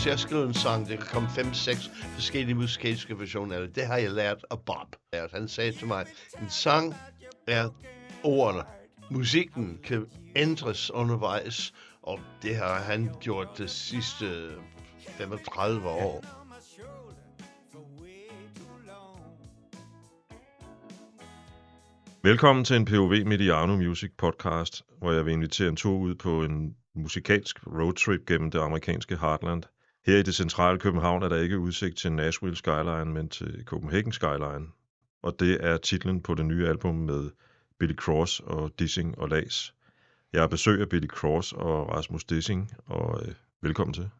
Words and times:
til 0.00 0.10
jeg 0.10 0.18
skrive 0.18 0.46
en 0.46 0.54
sang, 0.54 0.88
der 0.88 0.96
kan 0.96 1.06
komme 1.06 1.28
fem, 1.28 1.54
seks 1.54 1.90
forskellige 2.14 2.54
musikalske 2.54 3.18
versioner 3.18 3.54
af 3.54 3.60
det. 3.60 3.76
Det 3.76 3.86
har 3.86 3.96
jeg 3.96 4.10
lært 4.10 4.44
af 4.50 4.60
Bob. 4.60 4.96
Han 5.32 5.48
sagde 5.48 5.72
til 5.72 5.86
mig, 5.86 6.06
en 6.42 6.50
sang 6.50 6.94
er 7.46 7.68
ordene. 8.24 8.62
Musikken 9.10 9.78
kan 9.84 10.06
ændres 10.36 10.90
undervejs, 10.90 11.72
og 12.02 12.20
det 12.42 12.56
har 12.56 12.74
han 12.74 13.10
gjort 13.20 13.48
de 13.58 13.68
sidste 13.68 14.50
35 15.00 15.88
år. 15.88 16.24
Velkommen 22.22 22.64
til 22.64 22.76
en 22.76 22.84
POV 22.84 23.26
Mediano 23.26 23.76
Music 23.76 24.10
podcast, 24.18 24.82
hvor 24.98 25.12
jeg 25.12 25.24
vil 25.24 25.32
invitere 25.32 25.68
en 25.68 25.76
tur 25.76 25.98
ud 25.98 26.14
på 26.14 26.44
en 26.44 26.74
musikalsk 26.94 27.66
roadtrip 27.66 28.26
gennem 28.26 28.50
det 28.50 28.58
amerikanske 28.58 29.16
Heartland. 29.16 29.62
Her 30.06 30.16
i 30.16 30.22
det 30.22 30.34
centrale 30.34 30.78
København 30.78 31.22
er 31.22 31.28
der 31.28 31.36
ikke 31.36 31.58
udsigt 31.58 31.98
til 31.98 32.12
Nashville 32.12 32.56
Skyline, 32.56 33.04
men 33.04 33.28
til 33.28 33.64
Copenhagen 33.64 34.12
Skyline. 34.12 34.66
Og 35.22 35.40
det 35.40 35.64
er 35.64 35.76
titlen 35.76 36.22
på 36.22 36.34
det 36.34 36.46
nye 36.46 36.68
album 36.68 36.94
med 36.94 37.30
Billy 37.78 37.94
Cross 37.94 38.40
og 38.40 38.70
Dissing 38.78 39.18
og 39.18 39.28
Lags. 39.28 39.74
Jeg 40.32 40.40
har 40.40 40.48
besøg 40.48 40.80
af 40.80 40.88
Billy 40.88 41.06
Cross 41.06 41.52
og 41.52 41.88
Rasmus 41.88 42.24
Dissing, 42.24 42.70
og 42.86 43.26
øh, 43.26 43.34
velkommen 43.62 43.94
til. 43.94 44.10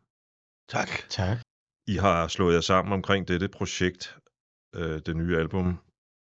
Tak. 0.68 0.88
Tak. 1.08 1.38
I 1.86 1.96
har 1.96 2.28
slået 2.28 2.54
jer 2.54 2.60
sammen 2.60 2.92
omkring 2.92 3.28
dette 3.28 3.48
projekt, 3.48 4.16
øh, 4.74 5.00
det 5.06 5.16
nye 5.16 5.36
album, 5.36 5.78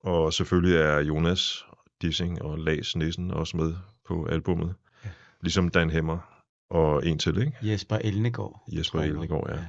og 0.04 0.34
selvfølgelig 0.34 0.78
er 0.78 1.00
Jonas 1.00 1.66
Dissing 2.02 2.42
og 2.42 2.60
Lags 2.60 2.96
Nissen 2.96 3.32
også 3.32 3.58
med 3.58 3.76
på 4.06 4.26
albummet. 4.26 4.76
Ja. 5.06 5.10
Ligesom 5.42 5.70
Dan 5.70 5.90
Hemmer 5.90 6.37
og 6.70 7.06
en 7.06 7.20
til, 7.20 7.38
ikke? 7.38 7.58
Jesper 7.62 7.96
Elnegård. 7.96 8.64
Jesper 8.72 9.00
Elnegård, 9.00 9.50
ja. 9.50 9.66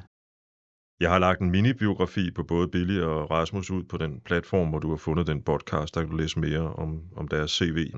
Jeg 1.00 1.10
har 1.10 1.18
lagt 1.18 1.40
en 1.40 1.50
mini-biografi 1.50 2.30
på 2.30 2.42
både 2.42 2.68
Billy 2.68 3.00
og 3.00 3.30
Rasmus 3.30 3.70
ud 3.70 3.84
på 3.84 3.96
den 3.96 4.20
platform, 4.20 4.68
hvor 4.68 4.78
du 4.78 4.90
har 4.90 4.96
fundet 4.96 5.26
den 5.26 5.42
podcast, 5.42 5.94
der 5.94 6.00
kan 6.00 6.10
du 6.10 6.16
læse 6.16 6.38
mere 6.38 6.74
om, 6.74 7.02
om 7.16 7.28
deres 7.28 7.50
CV. 7.50 7.92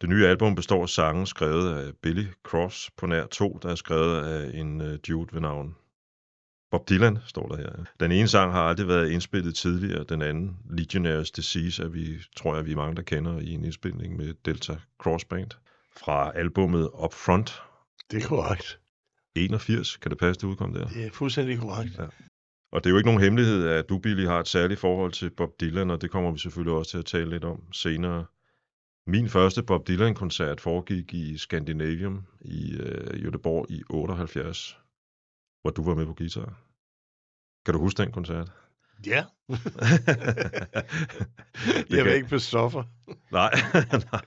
Det 0.00 0.08
nye 0.08 0.26
album 0.26 0.54
består 0.54 0.82
af 0.82 0.88
sange 0.88 1.26
skrevet 1.26 1.74
af 1.74 1.92
Billy 2.02 2.26
Cross 2.42 2.90
på 2.96 3.06
nær 3.06 3.26
to, 3.26 3.58
der 3.62 3.68
er 3.68 3.74
skrevet 3.74 4.24
af 4.24 4.58
en 4.58 4.80
uh, 4.80 4.86
dude 5.08 5.28
ved 5.32 5.40
navn 5.40 5.76
Bob 6.70 6.88
Dylan, 6.88 7.18
står 7.26 7.48
der 7.48 7.56
her. 7.56 7.84
Den 8.00 8.12
ene 8.12 8.28
sang 8.28 8.52
har 8.52 8.62
aldrig 8.62 8.88
været 8.88 9.10
indspillet 9.10 9.54
tidligere, 9.54 10.04
den 10.04 10.22
anden, 10.22 10.58
Legionnaires 10.70 11.30
Disease, 11.30 11.82
er 11.82 11.88
vi, 11.88 12.18
tror 12.36 12.56
jeg, 12.56 12.66
vi 12.66 12.72
er 12.72 12.76
mange, 12.76 12.96
der 12.96 13.02
kender 13.02 13.38
i 13.38 13.50
en 13.50 13.64
indspilning 13.64 14.16
med 14.16 14.34
Delta 14.44 14.76
Cross 14.98 15.24
Band 15.24 15.50
fra 15.96 16.32
albumet 16.34 16.90
Up 17.04 17.12
Front. 17.12 17.62
Det 18.10 18.22
er 18.22 18.28
korrekt. 18.28 18.80
81, 19.36 19.96
kan 19.96 20.10
det 20.10 20.18
passe, 20.18 20.40
det 20.40 20.46
udkom 20.46 20.72
der? 20.72 20.88
Det 20.88 21.06
er 21.06 21.10
fuldstændig 21.10 21.58
korrekt. 21.58 21.98
Ja. 21.98 22.06
Og 22.72 22.84
det 22.84 22.86
er 22.86 22.90
jo 22.90 22.96
ikke 22.96 23.08
nogen 23.08 23.22
hemmelighed, 23.22 23.68
at 23.68 23.88
du, 23.88 23.98
Billy, 23.98 24.26
har 24.26 24.40
et 24.40 24.48
særligt 24.48 24.80
forhold 24.80 25.12
til 25.12 25.30
Bob 25.30 25.60
Dylan, 25.60 25.90
og 25.90 26.00
det 26.02 26.10
kommer 26.10 26.32
vi 26.32 26.38
selvfølgelig 26.38 26.74
også 26.78 26.90
til 26.90 26.98
at 26.98 27.04
tale 27.04 27.30
lidt 27.30 27.44
om 27.44 27.72
senere. 27.72 28.26
Min 29.06 29.28
første 29.28 29.62
Bob 29.62 29.88
Dylan-koncert 29.88 30.60
foregik 30.60 31.14
i 31.14 31.38
Scandinavium 31.38 32.26
i 32.40 32.72
øh, 32.72 33.20
Göteborg 33.24 33.66
i 33.68 33.82
78, 33.90 34.78
hvor 35.62 35.70
du 35.70 35.84
var 35.84 35.94
med 35.94 36.06
på 36.06 36.14
guitar. 36.14 36.60
Kan 37.64 37.74
du 37.74 37.80
huske 37.80 38.02
den 38.02 38.12
koncert? 38.12 38.52
Ja. 39.06 39.24
jeg 41.96 42.04
vil 42.04 42.12
ikke 42.12 42.28
på 42.28 42.38
stoffer. 42.38 42.84
nej, 43.32 43.50
nej. 44.12 44.24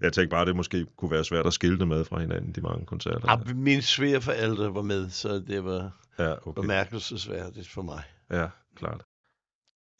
Jeg 0.00 0.12
tænkte 0.12 0.30
bare, 0.30 0.40
at 0.40 0.46
det 0.46 0.56
måske 0.56 0.86
kunne 0.96 1.10
være 1.10 1.24
svært 1.24 1.46
at 1.46 1.52
skille 1.52 1.78
det 1.78 1.88
med 1.88 2.04
fra 2.04 2.20
hinanden, 2.20 2.52
de 2.52 2.60
mange 2.60 2.86
koncerter. 2.86 3.30
Ja, 3.30 3.54
mine 3.54 3.82
svigerforældre 3.82 4.74
var 4.74 4.82
med, 4.82 5.10
så 5.10 5.28
det 5.34 5.64
var 5.64 5.90
ja, 6.18 6.48
okay. 6.48 6.60
bemærkelsesværdigt 6.60 7.68
for 7.68 7.82
mig. 7.82 8.02
Ja, 8.30 8.48
klart. 8.76 9.02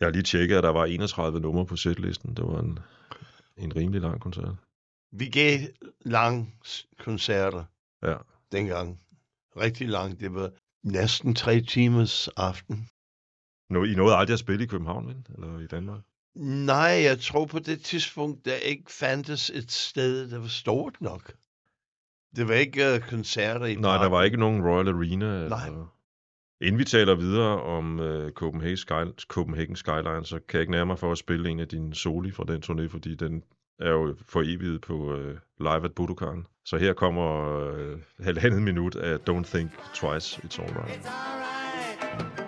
Jeg 0.01 0.07
har 0.07 0.13
lige 0.13 0.23
tjekket, 0.23 0.57
at 0.57 0.63
der 0.63 0.69
var 0.71 0.85
31 0.85 1.41
numre 1.41 1.67
på 1.67 1.77
setlisten. 1.77 2.35
Det 2.37 2.45
var 2.45 2.61
en, 2.61 2.79
en 3.57 3.77
rimelig 3.77 4.01
lang 4.01 4.21
koncert. 4.21 4.55
Vi 5.13 5.27
gav 5.27 5.59
lange 6.01 6.55
koncerter 6.99 7.65
ja. 8.03 8.17
dengang. 8.53 9.01
Rigtig 9.57 9.89
lang. 9.89 10.21
Det 10.21 10.35
var 10.35 10.51
næsten 10.83 11.35
tre 11.35 11.61
timers 11.61 12.29
aften. 12.29 12.89
Nå, 13.71 13.85
I 13.85 13.95
nåede 13.95 14.17
aldrig 14.17 14.33
at 14.33 14.39
spille 14.39 14.65
i 14.65 14.67
København, 14.67 15.07
vel? 15.09 15.17
eller 15.35 15.59
i 15.59 15.67
Danmark? 15.67 16.01
Nej, 16.67 17.01
jeg 17.03 17.19
tror 17.21 17.47
på 17.47 17.59
det 17.59 17.81
tidspunkt, 17.81 18.45
der 18.45 18.55
ikke 18.55 18.85
fandtes 18.89 19.51
et 19.55 19.73
sted, 19.73 20.31
der 20.31 20.39
var 20.39 20.47
stort 20.49 21.01
nok. 21.01 21.33
Det 22.37 22.49
var 22.49 22.55
ikke 22.55 22.95
uh, 22.95 23.09
koncerter 23.09 23.67
i 23.67 23.75
Nej, 23.75 23.83
parken. 23.83 24.03
der 24.03 24.09
var 24.11 24.23
ikke 24.23 24.37
nogen 24.37 24.63
Royal 24.63 24.89
Arena. 24.89 25.49
Nej. 25.49 25.67
Eller... 25.67 25.95
Inden 26.61 26.79
vi 26.79 26.85
taler 26.85 27.15
videre 27.15 27.63
om 27.63 28.01
uh, 28.01 28.31
Copenhagen, 28.31 28.77
Sky, 28.77 29.05
Copenhagen 29.29 29.77
Skyline, 29.77 30.25
så 30.25 30.39
kan 30.49 30.59
jeg 30.59 30.61
ikke 30.61 30.73
nærmere 30.73 30.97
for 30.97 31.13
at 31.13 31.19
spille 31.19 31.49
en 31.51 31.61
af 31.61 31.69
dine 31.69 31.95
soli 31.95 32.31
fra 32.31 32.45
den 32.49 32.63
turné, 32.63 32.89
fordi 32.89 33.15
den 33.15 33.43
er 33.81 33.91
jo 33.91 34.17
for 34.29 34.43
evigt 34.43 34.83
på 34.83 34.95
uh, 34.95 35.31
Live 35.61 35.85
at 35.85 35.93
Budokan. 35.93 36.47
Så 36.65 36.77
her 36.77 36.93
kommer 36.93 37.59
uh, 37.73 37.99
halvandet 38.25 38.63
minut 38.63 38.97
af 38.97 39.17
Don't 39.31 39.55
Think 39.55 39.71
Twice, 39.95 40.41
It's 40.45 40.63
Alright. 40.63 40.91
It's 40.91 41.09
alright, 41.09 42.44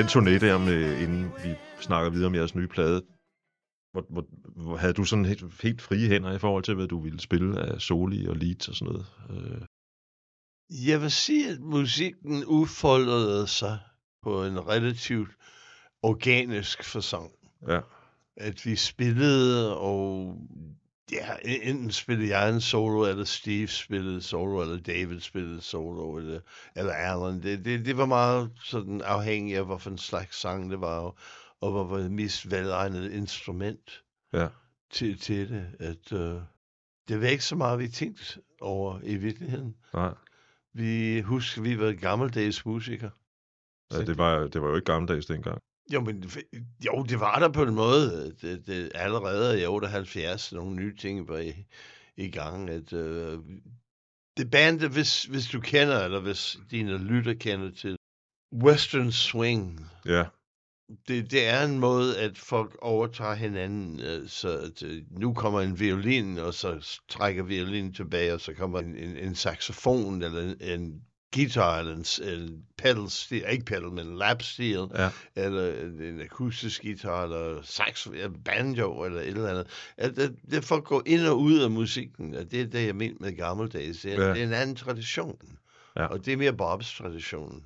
den 0.00 0.08
turné 0.08 0.38
der, 0.38 0.58
med, 0.58 0.98
inden 0.98 1.32
vi 1.44 1.54
snakker 1.80 2.10
videre 2.10 2.26
om 2.26 2.34
jeres 2.34 2.54
nye 2.54 2.68
plade, 2.68 3.02
hvor, 3.92 4.06
hvor, 4.10 4.24
hvor 4.56 4.76
havde 4.76 4.92
du 4.92 5.04
sådan 5.04 5.24
helt, 5.24 5.62
helt 5.62 5.82
frie 5.82 6.08
hænder 6.08 6.32
i 6.32 6.38
forhold 6.38 6.62
til, 6.64 6.74
hvad 6.74 6.88
du 6.88 7.00
ville 7.00 7.20
spille 7.20 7.60
af 7.60 7.80
soli 7.80 8.26
og 8.26 8.36
leads 8.36 8.68
og 8.68 8.74
sådan 8.74 8.92
noget? 8.92 9.06
Øh. 9.30 9.62
Jeg 10.88 11.00
vil 11.00 11.10
sige, 11.10 11.50
at 11.50 11.60
musikken 11.60 12.44
udfoldede 12.44 13.46
sig 13.46 13.78
på 14.22 14.44
en 14.44 14.68
relativt 14.68 15.30
organisk 16.02 16.84
fasong. 16.84 17.32
Ja. 17.68 17.80
At 18.36 18.66
vi 18.66 18.76
spillede, 18.76 19.78
og 19.78 20.36
ja, 21.12 21.36
enten 21.62 21.90
spillede 21.90 22.28
jeg 22.28 22.54
en 22.54 22.60
solo, 22.60 23.04
eller 23.04 23.24
Steve 23.24 23.68
spillede 23.68 24.22
solo, 24.22 24.62
eller 24.62 24.80
David 24.82 25.20
spillede 25.20 25.60
solo, 25.60 26.16
eller, 26.16 26.40
eller 26.76 26.92
Alan. 26.92 27.42
Det, 27.42 27.64
det, 27.64 27.86
det 27.86 27.96
var 27.96 28.06
meget 28.06 28.50
sådan 28.64 29.00
afhængigt 29.00 29.58
af, 29.58 29.64
hvorfor 29.64 29.90
en 29.90 29.98
slags 29.98 30.40
sang 30.40 30.70
det 30.70 30.80
var, 30.80 31.16
og, 31.60 31.72
hvad 31.72 31.84
var 31.84 32.02
det 32.02 32.12
mest 32.12 32.50
velegnet 32.50 33.12
instrument 33.12 34.02
ja. 34.32 34.48
til, 34.90 35.18
til 35.18 35.48
det. 35.48 35.66
At, 35.78 36.12
uh, 36.12 36.42
det 37.08 37.20
var 37.20 37.26
ikke 37.26 37.44
så 37.44 37.56
meget, 37.56 37.78
vi 37.78 37.88
tænkte 37.88 38.40
over 38.60 39.00
i 39.02 39.16
virkeligheden. 39.16 39.76
Nej. 39.94 40.14
Vi 40.72 41.20
husker, 41.20 41.62
vi 41.62 41.78
var 41.78 41.92
gammeldags 41.92 42.66
musikere. 42.66 43.10
Ja, 43.92 44.04
det 44.04 44.18
var, 44.18 44.46
det 44.46 44.62
var 44.62 44.68
jo 44.68 44.74
ikke 44.74 44.92
gammeldags 44.92 45.26
dengang. 45.26 45.62
Jo, 45.92 46.00
men 46.00 46.30
jo, 46.86 47.02
det 47.02 47.20
var 47.20 47.38
der 47.38 47.48
på 47.52 47.62
en 47.62 47.74
måde. 47.74 48.34
Det, 48.40 48.66
det, 48.66 48.92
allerede 48.94 49.62
i 49.62 49.66
78, 49.66 50.52
nogle 50.52 50.76
nye 50.76 50.96
ting 50.96 51.28
var 51.28 51.38
i, 51.38 51.66
i 52.16 52.30
gang. 52.30 52.70
At, 52.70 52.92
øh, 52.92 53.38
det 54.36 54.50
band, 54.50 54.80
hvis, 54.92 55.24
hvis 55.24 55.46
du 55.46 55.60
kender, 55.60 56.04
eller 56.04 56.20
hvis 56.20 56.58
dine 56.70 56.98
lytter 56.98 57.34
kender 57.34 57.70
til 57.70 57.96
Western 58.54 59.12
Swing, 59.12 59.86
Ja, 60.06 60.24
det, 61.08 61.30
det 61.30 61.48
er 61.48 61.64
en 61.64 61.78
måde, 61.78 62.18
at 62.18 62.38
folk 62.38 62.78
overtager 62.82 63.34
hinanden. 63.34 64.00
øh, 64.00 64.28
Så 64.28 64.58
at, 64.58 64.82
øh, 64.82 65.02
nu 65.10 65.34
kommer 65.34 65.60
en 65.60 65.80
violin, 65.80 66.38
og 66.38 66.54
så 66.54 67.00
trækker 67.08 67.42
violinen 67.42 67.92
tilbage, 67.94 68.34
og 68.34 68.40
så 68.40 68.54
kommer 68.54 68.78
en, 68.78 68.96
en, 68.96 69.16
en 69.16 69.34
saxofon, 69.34 70.22
eller 70.22 70.42
en, 70.42 70.80
en 70.80 71.02
guitar, 71.34 71.78
eller 71.78 71.94
en, 71.94 72.28
en 72.38 72.64
pedal 72.78 73.10
stil, 73.10 73.44
ikke 73.50 73.64
pedal, 73.64 73.90
men 73.90 74.18
lap 74.18 74.42
stil, 74.42 74.88
ja, 74.94 75.10
eller 75.36 75.82
en, 75.82 76.02
en 76.02 76.20
akustisk 76.20 76.82
guitar, 76.82 77.22
eller 77.24 77.62
sax, 77.62 78.06
eller 78.06 78.30
banjo, 78.44 79.04
eller 79.04 79.20
et 79.20 79.28
eller 79.28 79.48
andet. 79.48 79.92
At, 79.96 80.18
at, 80.18 80.32
det 80.50 80.64
folk 80.64 80.84
går 80.84 81.02
ind 81.06 81.26
og 81.26 81.40
ud 81.40 81.58
af 81.58 81.70
musikken, 81.70 82.34
og 82.34 82.50
det 82.50 82.60
er 82.60 82.66
det, 82.66 82.86
jeg 82.86 82.96
mener 82.96 83.16
med 83.20 83.36
gammeldags. 83.36 84.00
Det 84.00 84.12
er, 84.12 84.20
Ja. 84.20 84.26
ja. 84.26 84.34
det 84.34 84.42
er 84.42 84.46
en 84.46 84.52
anden 84.52 84.76
tradition. 84.76 85.58
Ja. 85.96 86.06
Og 86.06 86.24
det 86.26 86.32
er 86.32 86.36
mere 86.36 86.52
Bobs 86.56 86.96
tradition. 86.96 87.64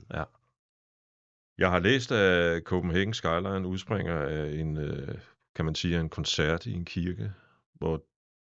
Jeg 1.58 1.70
har 1.70 1.78
læst, 1.78 2.12
at 2.12 2.62
Copenhagen 2.62 3.14
Skyline 3.14 3.66
udspringer 3.66 4.18
af 4.18 4.50
en, 4.52 4.76
øh, 4.76 5.18
kan 5.56 5.64
man 5.64 5.74
sige, 5.74 6.00
en 6.00 6.08
koncert 6.08 6.66
i 6.66 6.72
en 6.72 6.84
kirke, 6.84 7.32
hvor 7.74 8.02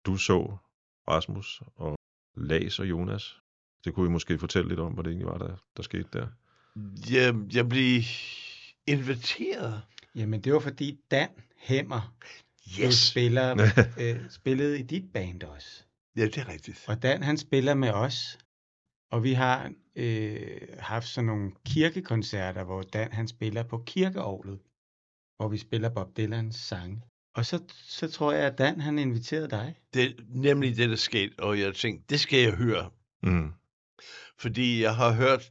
du 0.06 0.16
så 0.16 0.56
Rasmus 1.08 1.62
og 1.76 1.98
Las 2.36 2.78
og 2.78 2.86
Jonas. 2.90 3.40
Det 3.86 3.94
kunne 3.94 4.06
I 4.06 4.10
måske 4.10 4.38
fortælle 4.38 4.68
lidt 4.68 4.80
om, 4.80 4.92
hvad 4.92 5.04
det 5.04 5.10
egentlig 5.10 5.26
var, 5.26 5.38
der, 5.38 5.56
der 5.76 5.82
skete 5.82 6.08
der. 6.12 6.26
Jeg, 7.10 7.34
jeg 7.54 7.68
blev 7.68 8.02
inviteret. 8.86 9.82
Jamen, 10.14 10.40
det 10.40 10.52
var 10.52 10.58
fordi 10.58 11.00
Dan 11.10 11.28
Hemmer 11.56 12.16
Yes! 12.80 12.94
spiller, 12.94 13.70
øh, 14.00 14.30
spillede 14.30 14.78
i 14.78 14.82
dit 14.82 15.12
band 15.12 15.42
også. 15.42 15.84
Ja, 16.16 16.24
det 16.24 16.38
er 16.38 16.48
rigtigt. 16.48 16.84
Og 16.88 17.02
Dan, 17.02 17.22
han 17.22 17.38
spiller 17.38 17.74
med 17.74 17.90
os. 17.90 18.38
Og 19.10 19.22
vi 19.22 19.32
har 19.32 19.72
øh, 19.96 20.60
haft 20.78 21.08
sådan 21.08 21.26
nogle 21.26 21.52
kirkekoncerter, 21.66 22.64
hvor 22.64 22.82
Dan, 22.82 23.12
han 23.12 23.28
spiller 23.28 23.62
på 23.62 23.82
kirkeovlet. 23.86 24.58
Hvor 25.36 25.48
vi 25.48 25.58
spiller 25.58 25.88
Bob 25.88 26.16
Dylans 26.16 26.56
sange. 26.56 27.02
Og 27.34 27.46
så, 27.46 27.62
så 27.72 28.10
tror 28.10 28.32
jeg, 28.32 28.46
at 28.46 28.58
Dan, 28.58 28.80
han 28.80 28.98
inviterede 28.98 29.48
dig. 29.50 29.74
Det 29.94 30.04
er 30.04 30.12
nemlig 30.28 30.76
det, 30.76 30.90
der 30.90 30.96
skete, 30.96 31.34
og 31.38 31.60
jeg 31.60 31.74
tænkte, 31.74 32.04
det 32.08 32.20
skal 32.20 32.38
jeg 32.38 32.52
høre. 32.52 32.90
Mm. 33.22 33.52
Fordi 34.38 34.82
jeg 34.82 34.96
har 34.96 35.12
hørt 35.12 35.50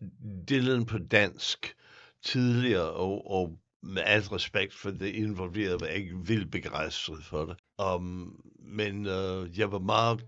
Dylan 0.50 0.86
på 0.86 0.98
dansk 0.98 1.76
tidligere, 2.24 2.92
og, 2.92 3.32
og 3.32 3.60
med 3.84 4.02
alt 4.06 4.32
respekt 4.32 4.74
for 4.74 4.92
det 4.92 5.08
involverede, 5.08 5.80
var 5.80 5.88
jeg 5.88 5.96
ikke 5.96 6.18
vildt 6.18 6.52
begejstret 6.52 7.24
for 7.24 7.46
det. 7.46 7.58
Um, 7.86 8.42
men 8.60 9.06
uh, 9.06 9.60
jeg 9.60 9.72
var 9.72 9.80
meget, 9.80 10.26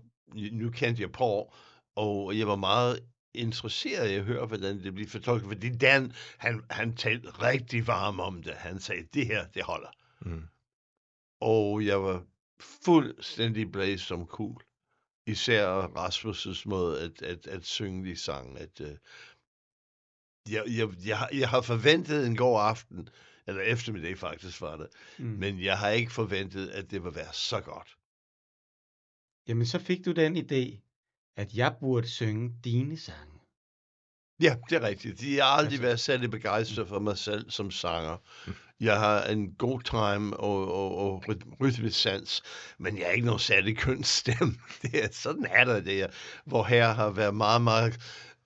nu 0.52 0.70
kendte 0.70 1.02
jeg 1.02 1.12
på, 1.12 1.54
og 1.96 2.38
jeg 2.38 2.46
var 2.46 2.56
meget 2.56 3.00
interesseret 3.34 4.10
i 4.10 4.14
at 4.14 4.24
høre, 4.24 4.46
hvordan 4.46 4.82
det 4.82 4.94
blev 4.94 5.08
fortolket, 5.08 5.48
fordi 5.48 5.68
Dan, 5.68 6.12
han, 6.38 6.62
han 6.70 6.96
talte 6.96 7.30
rigtig 7.30 7.86
varm 7.86 8.20
om 8.20 8.42
det. 8.42 8.54
Han 8.54 8.80
sagde, 8.80 9.02
det 9.14 9.26
her, 9.26 9.46
det 9.46 9.62
holder. 9.62 9.90
Mm. 10.20 10.42
Og 11.40 11.86
jeg 11.86 12.02
var 12.02 12.22
fuldstændig 12.84 13.72
blæst 13.72 14.06
som 14.06 14.26
cool. 14.26 14.62
Især 15.28 15.86
Rasmus' 15.86 16.62
måde 16.66 17.00
at, 17.00 17.22
at, 17.22 17.46
at 17.46 17.64
synge 17.66 18.10
de 18.10 18.16
sang. 18.16 18.58
At, 18.58 18.80
uh, 18.80 18.86
jeg, 20.52 20.64
jeg, 20.66 20.88
jeg, 21.06 21.18
har- 21.18 21.30
jeg 21.32 21.48
har 21.48 21.60
forventet 21.60 22.26
en 22.26 22.36
god 22.36 22.60
aften, 22.60 23.08
eller 23.46 23.62
eftermiddag 23.62 24.18
faktisk 24.18 24.60
var 24.60 24.76
det, 24.76 24.88
Mm. 25.18 25.24
men 25.26 25.62
jeg 25.62 25.78
har 25.78 25.88
ikke 25.90 26.12
forventet, 26.12 26.68
at 26.68 26.90
det 26.90 27.02
ville 27.04 27.14
være 27.16 27.32
så 27.32 27.60
godt. 27.60 27.96
Jamen, 29.48 29.66
så 29.66 29.78
fik 29.78 30.04
du 30.04 30.12
den 30.12 30.36
idé, 30.36 30.80
at 31.36 31.54
jeg 31.54 31.76
burde 31.80 32.08
synge 32.08 32.54
dine 32.64 32.96
sange. 32.96 33.37
Ja, 34.40 34.56
det 34.70 34.76
er 34.76 34.82
rigtigt. 34.86 35.20
De 35.20 35.36
har 35.36 35.44
aldrig 35.44 35.66
Altså- 35.72 35.82
været 35.82 36.00
særlig 36.00 36.30
begejstret 36.30 36.88
for 36.88 36.98
mig 36.98 37.18
selv 37.18 37.50
som 37.50 37.70
sanger. 37.70 38.16
Jeg 38.80 38.98
har 38.98 39.22
en 39.24 39.52
god 39.52 39.80
time 39.80 40.36
og, 40.36 40.72
og, 40.74 40.98
og 40.98 41.24
ryt- 41.28 41.60
rytmisk 41.60 42.00
sans, 42.00 42.42
men 42.78 42.98
jeg 42.98 43.04
er 43.06 43.10
ikke 43.10 43.26
nogen 43.26 43.40
særlig 43.40 43.78
køn 43.78 44.04
stemme. 44.04 44.54
Det 44.82 45.04
er, 45.04 45.08
sådan 45.12 45.46
er 45.50 45.64
det, 45.64 45.84
det 45.84 46.02
er. 46.02 46.06
Hvor 46.44 46.64
her 46.64 46.92
har 46.92 47.10
været 47.10 47.34
meget, 47.34 47.62
meget 47.62 48.00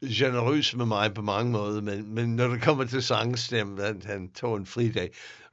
generøs 0.05 0.77
med 0.77 0.87
mig 0.87 1.15
på 1.15 1.23
mange 1.23 1.53
måder, 1.53 1.81
men, 1.81 2.15
men 2.15 2.37
når 2.37 2.49
det 2.49 2.63
kommer 2.63 2.85
til 2.85 3.03
sangstemme, 3.03 3.83
han, 3.83 4.03
han 4.05 4.33
tog 4.33 4.57
en 4.57 4.67
fridag. 4.67 5.11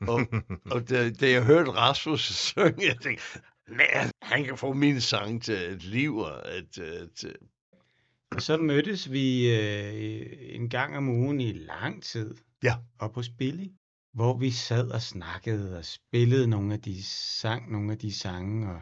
Og, 0.07 0.21
og 0.71 0.89
da, 0.89 1.09
da 1.09 1.29
jeg 1.29 1.43
hørte 1.43 1.71
Rasmus 1.71 2.21
synge, 2.21 2.87
jeg 2.87 2.97
tænkte, 3.01 3.23
man, 3.67 4.11
han 4.21 4.45
kan 4.45 4.57
få 4.57 4.73
min 4.73 5.01
sang 5.01 5.43
til 5.43 5.55
et 5.73 5.83
liv 5.83 6.17
og 6.17 6.43
et, 6.57 6.77
et, 6.77 7.23
Og 7.25 7.31
så 8.37 8.57
mødtes 8.57 9.11
vi 9.11 9.55
øh, 9.55 10.25
en 10.55 10.69
gang 10.69 10.97
om 10.97 11.09
ugen 11.09 11.41
i 11.41 11.53
lang 11.53 12.03
tid. 12.03 12.35
Ja. 12.63 12.75
Op 12.99 13.15
hos 13.15 13.29
Billy. 13.29 13.67
Hvor 14.13 14.37
vi 14.37 14.51
sad 14.51 14.89
og 14.89 15.01
snakkede 15.01 15.77
og 15.77 15.85
spillede 15.85 16.47
nogle 16.47 16.73
af 16.73 16.81
de 16.81 17.03
sang, 17.03 17.71
nogle 17.71 17.91
af 17.91 17.97
de 17.97 18.13
sange. 18.13 18.69
Og 18.69 18.81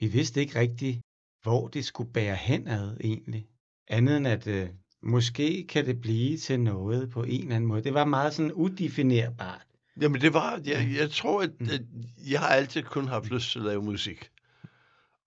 vi 0.00 0.06
vidste 0.06 0.40
ikke 0.40 0.58
rigtigt, 0.58 1.00
hvor 1.42 1.68
det 1.68 1.84
skulle 1.84 2.12
bære 2.12 2.36
henad 2.36 2.96
egentlig. 3.00 3.46
Andet 3.88 4.16
end 4.16 4.26
at 4.28 4.46
øh, 4.46 4.68
måske 5.02 5.66
kan 5.68 5.86
det 5.86 6.00
blive 6.00 6.36
til 6.38 6.60
noget 6.60 7.10
på 7.10 7.22
en 7.22 7.42
eller 7.42 7.56
anden 7.56 7.68
måde. 7.68 7.84
Det 7.84 7.94
var 7.94 8.04
meget 8.04 8.34
sådan 8.34 8.52
udefinerbart. 8.52 9.66
Jamen 10.00 10.20
det 10.20 10.34
var, 10.34 10.60
jeg, 10.64 10.94
jeg 10.98 11.10
tror, 11.10 11.42
at, 11.42 11.50
Mm. 11.60 11.68
at 11.70 11.82
jeg 12.30 12.40
har 12.40 12.48
altid 12.48 12.82
kun 12.82 13.08
haft 13.08 13.30
lyst 13.30 13.52
til 13.52 13.58
at 13.58 13.64
lave 13.64 13.82
musik. 13.82 14.30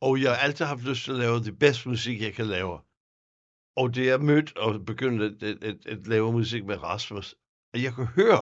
Og 0.01 0.21
jeg 0.21 0.30
har 0.31 0.38
altid 0.38 0.65
haft 0.65 0.83
lyst 0.83 1.03
til 1.03 1.12
at 1.12 1.18
lave 1.18 1.44
det 1.44 1.59
bedste 1.59 1.89
musik, 1.89 2.21
jeg 2.21 2.33
kan 2.33 2.45
lave. 2.45 2.80
Og 3.75 3.95
det 3.95 4.06
jeg 4.06 4.22
mødte 4.22 4.57
og 4.57 4.86
begyndte 4.86 5.25
at, 5.25 5.44
at, 5.44 5.63
at, 5.63 5.86
at 5.86 6.07
lave 6.07 6.31
musik 6.31 6.66
med 6.66 6.83
Rasmus, 6.83 7.36
og 7.74 7.83
jeg 7.83 7.94
kunne 7.94 8.07
høre, 8.07 8.39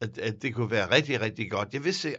at, 0.00 0.18
at 0.18 0.42
det 0.42 0.54
kunne 0.54 0.70
være 0.70 0.90
rigtig, 0.90 1.20
rigtig 1.20 1.50
godt. 1.50 1.74
Jeg 1.74 1.84
vidste, 1.84 2.16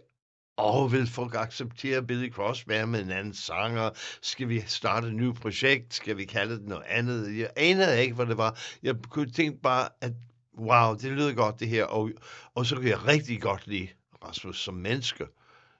åh, 0.57 0.91
vil 0.91 1.07
folk 1.07 1.35
acceptere 1.35 2.03
Billy 2.03 2.31
Cross 2.31 2.67
være 2.67 2.87
med 2.87 3.03
en 3.03 3.11
anden 3.11 3.33
sanger? 3.33 3.89
Skal 4.21 4.49
vi 4.49 4.59
starte 4.59 5.07
et 5.07 5.15
nyt 5.15 5.35
projekt? 5.35 5.93
Skal 5.93 6.17
vi 6.17 6.25
kalde 6.25 6.55
det 6.55 6.67
noget 6.67 6.83
andet? 6.87 7.37
Jeg 7.37 7.49
anede 7.55 8.01
ikke, 8.01 8.15
hvad 8.15 8.25
det 8.25 8.37
var. 8.37 8.59
Jeg 8.83 8.95
kunne 9.09 9.31
tænke 9.31 9.61
bare, 9.61 9.89
at 10.01 10.13
wow, 10.57 10.95
det 10.95 11.11
lyder 11.11 11.33
godt 11.33 11.59
det 11.59 11.67
her. 11.67 11.85
Og, 11.85 12.11
og 12.55 12.65
så 12.65 12.75
kunne 12.75 12.89
jeg 12.89 13.07
rigtig 13.07 13.41
godt 13.41 13.67
lide 13.67 13.87
Rasmus 14.23 14.63
som 14.63 14.73
menneske, 14.73 15.27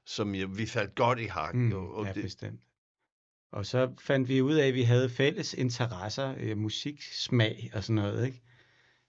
som 0.05 0.35
jeg, 0.35 0.57
vi 0.57 0.65
faldt 0.65 0.95
godt 0.95 1.19
i 1.19 1.25
hak. 1.25 1.53
Mm, 1.53 1.73
og, 1.73 1.95
og 1.95 2.05
ja, 2.05 2.13
det, 2.13 2.23
bestemt. 2.23 2.59
Og 3.51 3.65
så 3.65 3.91
fandt 3.99 4.29
vi 4.29 4.41
ud 4.41 4.53
af, 4.55 4.67
at 4.67 4.73
vi 4.73 4.81
havde 4.81 5.09
fælles 5.09 5.53
interesser, 5.53 6.35
øh, 6.37 6.57
musiksmag 6.57 7.71
og 7.73 7.83
sådan 7.83 7.95
noget, 7.95 8.25
ikke? 8.25 8.41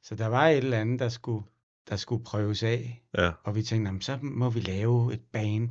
Så 0.03 0.15
der 0.15 0.27
var 0.27 0.49
et 0.49 0.57
eller 0.57 0.79
andet, 0.81 1.01
der 1.01 1.09
skulle, 1.09 1.45
der 1.89 1.97
skulle 1.97 2.25
prøves 2.25 2.63
af. 2.63 3.03
Ja, 3.19 3.31
Og 3.45 3.55
vi 3.55 3.63
tænkte, 3.63 3.85
"Nå, 3.85 3.93
men 3.93 4.01
så 4.01 4.19
må 4.23 4.51
vi 4.51 4.61
lave 4.61 5.15
et 5.15 5.21
band. 5.33 5.71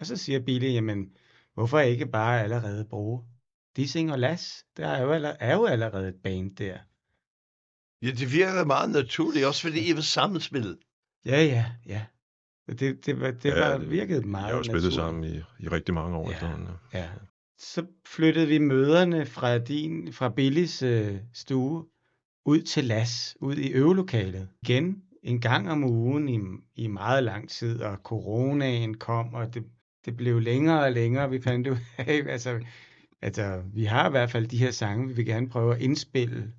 Og 0.00 0.06
så 0.06 0.16
siger 0.16 0.40
Billy, 0.40 0.72
jamen, 0.74 1.10
hvorfor 1.54 1.78
ikke 1.78 2.06
bare 2.06 2.42
allerede 2.42 2.84
bruge 2.84 3.22
Dissing 3.76 4.12
og 4.12 4.18
Las? 4.18 4.64
Der 4.76 4.86
er 4.88 5.02
jo, 5.02 5.12
aller, 5.12 5.34
er 5.40 5.54
jo 5.54 5.64
allerede 5.66 6.08
et 6.08 6.14
band 6.22 6.56
der. 6.56 6.78
ja, 8.02 8.10
det 8.10 8.32
virker 8.32 8.64
meget 8.64 8.90
naturligt, 8.90 9.46
også 9.46 9.62
fordi 9.62 9.90
I 9.90 9.94
var 9.94 10.00
sammenspillet. 10.00 10.78
Ja, 11.26 11.44
ja, 11.44 11.72
ja. 11.86 12.04
Det, 12.68 13.06
det, 13.06 13.20
var, 13.20 13.30
det 13.30 13.44
Ja, 13.44 13.68
var, 13.68 13.78
det- 13.78 13.90
virkede 13.90 14.22
vi 14.22 14.28
meget 14.28 14.46
har 14.50 14.56
jo 14.56 14.62
spillet 14.62 14.82
naturligt. 14.82 14.94
sammen 14.94 15.24
i, 15.24 15.64
i 15.64 15.68
rigtig 15.68 15.94
mange 15.94 16.16
år 16.16 16.28
Ja. 16.28 16.32
efterhånden. 16.34 16.68
ja. 16.92 16.98
Ja. 16.98 17.08
Så 17.58 17.86
flyttede 18.06 18.46
vi 18.46 18.58
møderne 18.58 19.26
fra 19.26 19.58
din, 19.58 20.12
fra 20.12 20.28
Billys 20.28 20.82
øh, 20.82 21.16
stue 21.32 21.86
ud 22.46 22.62
til 22.62 22.84
Las, 22.84 23.36
ud 23.40 23.56
i 23.56 23.72
øvelokalet. 23.72 24.48
Igen 24.62 25.02
en 25.22 25.40
gang 25.40 25.70
om 25.70 25.84
ugen 25.84 26.28
i, 26.28 26.40
i 26.82 26.86
meget 26.86 27.24
lang 27.24 27.48
tid, 27.48 27.80
og 27.80 27.96
coronaen 27.96 28.96
kom, 28.96 29.34
og 29.34 29.54
det, 29.54 29.64
det 30.04 30.16
blev 30.16 30.40
længere 30.40 30.84
og 30.84 30.92
længere. 30.92 31.30
Vi 31.30 31.40
fandt 31.40 31.66
ud 31.66 31.76
af, 31.98 32.22
altså, 32.28 32.60
altså, 33.22 33.62
vi 33.74 33.84
har 33.84 34.08
i 34.08 34.10
hvert 34.10 34.30
fald 34.30 34.46
de 34.46 34.58
her 34.58 34.70
sange, 34.70 35.08
vi 35.08 35.14
vil 35.14 35.26
gerne 35.26 35.48
prøve 35.48 35.74
at 35.74 35.80
indspille 35.80 36.52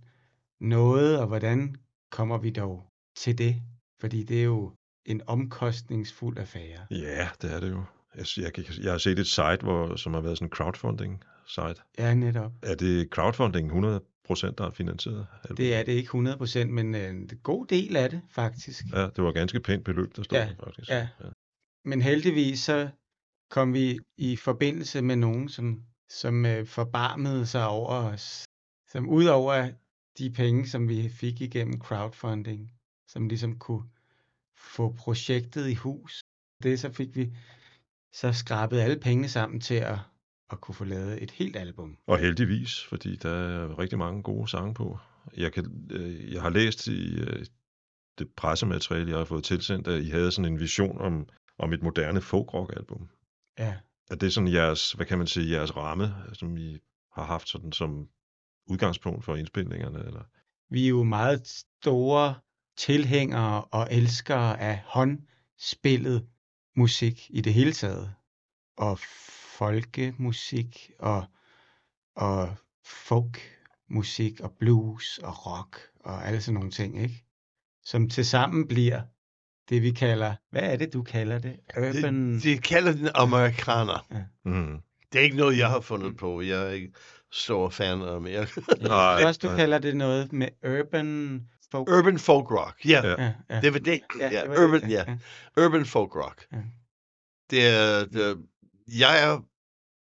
noget, 0.61 1.19
og 1.19 1.27
hvordan 1.27 1.75
kommer 2.11 2.37
vi 2.37 2.49
dog 2.49 2.87
til 3.17 3.37
det? 3.37 3.61
Fordi 3.99 4.23
det 4.23 4.39
er 4.39 4.43
jo 4.43 4.71
en 5.05 5.21
omkostningsfuld 5.27 6.37
affære. 6.37 6.85
Ja, 6.91 7.27
det 7.41 7.53
er 7.55 7.59
det 7.59 7.69
jo. 7.69 7.83
Jeg, 8.15 8.25
jeg, 8.37 8.51
jeg 8.83 8.91
har 8.91 8.97
set 8.97 9.19
et 9.19 9.27
site, 9.27 9.57
hvor, 9.61 9.95
som 9.95 10.13
har 10.13 10.21
været 10.21 10.37
sådan 10.37 10.47
en 10.47 10.51
crowdfunding-site. 10.51 11.81
Ja, 11.99 12.13
netop. 12.13 12.51
Er 12.61 12.75
det 12.75 13.09
crowdfunding 13.09 13.71
100%, 13.71 13.75
der 14.57 14.63
har 14.63 14.71
finansieret? 14.71 15.27
albumet? 15.43 15.57
Det 15.57 15.75
er 15.75 15.83
det 15.83 15.91
ikke 15.91 16.09
100%, 16.09 16.65
men 16.65 16.95
øh, 16.95 17.09
en 17.09 17.29
god 17.43 17.65
del 17.67 17.95
af 17.95 18.09
det, 18.09 18.21
faktisk. 18.29 18.83
Ja, 18.93 19.01
det 19.01 19.17
var 19.17 19.29
et 19.29 19.35
ganske 19.35 19.59
pænt 19.59 19.83
beløb, 19.83 20.15
der 20.15 20.23
stod 20.23 20.37
Ja, 20.37 20.45
der 20.45 20.63
faktisk. 20.63 20.89
ja. 20.89 21.07
Men 21.85 22.01
heldigvis 22.01 22.59
så 22.59 22.89
kom 23.51 23.73
vi 23.73 23.99
i 24.17 24.35
forbindelse 24.35 25.01
med 25.01 25.15
nogen, 25.15 25.49
som, 25.49 25.83
som 26.09 26.45
øh, 26.45 26.65
forbarmede 26.65 27.45
sig 27.45 27.67
over 27.67 27.89
os. 27.89 28.45
Som 28.91 29.09
ud 29.09 29.25
over 29.25 29.71
de 30.17 30.29
penge, 30.29 30.67
som 30.67 30.89
vi 30.89 31.09
fik 31.09 31.41
igennem 31.41 31.79
crowdfunding, 31.79 32.71
som 33.07 33.27
ligesom 33.27 33.59
kunne 33.59 33.83
få 34.57 34.95
projektet 34.99 35.67
i 35.69 35.73
hus. 35.73 36.21
Det 36.63 36.79
så 36.79 36.91
fik 36.91 37.15
vi 37.15 37.33
så 38.13 38.33
skrabet 38.33 38.79
alle 38.79 38.99
pengene 38.99 39.29
sammen 39.29 39.59
til 39.59 39.75
at, 39.75 39.97
at 40.51 40.61
kunne 40.61 40.75
få 40.75 40.83
lavet 40.83 41.23
et 41.23 41.31
helt 41.31 41.55
album. 41.55 41.97
Og 42.07 42.17
heldigvis, 42.17 42.83
fordi 42.83 43.15
der 43.15 43.31
er 43.31 43.79
rigtig 43.79 43.97
mange 43.97 44.23
gode 44.23 44.47
sange 44.47 44.73
på. 44.73 44.99
Jeg, 45.37 45.53
kan, 45.53 45.87
øh, 45.91 46.33
jeg 46.33 46.41
har 46.41 46.49
læst 46.49 46.87
i 46.87 47.15
øh, 47.19 47.45
det 48.19 48.29
pressemateriale, 48.37 49.09
jeg 49.09 49.17
har 49.17 49.25
fået 49.25 49.43
tilsendt, 49.43 49.87
at 49.87 50.03
I 50.03 50.09
havde 50.09 50.31
sådan 50.31 50.51
en 50.51 50.59
vision 50.59 51.01
om, 51.01 51.29
om 51.59 51.73
et 51.73 51.83
moderne 51.83 52.21
folk-rock-album. 52.21 53.09
Ja. 53.59 53.75
Er 54.09 54.15
det 54.15 54.33
sådan 54.33 54.53
jeres, 54.53 54.91
hvad 54.91 55.05
kan 55.05 55.17
man 55.17 55.27
sige, 55.27 55.51
jeres 55.51 55.75
ramme, 55.75 56.13
som 56.33 56.57
I 56.57 56.77
har 57.13 57.23
haft 57.23 57.49
sådan 57.49 57.71
som 57.71 58.07
udgangspunkt 58.67 59.25
for 59.25 59.35
indspilningerne? 59.35 59.99
Eller? 60.05 60.23
Vi 60.69 60.85
er 60.85 60.89
jo 60.89 61.03
meget 61.03 61.47
store 61.47 62.35
tilhængere 62.77 63.63
og 63.63 63.87
elskere 63.91 64.59
af 64.59 64.81
håndspillet 64.85 66.27
musik 66.75 67.27
i 67.29 67.41
det 67.41 67.53
hele 67.53 67.73
taget. 67.73 68.13
Og 68.77 68.99
folkemusik 69.57 70.91
og, 70.99 71.25
og 72.15 72.55
folkmusik 72.85 74.39
og 74.39 74.51
blues 74.59 75.17
og 75.17 75.45
rock 75.45 75.79
og 75.99 76.27
alle 76.27 76.41
sådan 76.41 76.53
nogle 76.53 76.71
ting, 76.71 77.01
ikke? 77.01 77.25
Som 77.83 78.09
tilsammen 78.09 78.67
bliver 78.67 79.01
det, 79.69 79.81
vi 79.81 79.91
kalder, 79.91 80.35
hvad 80.51 80.61
er 80.61 80.75
det, 80.75 80.93
du 80.93 81.03
kalder 81.03 81.39
det? 81.39 81.59
Urban... 81.77 82.33
De, 82.33 82.39
de 82.39 82.57
kalder 82.57 82.91
den 82.91 83.09
amerikaner. 83.15 84.27
Mm. 84.45 84.79
Det 85.11 85.19
er 85.19 85.23
ikke 85.23 85.37
noget, 85.37 85.57
jeg 85.57 85.69
har 85.69 85.81
fundet 85.81 86.17
på. 86.17 86.41
Jeg 86.41 86.67
er 86.67 86.69
ikke 86.69 86.93
stor 87.31 87.69
fan 87.69 88.01
af 88.01 88.15
Amerika. 88.15 88.61
Nej, 88.81 89.21
Først 89.21 89.41
du 89.41 89.47
kalder 89.47 89.79
det 89.79 89.95
noget 89.95 90.33
med 90.33 90.47
urban 90.63 91.41
folk. 91.73 91.89
Urban 91.89 92.19
folk 92.19 92.51
rock. 92.51 92.85
Ja, 92.85 93.01
Ja. 93.07 93.21
Ja, 93.23 93.33
ja. 93.49 93.61
det 93.61 93.73
var 93.73 93.79
det. 93.79 94.01
Ja, 94.19 94.29
Ja, 94.31 94.41
det 94.41 94.49
var 94.49 94.55
det, 94.55 94.63
urban, 94.65 94.89
ja, 94.89 95.03
ja. 95.07 95.63
Urban 95.65 95.85
folk 95.85 96.15
rock. 96.15 96.47
Ja. 96.51 96.57
Det 97.49 97.67
er, 97.67 98.05
det 98.05 98.37
jeg 98.87 99.23
er 99.23 99.41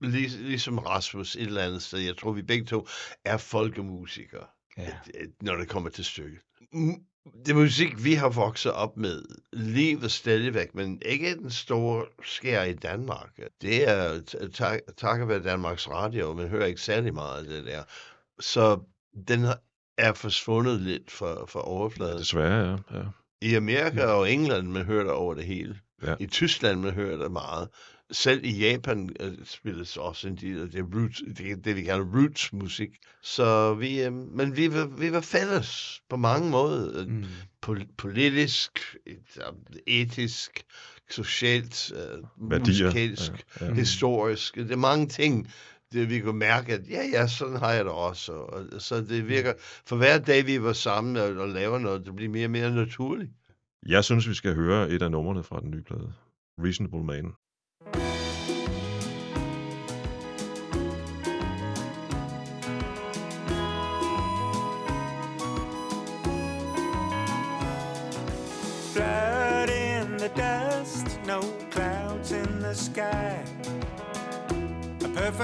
lig, 0.01 0.31
ligesom 0.31 0.79
Rasmus 0.79 1.37
et 1.37 1.43
eller 1.43 1.63
andet 1.63 1.83
sted. 1.83 1.99
Jeg 1.99 2.17
tror, 2.17 2.33
vi 2.33 2.43
begge 2.43 2.65
to 2.67 2.87
er 3.25 3.37
folkemusikere, 3.37 4.47
ja. 4.79 4.93
når 5.43 5.57
det 5.57 5.69
kommer 5.69 5.91
til 5.91 6.05
stykket. 6.05 6.41
Det 7.47 7.57
musik, 7.57 8.05
vi 8.05 8.15
har 8.15 8.29
vokset 8.29 8.73
op 8.73 8.97
med, 8.97 9.23
lever 9.53 10.09
stadigvæk, 10.09 10.75
men 10.75 11.03
ikke 11.05 11.35
den 11.37 11.51
store 11.51 12.07
skær 12.25 12.63
i 12.63 12.73
Danmark. 12.75 13.39
Det 13.63 13.89
er 13.89 14.21
takket 14.97 15.29
være 15.29 15.43
Danmarks 15.43 15.89
Radio, 15.89 16.33
man 16.33 16.49
hører 16.49 16.67
ikke 16.67 16.81
særlig 16.81 17.15
meget 17.15 17.39
af 17.39 17.45
det 17.45 17.67
der. 17.67 17.83
Så 18.41 18.81
den 19.29 19.41
har- 19.41 19.61
er 19.99 20.13
forsvundet 20.13 20.81
lidt 20.81 21.11
fra, 21.11 21.45
fra 21.47 21.69
overfladen. 21.69 22.19
Desværre, 22.19 22.79
ja. 22.91 22.99
ja. 22.99 23.05
I 23.43 23.55
Amerika 23.55 24.05
og 24.05 24.33
England, 24.33 24.69
man 24.69 24.85
hører 24.85 25.03
det 25.05 25.13
over 25.13 25.35
det 25.35 25.45
hele. 25.45 25.79
Ja. 26.07 26.15
I 26.21 26.27
Tyskland, 26.27 26.81
man 26.81 26.93
hører 26.95 27.17
det 27.23 27.33
meget. 27.33 27.69
Selv 28.13 28.45
i 28.45 28.59
Japan 28.59 29.11
øh, 29.21 29.33
spilles 29.45 29.97
også 29.97 30.29
en 30.29 30.37
del 30.37 30.63
af 30.63 30.69
det, 30.71 30.85
roots, 30.95 31.23
det, 31.39 31.65
det 31.65 31.77
vi 31.77 31.83
kalder 31.83 32.05
roots 32.05 32.53
musik. 32.53 32.89
Så 33.23 33.75
vi, 33.75 34.03
øh, 34.03 34.13
men 34.13 34.57
vi 34.57 34.73
var, 34.75 34.87
vi 34.87 35.13
var 35.13 35.21
fælles 35.21 36.01
på 36.11 36.17
mange 36.17 36.51
måder. 36.51 37.07
Mm. 37.07 37.13
Mm. 37.13 37.25
Pol- 37.67 37.95
politisk, 37.99 38.97
øh, 39.07 39.15
etisk, 39.87 40.51
socialt, 41.11 41.93
øh, 41.95 42.51
Værdier. 42.51 42.87
musikalsk, 42.87 43.33
Ja, 43.61 43.67
ja. 43.67 43.75
historisk. 43.75 44.55
Det 44.55 44.71
er 44.73 44.77
mange 44.77 45.07
ting, 45.09 45.53
det 45.93 46.11
vi 46.11 46.21
kunne 46.21 46.39
mærke, 46.39 46.73
at 46.73 46.89
ja, 46.91 47.03
ja, 47.13 47.27
sådan 47.27 47.57
har 47.57 47.73
jeg 47.73 47.85
det 47.85 47.93
også. 47.93 48.33
Og, 48.33 48.83
så 48.83 49.01
det 49.01 49.29
virker, 49.29 49.53
for 49.87 49.97
hver 49.97 50.19
dag 50.19 50.47
vi 50.47 50.63
var 50.63 50.73
sammen 50.73 51.17
og, 51.17 51.29
og 51.29 51.49
laver 51.49 51.79
noget, 51.79 52.07
det 52.07 52.17
bliver 52.17 52.31
mere 52.31 52.47
og 52.47 52.51
mere 52.51 52.75
naturligt. 52.75 53.31
Jeg 53.87 54.05
synes, 54.05 54.29
vi 54.29 54.35
skal 54.35 54.55
høre 54.55 54.91
et 54.91 55.03
af 55.03 55.11
numrene 55.11 55.43
fra 55.43 55.61
den 55.61 55.71
nye 55.71 55.83
plade. 55.83 56.13
Reasonable 56.59 57.05
Man. 57.05 57.33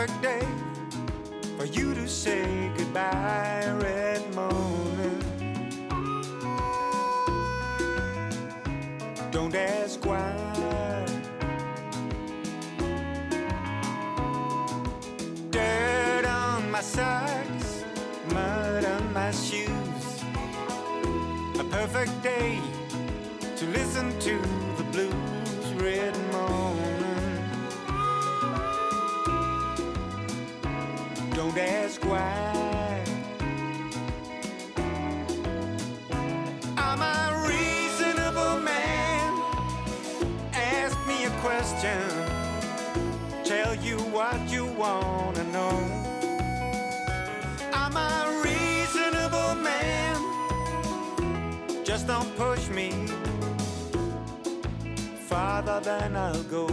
Perfect 0.07 0.23
day 0.23 0.47
for 1.59 1.65
you 1.65 1.93
to 1.93 2.07
say 2.07 2.71
goodbye, 2.77 3.67
red 3.81 4.23
morning. 4.37 5.19
Don't 9.33 9.53
ask 9.57 10.05
why. 10.07 11.07
Dirt 15.51 16.25
on 16.25 16.71
my 16.71 16.81
socks, 16.81 17.85
mud 18.33 18.85
on 18.85 19.13
my 19.13 19.33
shoes. 19.33 20.23
A 21.59 21.65
perfect 21.65 22.23
day 22.23 22.61
to 23.57 23.67
listen 23.67 24.17
to 24.21 24.66
Don't 31.57 31.69
ask. 31.69 32.05
I'm 36.77 37.01
a 37.01 37.47
reasonable 37.49 38.61
man. 38.61 39.33
Ask 40.53 40.99
me 41.07 41.25
a 41.25 41.31
question. 41.41 41.99
Tell 43.43 43.75
you 43.77 43.97
what 44.13 44.39
you 44.51 44.67
wanna 44.67 45.45
know. 45.45 45.77
I'm 47.73 47.97
a 47.97 48.43
reasonable 48.45 49.55
man. 49.55 50.17
Just 51.85 52.07
don't 52.07 52.37
push 52.37 52.69
me 52.69 52.93
farther 55.27 55.81
than 55.81 56.17
I'll 56.17 56.43
go. 56.45 56.69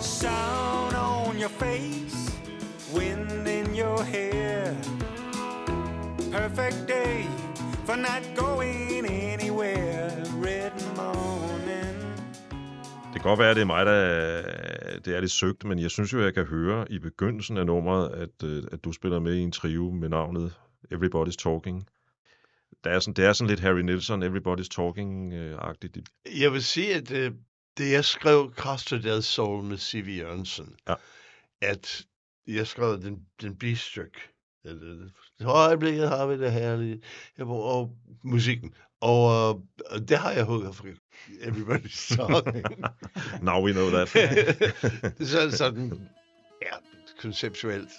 Sound 0.00 0.96
on 0.96 1.38
your 1.38 1.48
face, 1.48 2.21
wind 2.96 3.48
in 3.48 3.66
your 3.82 4.02
hair. 4.02 4.74
Perfect 6.32 6.88
day 6.88 7.24
for 7.86 7.96
not 7.96 8.22
going 8.36 9.06
anywhere. 9.10 10.10
Red 10.46 10.76
morning. 10.96 11.96
Det 13.12 13.20
kan 13.20 13.22
godt 13.30 13.38
være, 13.38 13.50
at 13.50 13.56
det 13.56 13.62
er 13.62 13.66
mig, 13.66 13.86
der 13.86 14.42
det 15.04 15.16
er 15.16 15.20
lidt 15.20 15.30
søgt, 15.32 15.64
men 15.64 15.78
jeg 15.78 15.90
synes 15.90 16.12
jo, 16.12 16.22
jeg 16.22 16.34
kan 16.34 16.44
høre 16.44 16.92
i 16.92 16.98
begyndelsen 16.98 17.56
af 17.56 17.66
nummeret, 17.66 18.10
at, 18.10 18.48
øh, 18.48 18.62
at 18.72 18.84
du 18.84 18.92
spiller 18.92 19.18
med 19.18 19.34
i 19.34 19.40
en 19.40 19.52
trio 19.52 19.90
med 19.90 20.08
navnet 20.08 20.54
Everybody's 20.94 21.36
Talking. 21.38 21.86
Der 22.84 22.90
er 22.90 22.98
sådan, 23.00 23.14
det 23.14 23.24
er 23.24 23.32
sådan 23.32 23.48
lidt 23.48 23.60
Harry 23.60 23.80
Nilsson, 23.80 24.22
Everybody's 24.22 24.68
Talking-agtigt. 24.74 26.02
Jeg 26.40 26.52
vil 26.52 26.62
sige, 26.62 26.94
at 26.94 27.10
øh, 27.12 27.32
det 27.78 27.92
jeg 27.92 28.04
skrev 28.04 28.52
Costa 28.56 28.98
del 28.98 29.22
Sol 29.22 29.64
med 29.64 29.78
C.V. 29.78 30.18
Jørgensen, 30.18 30.74
Ja. 30.88 30.94
at 31.62 32.04
jeg 32.46 32.66
skrev 32.66 33.02
den, 33.02 33.26
den 33.42 33.56
bistykke. 33.56 34.18
I 35.40 35.44
øjeblikket 35.44 36.08
har 36.08 36.26
vi 36.26 36.38
det 36.38 36.52
herlige, 36.52 37.02
jeg 37.38 37.46
bruger, 37.46 37.72
og 37.72 37.96
musikken. 38.24 38.74
Og 39.00 39.54
øh, 39.94 40.00
det 40.08 40.18
har 40.18 40.30
jeg 40.30 40.44
hugget 40.44 40.74
fra 40.74 40.88
Everybody's 41.28 42.14
Talking. 42.16 42.64
Now 43.42 43.64
we 43.64 43.72
know 43.72 43.90
that. 43.90 44.12
det 45.18 45.34
er 45.34 45.50
sådan, 45.50 46.08
ja, 46.62 46.76
konceptuelt. 47.20 47.90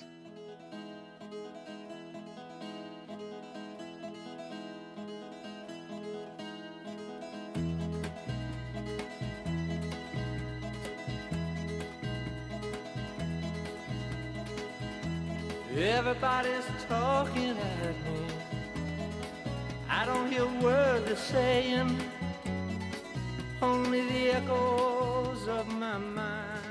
Everybody's 16.24 16.86
talking 16.88 17.58
at 17.84 17.96
me. 18.06 18.26
I 19.90 20.06
don't 20.06 20.32
hear 20.32 20.44
a 20.44 20.64
word 20.64 21.06
they're 21.06 21.18
saying, 21.18 22.00
only 23.62 24.02
the 24.08 24.30
echoes 24.32 25.50
of 25.50 25.68
my 25.68 25.98
mind. 25.98 26.64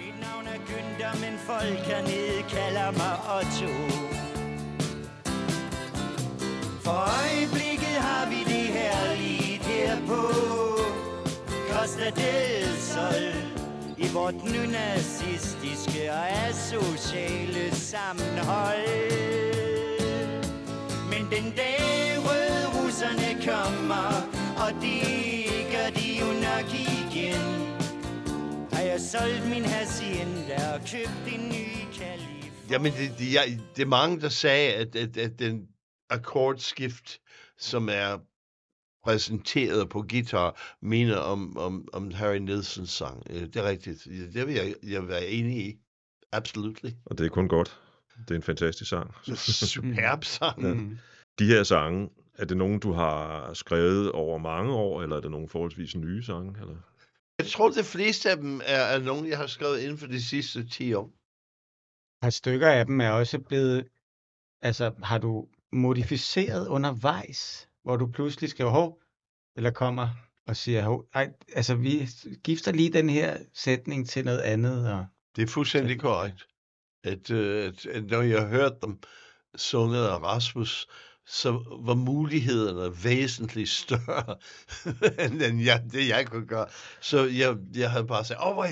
Mit 0.00 0.18
navn 0.20 0.46
er 0.48 0.58
Günther, 0.66 1.14
men 1.20 1.38
folk 1.38 1.78
hernede 1.86 2.42
kalder 2.48 2.90
mig 2.90 3.16
Otto. 3.36 3.72
For 6.84 6.98
øjeblikket 7.22 7.98
har 8.08 8.26
vi 8.26 8.44
det 8.44 8.68
her 8.78 9.16
lige 9.16 9.58
her 9.62 9.96
på 10.06 10.22
Costa 11.70 12.10
del 12.10 12.76
Sol 12.76 13.47
i 14.08 14.14
vort 14.14 14.34
nynazistiske 14.34 16.12
og 16.12 16.30
asociale 16.48 17.74
sammenhold. 17.74 18.88
Men 21.10 21.22
den 21.30 21.52
dag 21.56 22.16
røde 22.26 22.66
russerne 22.76 23.30
kommer, 23.46 24.08
og 24.64 24.82
det 24.82 25.02
gør 25.72 25.88
de 26.00 26.08
jo 26.20 26.26
nok 26.26 26.68
igen, 26.74 27.42
har 28.72 28.82
jeg 28.82 29.00
solgt 29.00 29.48
min 29.48 29.64
hacienda 29.64 30.74
og 30.74 30.80
købt 30.80 31.34
en 31.34 31.48
ny 31.48 31.66
kalif. 31.98 32.52
Jamen, 32.70 32.92
det, 32.92 33.18
det, 33.18 33.34
jeg, 33.34 33.58
det 33.76 33.82
er 33.82 33.86
mange, 33.86 34.20
der 34.20 34.28
sagde, 34.28 34.74
at, 34.74 34.96
at, 34.96 35.16
at 35.16 35.38
den 35.38 35.60
akkordskift, 36.10 37.18
som 37.58 37.88
er 37.88 38.18
præsenteret 39.04 39.88
på 39.88 40.02
guitar, 40.08 40.76
minder 40.82 41.16
om, 41.16 41.56
om, 41.56 41.88
om 41.92 42.10
Harry 42.10 42.36
Nilssons 42.36 42.90
sang. 42.90 43.22
Øh, 43.30 43.40
Det 43.42 43.56
er 43.56 43.68
rigtigt. 43.68 44.04
Det 44.34 44.46
vil 44.46 44.54
jeg, 44.54 44.74
jeg 44.82 45.08
være 45.08 45.26
enig 45.26 45.66
i. 45.66 45.76
Absolut. 46.32 46.80
Og 47.04 47.18
det 47.18 47.26
er 47.26 47.30
kun 47.30 47.48
godt. 47.48 47.80
Det 48.18 48.30
er 48.30 48.34
en 48.36 48.42
fantastisk 48.42 48.90
sang. 48.90 49.14
Superb 49.36 50.24
sang. 50.24 50.62
Ja. 50.62 50.74
De 51.38 51.46
her 51.46 51.62
sange, 51.62 52.10
er 52.34 52.44
det 52.44 52.56
nogen, 52.56 52.80
du 52.80 52.92
har 52.92 53.54
skrevet 53.54 54.12
over 54.12 54.38
mange 54.38 54.72
år, 54.72 55.02
eller 55.02 55.16
er 55.16 55.20
det 55.20 55.30
nogle 55.30 55.48
forholdsvis 55.48 55.96
nye 55.96 56.22
sange? 56.22 56.60
Eller? 56.60 56.76
Jeg 57.38 57.46
tror, 57.46 57.70
de 57.70 57.84
fleste 57.84 58.30
af 58.30 58.36
dem 58.36 58.60
er, 58.64 58.82
er 58.94 58.98
nogen, 58.98 59.28
jeg 59.28 59.38
har 59.38 59.46
skrevet 59.46 59.80
inden 59.80 59.98
for 59.98 60.06
de 60.06 60.22
sidste 60.22 60.68
10 60.68 60.94
år. 60.94 61.04
Et 61.06 62.22
par 62.22 62.30
stykker 62.30 62.68
af 62.68 62.86
dem 62.86 63.00
er 63.00 63.10
også 63.10 63.38
blevet, 63.38 63.88
altså 64.62 64.92
har 65.02 65.18
du 65.18 65.48
modificeret 65.72 66.68
undervejs, 66.68 67.67
hvor 67.82 67.96
du 67.96 68.06
pludselig 68.06 68.50
skriver, 68.50 68.70
hov, 68.70 69.00
eller 69.56 69.70
kommer 69.70 70.08
og 70.46 70.56
siger, 70.56 70.82
hov, 70.82 71.04
ej, 71.14 71.32
altså 71.54 71.74
vi 71.74 72.08
gifter 72.44 72.72
lige 72.72 72.92
den 72.92 73.10
her 73.10 73.36
sætning 73.54 74.08
til 74.08 74.24
noget 74.24 74.40
andet, 74.40 74.92
og 74.92 75.06
Det 75.36 75.42
er 75.42 75.46
fuldstændig 75.46 76.00
korrekt. 76.00 76.46
At, 77.04 77.30
øh, 77.30 77.66
at, 77.66 77.86
at 77.86 78.04
når 78.04 78.22
jeg 78.22 78.46
hørte 78.46 78.76
dem 78.82 78.98
sunget 79.56 80.06
af 80.06 80.22
Rasmus, 80.22 80.88
så 81.26 81.50
var 81.82 81.94
mulighederne 81.94 83.04
væsentligt 83.04 83.68
større, 83.68 84.36
end 85.24 85.42
end 85.42 85.60
jeg, 85.60 85.84
det 85.92 86.08
jeg 86.08 86.26
kunne 86.26 86.46
gøre. 86.46 86.66
Så 87.00 87.24
jeg, 87.24 87.56
jeg 87.74 87.90
havde 87.90 88.06
bare 88.06 88.24
sagt, 88.24 88.40
åh, 88.40 88.58
oh, 88.58 88.68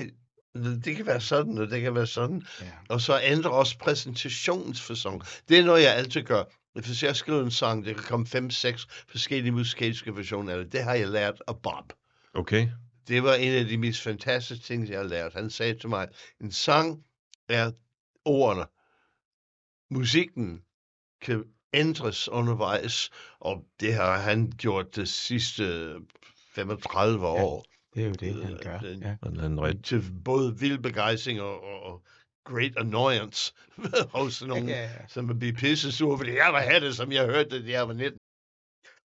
det 0.55 0.95
kan 0.95 1.05
være 1.05 1.21
sådan, 1.21 1.57
og 1.57 1.69
det 1.69 1.81
kan 1.81 1.95
være 1.95 2.07
sådan. 2.07 2.45
ja. 2.61 2.71
Og 2.89 3.01
så 3.01 3.19
ændre 3.23 3.51
også 3.51 3.77
præsentationsfasong. 3.77 5.21
Det 5.49 5.59
er 5.59 5.65
noget, 5.65 5.83
jeg 5.83 5.95
altid 5.95 6.23
gør. 6.23 6.43
Hvis 6.85 7.03
jeg 7.03 7.15
skriver 7.15 7.43
en 7.43 7.51
sang, 7.51 7.85
det 7.85 7.95
kan 7.95 8.03
komme 8.03 8.27
fem, 8.27 8.49
seks 8.49 8.87
forskellige 9.07 9.51
musikalske 9.51 10.15
versioner 10.15 10.53
af 10.53 10.57
det. 10.63 10.71
Det 10.71 10.83
har 10.83 10.93
jeg 10.93 11.07
lært 11.07 11.41
af 11.47 11.61
Bob. 11.61 11.93
Okay. 12.33 12.69
Det 13.07 13.23
var 13.23 13.33
en 13.33 13.53
af 13.53 13.65
de 13.65 13.77
mest 13.77 14.01
fantastiske 14.01 14.63
ting, 14.65 14.89
jeg 14.89 14.97
har 14.99 15.05
lært. 15.07 15.33
Han 15.33 15.49
sagde 15.49 15.79
til 15.79 15.89
mig, 15.89 16.07
en 16.41 16.51
sang 16.51 17.03
er 17.49 17.71
ordene. 18.25 18.65
Musikken 19.91 20.61
kan 21.21 21.43
ændres 21.73 22.29
undervejs, 22.29 23.09
og 23.39 23.65
det 23.79 23.93
har 23.93 24.17
han 24.19 24.51
gjort 24.57 24.95
de 24.95 25.05
sidste 25.05 25.95
35 26.55 27.25
år. 27.27 27.65
det 27.93 28.03
er 28.03 28.07
jo 28.07 28.13
det, 28.13 28.43
han 28.43 28.53
Øh, 28.53 28.59
gør. 28.63 28.79
den- 28.79 29.03
Ja. 29.65 29.73
Til 29.83 30.03
både 30.25 30.59
vild 30.59 30.79
begejstring 30.79 31.41
og, 31.41 31.63
og, 31.63 31.83
og 31.83 32.03
great 32.47 32.73
annoyance 32.77 33.53
hos 34.15 34.41
nogen, 34.41 34.69
ja. 34.69 34.89
som 35.07 35.27
vil 35.27 35.35
blive 35.35 35.53
pisse 35.53 35.91
sur, 35.91 36.17
fordi 36.17 36.31
jeg 36.31 36.49
var 36.53 36.59
have 36.59 36.79
det, 36.79 36.95
som 36.95 37.11
jeg 37.11 37.25
hørte 37.25 37.49
det, 37.49 37.65
da 37.65 37.71
jeg 37.71 37.87
var 37.87 37.93
19. 37.93 38.19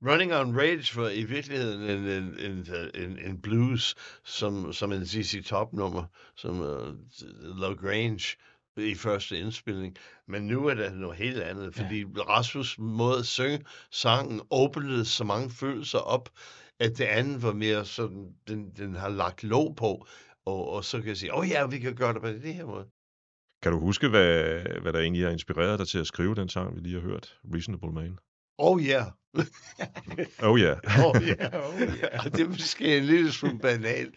Running 0.01 0.33
on 0.33 0.57
Rage 0.57 0.95
var 0.95 1.09
i 1.09 1.23
virkeligheden 1.23 1.81
en, 1.81 2.07
en, 2.07 2.23
en, 2.39 2.67
en, 2.95 3.19
en 3.19 3.41
blues, 3.41 3.95
som, 4.23 4.73
som 4.73 4.91
en 4.91 5.05
ZZ 5.05 5.35
Top-nummer, 5.45 6.03
som 6.35 6.59
uh, 6.59 6.95
La 7.59 7.73
Grange 7.73 8.37
i 8.77 8.95
første 8.95 9.39
indspilning. 9.39 9.95
Men 10.27 10.47
nu 10.47 10.67
er 10.67 10.73
det 10.73 10.93
noget 10.93 11.17
helt 11.17 11.41
andet, 11.41 11.75
fordi 11.75 11.99
ja. 11.99 12.21
Rasmus 12.21 12.77
måde 12.79 13.19
at 13.19 13.25
synge 13.25 13.65
sangen 13.91 14.41
åbnede 14.51 15.05
så 15.05 15.23
mange 15.23 15.49
følelser 15.49 15.99
op, 15.99 16.29
at 16.79 16.97
det 16.97 17.05
andet 17.05 17.43
var 17.43 17.53
mere 17.53 17.85
sådan, 17.85 18.35
den, 18.47 18.71
den 18.77 18.95
har 18.95 19.09
lagt 19.09 19.43
låg 19.43 19.75
på, 19.75 20.07
og, 20.45 20.69
og 20.69 20.85
så 20.85 20.97
kan 20.97 21.07
jeg 21.07 21.17
sige, 21.17 21.33
åh 21.33 21.39
oh, 21.39 21.49
ja, 21.49 21.67
vi 21.67 21.79
kan 21.79 21.95
gøre 21.95 22.13
det 22.13 22.21
på 22.21 22.27
det 22.27 22.53
her 22.53 22.65
måde. 22.65 22.89
Kan 23.61 23.71
du 23.71 23.79
huske, 23.79 24.07
hvad, 24.07 24.59
hvad 24.81 24.93
der 24.93 24.99
egentlig 24.99 25.23
har 25.23 25.31
inspireret 25.31 25.79
dig 25.79 25.87
til 25.87 25.99
at 25.99 26.07
skrive 26.07 26.35
den 26.35 26.49
sang, 26.49 26.75
vi 26.75 26.81
lige 26.81 27.01
har 27.01 27.07
hørt? 27.07 27.37
Reasonable 27.53 27.91
Man. 27.91 28.17
Oh 28.57 28.85
ja, 28.85 29.05
Oh. 30.43 30.59
Yeah. 30.59 30.77
oh 31.05 31.27
ja. 31.27 31.47
Oh. 31.53 31.81
Og 32.25 32.31
det 32.31 32.39
er 32.39 32.47
måske 32.47 32.97
en 32.97 33.03
lille 33.03 33.31
smule 33.31 33.59
banal. 33.59 34.13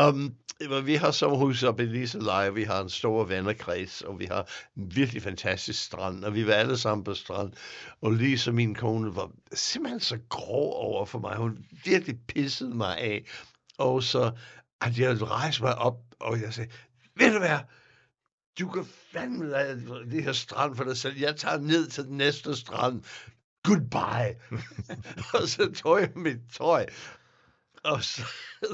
Um, 0.00 0.34
men 0.60 0.86
vi 0.86 0.94
har 0.94 1.10
sommerhus 1.10 1.62
oppe 1.62 1.82
i 1.82 1.86
Liseleje, 1.86 2.54
vi 2.54 2.62
har 2.62 2.82
en 2.82 2.88
stor 2.88 3.24
vennerkreds, 3.24 4.02
og 4.02 4.20
vi 4.20 4.24
har 4.24 4.48
en 4.76 4.96
virkelig 4.96 5.22
fantastisk 5.22 5.84
strand, 5.84 6.24
og 6.24 6.34
vi 6.34 6.46
var 6.46 6.52
alle 6.52 6.78
sammen 6.78 7.04
på 7.04 7.14
strand. 7.14 7.52
Og 8.02 8.12
Lisa, 8.12 8.50
min 8.50 8.74
kone, 8.74 9.16
var 9.16 9.30
simpelthen 9.52 10.00
så 10.00 10.18
grov 10.28 10.74
over 10.74 11.06
for 11.06 11.18
mig. 11.18 11.36
Hun 11.36 11.58
virkelig 11.84 12.18
pissede 12.28 12.74
mig 12.74 12.98
af. 12.98 13.24
Og 13.78 14.02
så, 14.02 14.32
at 14.80 14.98
jeg 14.98 15.22
rejste 15.22 15.62
mig 15.62 15.74
op, 15.74 15.98
og 16.20 16.40
jeg 16.40 16.54
sagde, 16.54 16.70
ved 17.16 17.32
du 17.32 17.38
hvad, 17.38 17.58
du 18.58 18.68
kan 18.68 18.86
fandme 19.12 19.48
lade 19.48 20.04
det 20.10 20.24
her 20.24 20.32
strand 20.32 20.76
for 20.76 20.84
dig 20.84 20.96
selv. 20.96 21.18
Jeg 21.18 21.36
tager 21.36 21.58
ned 21.58 21.86
til 21.86 22.04
den 22.04 22.16
næste 22.16 22.56
strand. 22.56 23.02
Goodbye. 23.62 24.58
og 25.40 25.48
så 25.48 25.72
tog 25.72 26.00
jeg 26.00 26.12
mit 26.14 26.40
tøj 26.52 26.86
og, 27.84 28.04
så, 28.04 28.22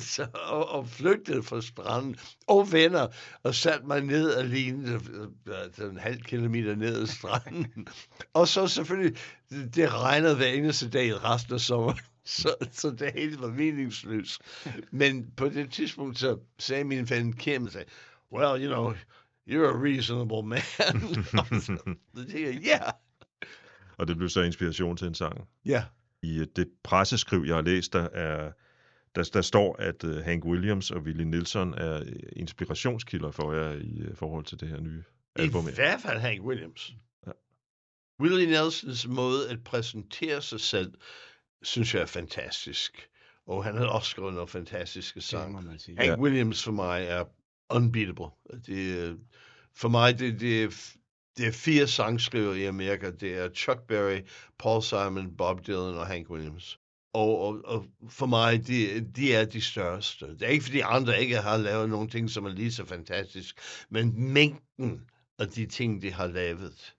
så, 0.00 0.26
og, 0.34 0.68
og 0.68 0.88
flygtede 0.88 1.42
fra 1.42 1.60
stranden 1.60 2.16
og 2.46 2.72
venner 2.72 3.08
og 3.42 3.54
satte 3.54 3.86
mig 3.86 4.00
ned 4.00 4.34
alene 4.34 5.00
øh, 5.46 5.58
øh, 5.78 5.90
en 5.90 5.98
halv 5.98 6.22
kilometer 6.22 6.74
ned 6.74 7.00
ad 7.00 7.06
stranden. 7.06 7.88
og 8.34 8.48
så 8.48 8.66
selvfølgelig, 8.66 9.18
det, 9.50 9.74
det 9.74 9.92
regnede 9.92 10.36
hver 10.36 10.46
eneste 10.46 10.90
dag 10.90 11.06
i 11.06 11.14
resten 11.14 11.54
af 11.54 11.60
sommeren. 11.60 11.98
Så, 12.24 12.54
så 12.72 12.90
det 12.90 13.12
hele 13.14 13.40
var 13.40 13.48
meningsløst. 13.48 14.42
Men 14.90 15.30
på 15.36 15.48
det 15.48 15.72
tidspunkt, 15.72 16.18
så 16.18 16.38
sagde 16.58 16.84
min 16.84 17.10
ven 17.10 17.32
Kim, 17.32 17.68
sagde, 17.68 17.86
well, 18.32 18.64
you 18.64 18.74
know, 18.74 18.94
you're 19.50 19.68
a 19.68 19.76
reasonable 19.76 20.42
man. 20.42 20.60
Så 22.14 22.24
tænkte 22.24 22.42
jeg, 22.42 22.54
ja, 22.64 22.68
yeah, 22.68 22.92
Og 23.96 24.08
det 24.08 24.16
blev 24.16 24.28
så 24.28 24.40
inspiration 24.42 24.96
til 24.96 25.06
en 25.06 25.14
sang. 25.14 25.48
ja. 25.66 25.70
Yeah. 25.70 25.82
I 26.22 26.38
øh, 26.38 26.46
det 26.56 26.68
presseskriv, 26.82 27.44
jeg 27.46 27.54
har 27.54 27.62
læst, 27.62 27.92
der, 27.92 28.08
er, 28.12 28.52
der, 29.14 29.30
der 29.32 29.42
står, 29.42 29.76
at 29.78 30.04
uh, 30.04 30.16
Hank 30.16 30.44
Williams 30.44 30.90
og 30.90 31.00
Willie 31.00 31.24
Nelson 31.24 31.74
er 31.74 32.00
øh, 32.00 32.06
inspirationskilder 32.32 33.30
for 33.30 33.52
jer 33.52 33.72
i 33.72 34.02
uh, 34.10 34.16
forhold 34.16 34.44
til 34.44 34.60
det 34.60 34.68
her 34.68 34.80
nye 34.80 35.02
album. 35.36 35.68
I 35.68 35.72
hvert 35.74 36.00
fald 36.00 36.18
Hank 36.18 36.42
Williams. 36.42 36.92
Ja. 37.26 37.32
Willie 38.20 38.46
Nelsons 38.46 39.06
måde 39.08 39.50
at 39.50 39.64
præsentere 39.64 40.42
sig 40.42 40.60
selv, 40.60 40.94
synes 41.62 41.94
jeg 41.94 42.02
er 42.02 42.06
fantastisk. 42.06 43.08
Og 43.46 43.64
han 43.64 43.76
har 43.76 43.86
også 43.86 44.10
skrevet 44.10 44.34
nogle 44.34 44.48
fantastiske 44.48 45.20
sange. 45.20 45.62
Hank 45.62 45.88
Ja. 45.98 46.20
Williams 46.20 46.64
for 46.64 46.72
mig 46.72 47.04
er 47.04 47.24
unbeatable. 47.70 48.26
Det, 48.66 49.04
er- 49.04 49.16
for 49.76 49.88
mig, 49.88 50.18
det, 50.18 50.40
det, 50.40 50.62
er, 50.62 50.68
det 51.36 51.46
er 51.46 51.52
fire 51.52 51.86
sangskriver 51.86 52.54
i 52.54 52.64
Amerika. 52.64 53.10
Det 53.10 53.38
er 53.38 53.48
Chuck 53.54 53.80
Berry, 53.88 54.20
Paul 54.58 54.82
Simon, 54.82 55.36
Bob 55.36 55.66
Dylan 55.66 55.78
og 55.98 56.06
Hank 56.06 56.30
Williams. 56.30 56.78
Og, 57.14 57.38
og, 57.40 57.60
og 57.64 57.86
for 58.08 58.26
mig, 58.26 58.66
de, 58.66 59.00
de 59.00 59.34
er 59.34 59.44
de 59.44 59.60
største. 59.60 60.26
Det 60.26 60.42
er 60.42 60.46
ikke, 60.48 60.64
fordi 60.64 60.80
andre 60.80 61.20
ikke 61.22 61.36
har 61.36 61.56
lavet 61.56 61.88
nogle 61.88 62.08
ting, 62.08 62.30
som 62.30 62.44
er 62.44 62.50
lige 62.50 62.72
så 62.72 62.84
fantastisk, 62.84 63.58
men 63.90 64.32
mængden 64.32 65.00
af 65.38 65.48
de 65.48 65.66
ting, 65.66 66.02
de 66.02 66.12
har 66.12 66.26
lavet. 66.26 66.94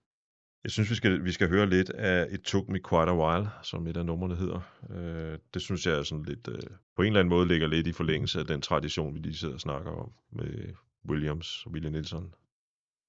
Jeg 0.63 0.71
synes, 0.71 0.89
vi 0.89 0.95
skal, 0.95 1.23
vi 1.23 1.31
skal 1.31 1.49
høre 1.49 1.69
lidt 1.69 1.89
af 1.89 2.27
It 2.31 2.41
Took 2.41 2.67
Me 2.67 2.79
Quite 2.89 3.11
a 3.11 3.15
While, 3.15 3.49
som 3.63 3.87
et 3.87 3.97
af 3.97 4.05
numrene 4.05 4.35
hedder. 4.35 4.61
Øh, 4.89 5.37
det 5.53 5.61
synes 5.61 5.85
jeg 5.85 5.93
er 5.93 6.03
sådan 6.03 6.23
lidt, 6.25 6.47
øh, 6.47 6.59
på 6.95 7.01
en 7.01 7.07
eller 7.07 7.19
anden 7.19 7.29
måde 7.29 7.47
ligger 7.47 7.67
lidt 7.67 7.87
i 7.87 7.91
forlængelse 7.91 8.39
af 8.39 8.45
den 8.45 8.61
tradition, 8.61 9.13
vi 9.13 9.19
lige 9.19 9.35
sidder 9.35 9.53
og 9.53 9.59
snakker 9.59 9.91
om 9.91 10.11
med 10.31 10.73
Williams 11.09 11.65
og 11.65 11.71
Willie 11.71 11.91
Nelson. 11.91 12.33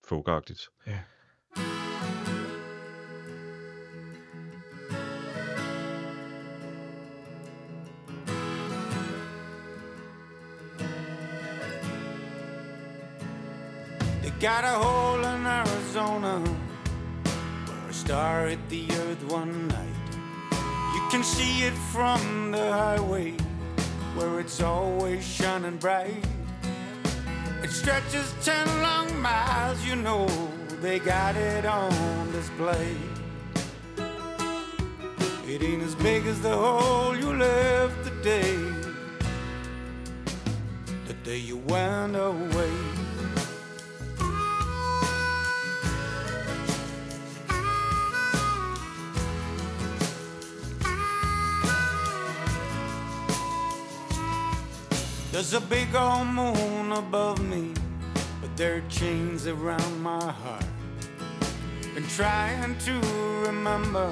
Folkagtigt. 0.09 0.61
Ja. 0.87 0.99
They 14.23 14.31
got 14.41 14.65
a 14.65 14.75
hole 14.75 15.25
in 15.37 15.47
Arizona 15.47 16.62
star 18.03 18.49
hit 18.49 18.69
the 18.69 18.91
earth 19.03 19.23
one 19.31 19.69
night. 19.69 20.01
You 20.95 21.03
can 21.09 21.23
see 21.23 21.63
it 21.63 21.75
from 21.93 22.51
the 22.51 22.73
highway 22.73 23.31
where 24.17 24.41
it's 24.41 24.61
always 24.61 25.25
shining 25.25 25.77
bright. 25.77 26.25
It 27.63 27.71
stretches 27.71 28.35
ten 28.43 28.67
long 28.83 29.09
miles, 29.21 29.87
you 29.87 29.95
know 29.95 30.27
they 30.81 30.99
got 30.99 31.37
it 31.37 31.65
on 31.65 32.33
display. 32.33 32.97
It 35.47 35.63
ain't 35.63 35.85
as 35.85 35.95
big 35.95 36.27
as 36.27 36.41
the 36.41 36.57
hole 36.57 37.17
you 37.17 37.33
left 37.33 38.03
the 38.03 38.15
day, 38.33 38.57
the 41.07 41.15
day 41.23 41.39
you 41.39 41.59
went 41.59 42.17
away. 42.17 43.02
There's 55.43 55.55
a 55.55 55.67
big 55.67 55.93
old 55.97 56.29
moon 56.29 56.93
above 56.93 57.43
me, 57.43 57.73
but 58.41 58.57
there 58.57 58.77
are 58.77 58.89
chains 58.89 59.49
around 59.49 60.01
my 60.01 60.25
heart. 60.25 60.65
Been 61.97 62.07
trying 62.07 62.79
to 62.79 62.93
remember, 63.45 64.09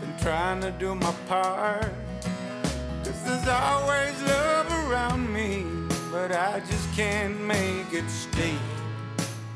been 0.00 0.16
trying 0.20 0.60
to 0.62 0.72
do 0.72 0.96
my 0.96 1.14
part. 1.28 1.92
Cause 3.04 3.24
there's 3.24 3.46
always 3.46 4.20
love 4.22 4.66
around 4.90 5.32
me, 5.32 5.64
but 6.10 6.32
I 6.32 6.62
just 6.68 6.92
can't 6.96 7.40
make 7.40 7.92
it 7.92 8.10
stay. 8.10 8.58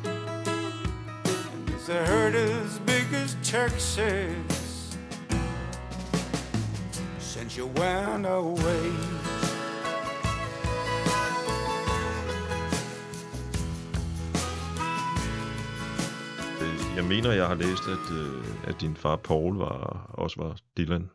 And 0.05 1.70
it's 1.70 1.88
a 1.88 2.07
hurt 2.07 2.37
as 2.37 2.79
big 2.79 3.12
as 3.12 3.37
Texas 3.42 4.96
since 7.18 7.57
you 7.57 7.66
went 7.66 8.27
away. 8.27 9.22
Jeg 16.97 17.05
mener, 17.05 17.33
jeg 17.33 17.47
har 17.47 17.55
læst, 17.55 17.83
at, 17.89 18.07
øh, 18.21 18.69
at 18.69 18.81
din 18.81 18.97
far 18.97 19.17
Paul 19.17 19.57
var, 19.57 20.07
også 20.09 20.43
var 20.43 20.61
Dylan. 20.77 21.11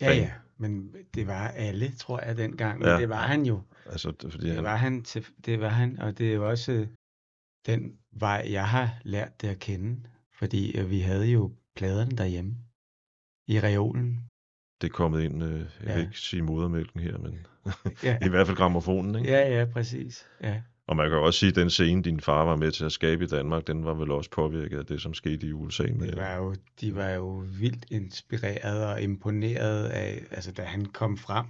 Ja, 0.00 0.12
ja. 0.14 0.32
Men 0.56 0.94
det 1.14 1.26
var 1.26 1.48
alle, 1.48 1.92
tror 1.98 2.20
jeg, 2.26 2.36
dengang. 2.36 2.78
Men 2.78 2.88
Ja. 2.88 2.96
det 2.98 3.08
var 3.08 3.26
han 3.26 3.46
jo. 3.46 3.62
Altså, 3.86 4.10
det, 4.10 4.32
fordi 4.32 4.46
Det 4.46 4.54
han, 4.54 4.64
var 4.64 4.76
han, 4.76 5.02
til, 5.02 5.26
det 5.46 5.60
var 5.60 5.68
han, 5.68 5.98
og 5.98 6.18
det 6.18 6.30
er 6.30 6.34
jo 6.34 6.48
også 6.48 6.72
øh, 6.72 6.88
den 7.66 7.98
vej, 8.12 8.46
jeg 8.50 8.68
har 8.68 8.98
lært 9.04 9.40
det 9.42 9.48
at 9.48 9.58
kende. 9.58 10.02
Fordi 10.32 10.78
øh, 10.78 10.90
vi 10.90 11.00
havde 11.00 11.26
jo 11.26 11.52
pladerne 11.76 12.16
derhjemme 12.16 12.54
i 13.48 13.60
reolen. 13.60 14.20
det 14.80 14.86
er 14.88 14.92
kommet 14.92 15.22
ind, 15.22 15.42
øh, 15.44 15.58
jeg 15.60 15.68
Ja. 15.86 15.94
vil 15.94 16.04
ikke 16.04 16.20
sige 16.20 16.42
modermælken 16.42 17.00
her, 17.00 17.18
men 17.18 17.46
Ja, 18.02 18.18
i 18.26 18.28
hvert 18.28 18.46
fald 18.46 18.56
gramofonen, 18.56 19.14
ikke? 19.14 19.30
ja, 19.30 19.58
ja 19.58 19.64
præcis. 19.72 20.26
Ja. 20.42 20.62
Og 20.88 20.96
man 20.96 21.10
kan 21.10 21.18
også 21.18 21.40
sige, 21.40 21.50
at 21.50 21.56
den 21.56 21.70
scene, 21.70 22.02
din 22.02 22.20
far 22.20 22.44
var 22.44 22.56
med 22.56 22.72
til 22.72 22.84
at 22.84 22.92
skabe 22.92 23.24
i 23.24 23.26
Danmark, 23.26 23.66
den 23.66 23.84
var 23.84 23.94
vel 23.94 24.10
også 24.10 24.30
påvirket 24.30 24.78
af 24.78 24.86
det, 24.86 25.02
som 25.02 25.14
skete 25.14 25.46
i 25.46 25.52
USA. 25.52 25.82
Det 25.82 26.16
var 26.16 26.36
jo, 26.36 26.54
de 26.80 26.94
var 26.94 27.10
jo 27.10 27.44
vildt 27.58 27.86
inspireret 27.90 28.86
og 28.86 29.02
imponeret 29.02 29.84
af, 29.84 30.22
altså 30.30 30.52
da 30.52 30.62
han 30.62 30.86
kom 30.86 31.16
frem. 31.16 31.46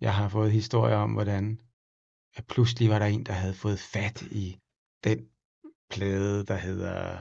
Jeg 0.00 0.14
har 0.14 0.28
fået 0.28 0.52
historier 0.52 0.96
om, 0.96 1.12
hvordan 1.12 1.58
at 2.36 2.44
pludselig 2.46 2.90
var 2.90 2.98
der 2.98 3.06
en, 3.06 3.24
der 3.24 3.32
havde 3.32 3.54
fået 3.54 3.78
fat 3.78 4.22
i 4.22 4.58
den 5.04 5.26
plade, 5.90 6.44
der 6.44 6.56
hedder 6.56 7.18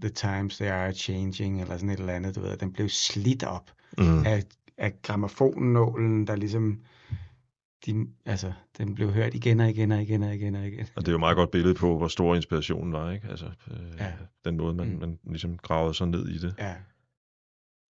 The 0.00 0.10
Times 0.10 0.56
They 0.56 0.68
Are 0.68 0.92
Changing, 0.92 1.60
eller 1.60 1.76
sådan 1.76 1.90
et 1.90 1.98
eller 1.98 2.12
andet, 2.12 2.36
du 2.36 2.40
ved. 2.40 2.56
Den 2.56 2.72
blev 2.72 2.88
slidt 2.88 3.44
op 3.44 3.70
mm, 3.98 4.26
af, 4.26 4.44
af 4.78 5.02
gramofonnålen, 5.02 6.26
der 6.26 6.36
ligesom, 6.36 6.82
de, 7.86 8.06
altså, 8.26 8.52
den 8.78 8.94
blev 8.94 9.12
hørt 9.12 9.34
igen 9.34 9.60
og 9.60 9.68
igen 9.70 9.92
og 9.92 10.02
igen 10.02 10.22
og 10.22 10.34
igen 10.34 10.54
og 10.54 10.66
igen. 10.66 10.86
og 10.96 11.02
det 11.02 11.08
er 11.08 11.12
jo 11.12 11.16
et 11.16 11.20
meget 11.20 11.36
godt 11.36 11.50
billede 11.50 11.74
på, 11.74 11.96
hvor 11.98 12.08
stor 12.08 12.34
inspirationen 12.34 12.92
var, 12.92 13.10
ikke? 13.12 13.28
Altså, 13.28 13.46
øh, 13.70 13.96
Ja. 13.98 14.12
den 14.44 14.56
måde, 14.56 14.74
man, 14.74 14.88
Mm. 14.92 14.98
man 15.00 15.18
ligesom 15.24 15.58
gravede 15.58 15.94
sig 15.94 16.06
ned 16.08 16.28
i 16.28 16.38
det. 16.38 16.54
Ja, 16.58 16.76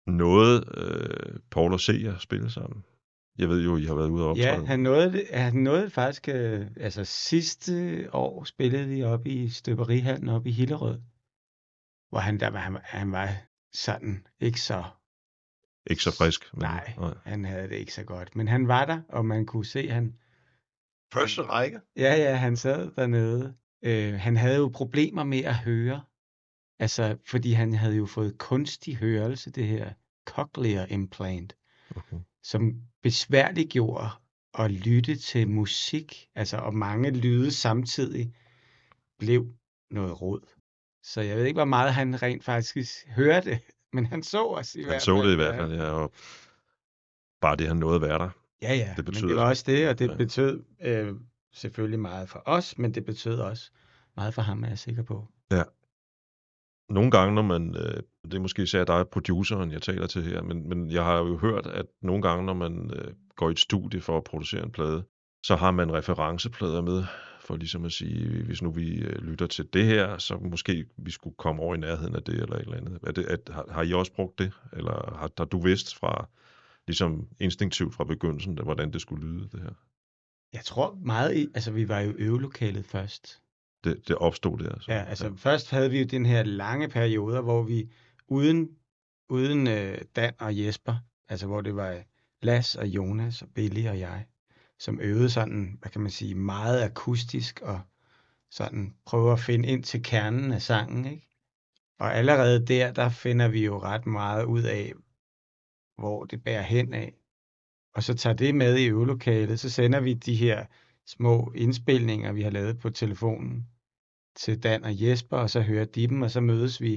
Noget, 0.08 0.64
øh, 0.78 1.40
Paul 1.52 1.74
og 1.74 1.80
Seer 1.80 2.18
spille 2.18 2.50
sammen. 2.52 2.84
Jeg 3.38 3.50
ved 3.50 3.64
jo, 3.64 3.78
I 3.78 3.86
har 3.86 3.96
været 3.96 4.10
ude 4.10 4.26
og 4.26 4.38
Ja, 4.38 4.50
optræde. 4.52 4.68
han 4.68 4.80
nåede, 4.80 5.12
det- 5.12 5.28
han 5.34 5.54
nåede 5.56 5.90
faktisk, 5.90 6.30
øh, 6.30 6.68
altså 6.78 7.04
sidste 7.06 8.08
år 8.14 8.44
spillede 8.44 8.88
vi 8.88 9.04
op 9.04 9.28
i 9.28 9.50
Støberihallen 9.50 10.30
op 10.30 10.48
i 10.48 10.52
Hillerød, 10.52 11.00
hvor 12.10 12.20
han, 12.20 12.40
der 12.40 12.50
var, 12.50 12.60
han, 12.60 12.78
han 12.84 13.12
var 13.12 13.30
sådan 13.74 14.28
ikke 14.40 14.62
så, 14.62 14.84
Ikke 15.90 16.04
så 16.04 16.16
frisk. 16.18 16.54
Men, 16.54 16.62
nej, 16.62 16.94
han 17.24 17.46
havde 17.46 17.70
det 17.70 17.76
ikke 17.76 17.94
så 17.94 18.04
godt, 18.04 18.36
men 18.36 18.48
han 18.48 18.68
var 18.68 18.86
der, 18.86 19.02
og 19.10 19.26
man 19.26 19.46
kunne 19.46 19.66
se, 19.66 19.90
han, 19.90 20.16
Første 21.14 21.42
række. 21.42 21.80
ja, 21.96 22.16
ja, 22.16 22.36
han 22.36 22.58
sad 22.58 22.92
dernede. 22.96 23.56
Øh, 23.84 24.14
han 24.14 24.38
havde 24.38 24.58
jo 24.58 24.72
problemer 24.74 25.24
med 25.24 25.44
at 25.44 25.56
høre, 25.56 26.02
altså, 26.80 27.18
fordi 27.26 27.52
han 27.52 27.74
havde 27.74 27.96
jo 27.96 28.06
fået 28.06 28.38
kunstig 28.38 28.98
hørelse, 28.98 29.52
det 29.52 29.68
her 29.68 29.94
cochlear 30.26 30.86
implant. 30.86 31.56
Okay. 31.96 32.18
som 32.44 32.82
besværliggjorde 33.04 34.10
at 34.54 34.72
lytte 34.72 35.16
til 35.16 35.50
musik, 35.50 36.30
altså 36.36 36.58
og 36.58 36.74
mange 36.76 37.12
lyde 37.12 37.52
samtidig, 37.52 38.36
blev 39.20 39.54
noget 39.92 40.22
råd. 40.22 40.42
Så 41.04 41.22
jeg 41.22 41.38
ved 41.38 41.46
ikke, 41.46 41.58
hvor 41.58 41.66
meget 41.66 41.94
han 41.94 42.22
rent 42.22 42.44
faktisk 42.44 43.08
hørte, 43.08 43.60
men 43.94 44.06
han 44.06 44.24
så 44.24 44.46
os 44.48 44.76
i 44.76 44.82
Han 44.82 44.90
hvert 44.90 45.02
så 45.02 45.16
fald. 45.18 45.28
det 45.28 45.34
i 45.34 45.36
hvert 45.36 45.56
fald, 45.56 45.74
ja. 45.74 45.84
Og 45.92 46.12
bare 47.42 47.56
det, 47.56 47.68
han 47.68 47.78
nåede 47.78 47.96
at 47.96 48.02
være 48.02 48.20
der. 48.20 48.30
Ja, 48.62 48.74
ja, 48.74 48.94
Det 48.98 49.06
betyder 49.06 49.26
men 49.28 49.30
det 49.36 49.42
var 49.44 49.50
også 49.50 49.64
det, 49.68 49.90
og 49.90 50.00
det 50.00 50.10
Ja. 50.10 50.16
betød 50.16 50.64
øh, 50.82 51.14
selvfølgelig 51.54 52.00
meget 52.00 52.30
for 52.30 52.44
os, 52.46 52.78
men 52.78 52.94
det 52.94 53.06
betød 53.06 53.40
også 53.40 53.72
meget 54.18 54.34
for 54.34 54.42
ham, 54.42 54.64
er 54.64 54.68
jeg 54.68 54.80
sikker 54.80 55.04
på. 55.04 55.28
Nogle 56.90 57.12
gange, 57.12 57.36
når 57.36 57.42
man, 57.42 57.76
øh, 57.76 58.04
det 58.26 58.34
er 58.34 58.40
måske 58.40 58.64
især 58.64 58.84
dig, 58.84 59.08
produceren, 59.08 59.72
jeg 59.72 59.82
taler 59.82 60.08
til 60.08 60.24
her, 60.24 60.42
men, 60.42 60.70
men 60.70 60.92
jeg 60.92 61.04
har 61.06 61.18
jo 61.18 61.38
hørt, 61.38 61.68
at 61.68 61.86
nogle 62.02 62.22
gange, 62.22 62.46
når 62.46 62.54
man 62.54 62.92
øh, 62.96 63.14
går 63.36 63.50
i 63.50 63.52
et 63.52 63.60
studie 63.60 64.02
for 64.02 64.18
at 64.18 64.24
producere 64.24 64.64
en 64.64 64.72
plade, 64.72 65.04
så 65.46 65.56
har 65.56 65.72
man 65.72 65.94
referenceplader 65.94 66.82
med, 66.82 67.04
for 67.52 67.58
ligesom 67.58 67.86
at 67.86 67.92
sige, 67.92 68.44
hvis 68.44 68.62
nu 68.62 68.72
vi 68.72 68.96
øh, 68.96 69.24
lytter 69.24 69.48
til 69.48 69.74
det 69.74 69.86
her, 69.86 70.18
så 70.18 70.38
måske 70.38 70.86
vi 70.98 71.12
skulle 71.12 71.36
komme 71.38 71.62
over 71.62 71.76
i 71.76 71.78
nærheden 71.78 72.16
af 72.16 72.24
det, 72.24 72.36
eller 72.36 72.56
et 72.56 72.62
eller 72.62 72.78
andet. 72.78 73.00
Er 73.04 73.12
det, 73.12 73.26
at, 73.26 73.50
har, 73.54 73.66
har 73.70 73.84
I 73.84 73.94
også 73.94 74.14
brugt 74.14 74.40
det, 74.40 74.52
eller 74.74 75.18
har, 75.18 75.32
har 75.38 75.46
du 75.46 75.62
vidst 75.62 75.96
fra, 75.96 76.30
ligesom 76.88 77.28
instinktivt 77.40 77.94
fra 77.94 78.04
begyndelsen, 78.04 78.58
hvordan 78.64 78.94
det 78.94 79.02
skulle 79.02 79.28
lyde, 79.28 79.50
det 79.52 79.62
her? 79.62 79.74
Jeg 80.54 80.62
tror 80.66 81.00
meget 81.02 81.52
altså 81.56 81.72
vi 81.72 81.88
var 81.88 82.00
jo 82.00 82.14
øvelokalet 82.18 82.86
først, 82.86 83.42
Det, 83.84 84.08
det 84.08 84.16
opstod 84.16 84.58
der. 84.58 84.80
Så, 84.80 84.92
Ja, 84.92 85.04
altså 85.04 85.34
først 85.36 85.70
havde 85.72 85.92
vi 85.92 86.00
jo 86.00 86.06
den 86.06 86.26
her 86.26 86.44
lange 86.44 86.90
perioder, 86.90 87.42
hvor 87.42 87.64
vi 87.64 87.90
uden, 88.28 88.70
uden 89.30 89.68
øh, 89.68 89.98
Dan 90.16 90.34
og 90.40 90.60
Jesper, 90.60 90.96
altså 91.30 91.48
hvor 91.48 91.62
det 91.62 91.76
var 91.76 92.04
Las 92.42 92.76
og 92.76 92.88
Jonas 92.88 93.42
og 93.42 93.50
Billy 93.56 93.88
og 93.88 94.00
jeg, 94.00 94.26
som 94.82 95.00
øvede 95.02 95.30
sådan, 95.30 95.78
hvad 95.82 95.92
kan 95.92 96.02
man 96.02 96.12
sige, 96.12 96.36
meget 96.36 96.82
akustisk 96.84 97.62
og 97.62 97.82
sådan 98.52 98.96
prøver 99.06 99.34
at 99.34 99.40
finde 99.40 99.70
ind 99.70 99.84
til 99.84 100.04
kernen 100.04 100.52
af 100.52 100.62
sangen, 100.62 101.06
ikke? 101.06 101.30
Og 102.00 102.16
allerede 102.16 102.66
der, 102.66 102.94
der 102.94 103.10
finder 103.10 103.48
vi 103.48 103.66
jo 103.66 103.80
ret 103.80 104.06
meget 104.06 104.46
ud 104.46 104.64
af, 104.64 104.94
hvor 105.98 106.26
det 106.26 106.44
bærer 106.44 106.62
hen 106.62 106.94
af. 106.94 107.14
Og 107.96 108.04
så 108.04 108.14
tager 108.14 108.36
det 108.36 108.56
med 108.56 108.78
i 108.78 108.88
øvelokalet, 108.88 109.60
så 109.60 109.70
sender 109.70 110.00
vi 110.00 110.14
de 110.14 110.36
her 110.36 110.66
små 111.06 111.52
indspilninger, 111.56 112.32
vi 112.32 112.42
har 112.42 112.52
lavet 112.52 112.80
på 112.80 112.90
telefonen, 112.90 113.68
til 114.36 114.64
Dan 114.64 114.84
og 114.84 115.02
Jesper, 115.02 115.38
og 115.38 115.50
så 115.50 115.62
hører 115.62 115.86
de 115.86 116.08
dem, 116.08 116.22
og 116.22 116.32
så 116.32 116.42
mødes 116.42 116.82
vi 116.82 116.94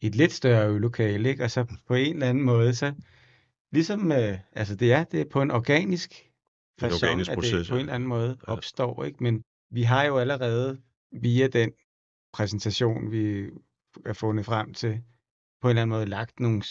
i 0.00 0.06
et 0.06 0.14
lidt 0.14 0.32
større 0.32 0.68
øvelokale, 0.68 1.28
ikke? 1.28 1.44
Og 1.44 1.50
så 1.50 1.64
på 1.86 1.94
en 1.94 2.14
eller 2.14 2.28
anden 2.28 2.44
måde, 2.44 2.74
så 2.74 2.94
ligesom, 3.72 4.12
øh, 4.12 4.38
altså 4.52 4.76
det 4.76 4.92
er, 4.92 5.04
det 5.04 5.20
er 5.20 5.30
på 5.30 5.42
en 5.42 5.50
organisk 5.50 6.29
organisk 6.86 7.30
at 7.30 7.36
det 7.36 7.42
proces, 7.52 7.68
på 7.68 7.74
en 7.74 7.80
eller 7.80 7.94
anden 7.94 8.08
måde 8.08 8.38
Ja. 8.48 8.52
opstår, 8.52 9.04
ikke? 9.04 9.22
Men 9.22 9.42
vi 9.70 9.82
har 9.82 10.04
jo 10.04 10.18
allerede 10.18 10.80
via 11.12 11.46
den 11.46 11.70
præsentation, 12.32 13.10
vi 13.10 13.46
er 14.06 14.12
fundet 14.12 14.44
frem 14.46 14.74
til, 14.74 15.00
på 15.60 15.68
en 15.68 15.70
eller 15.70 15.82
anden 15.82 15.96
måde 15.96 16.06
lagt 16.06 16.40
nogle, 16.40 16.62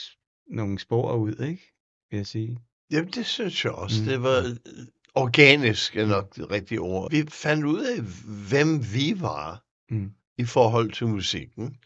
nogle 0.47 0.79
spor 0.79 1.15
ud, 1.15 1.31
ikke? 1.35 1.73
Vil 2.11 2.17
jeg 2.17 2.27
sige. 2.27 2.59
Jamen, 2.91 3.11
det 3.11 3.25
synes 3.25 3.65
jeg 3.65 3.73
også. 3.73 4.01
Mm. 4.01 4.07
Det 4.07 4.23
var 4.23 4.37
øh, 4.39 4.85
organisk, 5.15 5.95
er 5.95 6.05
nok 6.07 6.35
det 6.35 6.51
rigtige 6.51 6.79
ord. 6.79 7.11
Vi 7.11 7.25
fandt 7.29 7.65
ud 7.65 7.83
af, 7.83 8.01
hvem 8.49 8.83
vi 8.93 9.21
var 9.21 9.63
Mm. 9.91 10.11
i 10.37 10.45
forhold 10.45 10.91
til 10.91 11.07
musikken, 11.07 11.77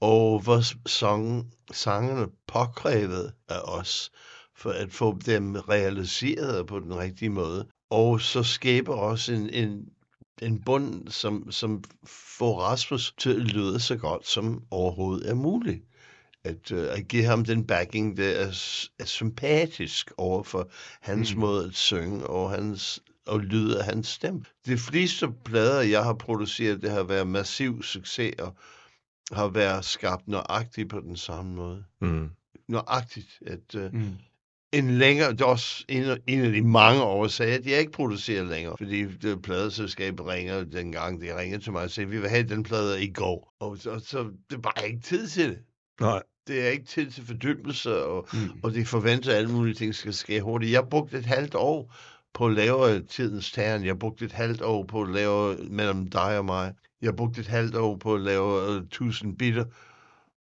og 0.00 0.40
hvor 0.40 0.88
sang, 0.88 1.52
sangerne 1.72 2.26
påkrævede 2.46 3.32
af 3.48 3.60
os, 3.64 4.10
for 4.60 4.70
at 4.70 4.92
få 4.92 5.18
dem 5.26 5.54
realiseret 5.54 6.66
på 6.66 6.78
den 6.80 6.96
rigtige 6.98 7.30
måde. 7.30 7.66
Og 7.90 8.20
så 8.20 8.42
skaber 8.42 8.94
også 8.94 9.32
en, 9.32 9.50
en, 9.50 9.88
en 10.42 10.62
bund, 10.62 11.08
som, 11.08 11.50
som 11.50 11.84
får 12.38 12.60
Rasmus 12.60 13.14
til 13.18 13.30
at 13.30 13.36
lyde 13.42 13.80
så 13.80 13.96
godt 13.96 14.26
som 14.26 14.62
overhovedet 14.70 15.30
er 15.30 15.34
muligt. 15.34 15.84
At, 16.44 16.72
uh, 16.72 16.78
at 16.90 17.08
give 17.08 17.24
ham 17.24 17.44
den 17.44 17.66
backing, 17.66 18.16
der 18.16 18.28
er, 18.28 18.46
er 18.98 19.04
sympatisk 19.04 20.12
over 20.16 20.42
for 20.42 20.70
hans 21.00 21.34
Mm. 21.34 21.40
måde 21.40 21.66
at 21.66 21.74
synge 21.74 22.26
og 22.26 22.50
hans 22.50 23.02
og 23.26 23.40
lyde 23.40 23.78
af 23.78 23.84
hans 23.84 24.08
stemme. 24.08 24.44
De 24.66 24.78
fleste 24.78 25.28
plader, 25.44 25.80
jeg 25.80 26.04
har 26.04 26.14
produceret, 26.14 26.82
det 26.82 26.90
har 26.90 27.02
været 27.02 27.26
massiv 27.26 27.82
succes 27.82 28.34
og 28.38 28.54
har 29.32 29.48
været 29.48 29.84
skabt 29.84 30.28
nøjagtigt 30.28 30.88
på 30.90 31.00
den 31.00 31.16
samme 31.16 31.54
måde. 31.54 31.84
Mm. 32.00 32.30
Nøjagtigt, 32.68 33.38
at 33.46 33.74
uh, 33.74 33.94
Mm. 33.94 34.16
En 34.72 34.90
længere, 34.90 35.32
det 35.32 35.40
er 35.40 35.44
også 35.44 35.84
en, 35.88 36.04
af- 36.04 36.16
en 36.26 36.40
af 36.44 36.52
de 36.52 36.62
mange 36.62 37.02
årsager, 37.02 37.54
at 37.58 37.66
jeg 37.66 37.78
ikke 37.80 37.92
producerer 37.92 38.44
længere, 38.44 38.74
fordi 38.78 39.04
det 39.04 39.42
pladeselskab 39.42 40.20
ringer 40.20 40.64
dengang, 40.64 41.20
de 41.20 41.38
ringer 41.38 41.58
til 41.58 41.72
mig 41.72 41.82
og 41.82 41.90
siger, 41.90 42.06
vi 42.06 42.20
vil 42.20 42.28
have 42.30 42.42
den 42.48 42.62
plade 42.62 43.04
i 43.04 43.12
går, 43.12 43.54
og 43.60 43.78
så, 43.78 43.98
så 44.06 44.18
det 44.50 44.56
er 44.56 44.60
bare 44.60 44.88
ikke 44.88 45.00
tid 45.00 45.28
til 45.28 45.48
det. 45.48 45.58
Nej, 46.00 46.22
Det 46.46 46.66
er 46.66 46.68
ikke 46.70 46.84
tid 46.86 47.10
til 47.10 47.26
fordybelse, 47.26 48.04
og, 48.04 48.28
Mm. 48.32 48.38
og 48.62 48.74
de 48.74 48.84
forventer, 48.86 49.30
at 49.30 49.36
alle 49.36 49.50
mulige 49.52 49.74
ting 49.74 49.94
skal 49.94 50.14
ske 50.14 50.40
hurtigt. 50.40 50.72
Jeg 50.72 50.84
brugte 50.90 51.18
et 51.18 51.26
halvt 51.26 51.54
år 51.54 51.94
på 52.34 52.46
at 52.46 52.52
lave 52.52 53.00
tidens 53.02 53.52
tern. 53.52 53.84
Jeg 53.84 53.98
brugte 53.98 54.24
et 54.24 54.32
halvt 54.32 54.62
år 54.62 54.84
på 54.84 55.02
at 55.02 55.08
lave 55.10 55.56
mellem 55.70 56.10
dig 56.10 56.38
og 56.38 56.44
mig. 56.44 56.72
Jeg 57.02 57.16
brugte 57.16 57.40
et 57.40 57.46
halvt 57.46 57.76
år 57.76 57.96
på 57.96 58.14
at 58.14 58.20
lave 58.20 58.70
uh, 58.70 58.76
1000 58.82 59.36
bitter. 59.38 59.64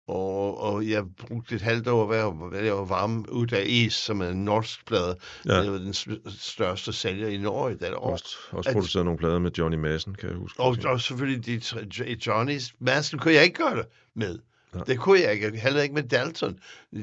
Og, 0.09 0.61
og 0.61 0.89
jeg 0.89 1.05
brugte 1.19 1.55
et 1.55 1.63
halvt 1.63 1.89
år 1.89 2.07
ved 2.07 2.19
at 2.59 2.65
lave 2.65 2.89
varme 2.89 3.33
ud 3.33 3.53
af 3.53 3.65
is, 3.67 3.95
som 3.95 4.21
er 4.21 4.29
en 4.29 4.45
norsk 4.45 4.87
plade. 4.87 5.17
Ja. 5.47 5.63
Det 5.63 5.73
var 5.73 5.79
den 5.79 5.95
største 6.39 6.93
sælger 6.93 7.29
i 7.29 7.37
Norge 7.37 7.73
i 7.73 7.77
det 7.77 7.95
år. 7.95 8.13
Også, 8.13 8.37
også 8.51 8.71
at- 8.71 8.75
produceret 8.75 9.05
nogle 9.05 9.19
plader 9.19 9.39
med 9.39 9.51
Johnny 9.59 9.77
Madsen, 9.77 10.15
kan 10.15 10.29
jeg 10.29 10.39
huske. 10.39 10.61
Og, 10.61 10.77
og 10.85 11.01
selvfølgelig 11.01 11.47
de 11.47 11.57
Johnny's 12.27 12.73
Madsen 12.79 13.19
kunne 13.19 13.35
jeg 13.35 13.45
ikke 13.45 13.57
gøre 13.57 13.77
det 13.77 13.87
med. 14.17 14.39
Ja. 14.75 14.81
Det 14.87 14.99
kunne 14.99 15.21
jeg 15.21 15.33
ikke. 15.33 15.59
Heller 15.59 15.83
ikke 15.83 15.95
med 15.95 16.03
Dalton. 16.03 16.59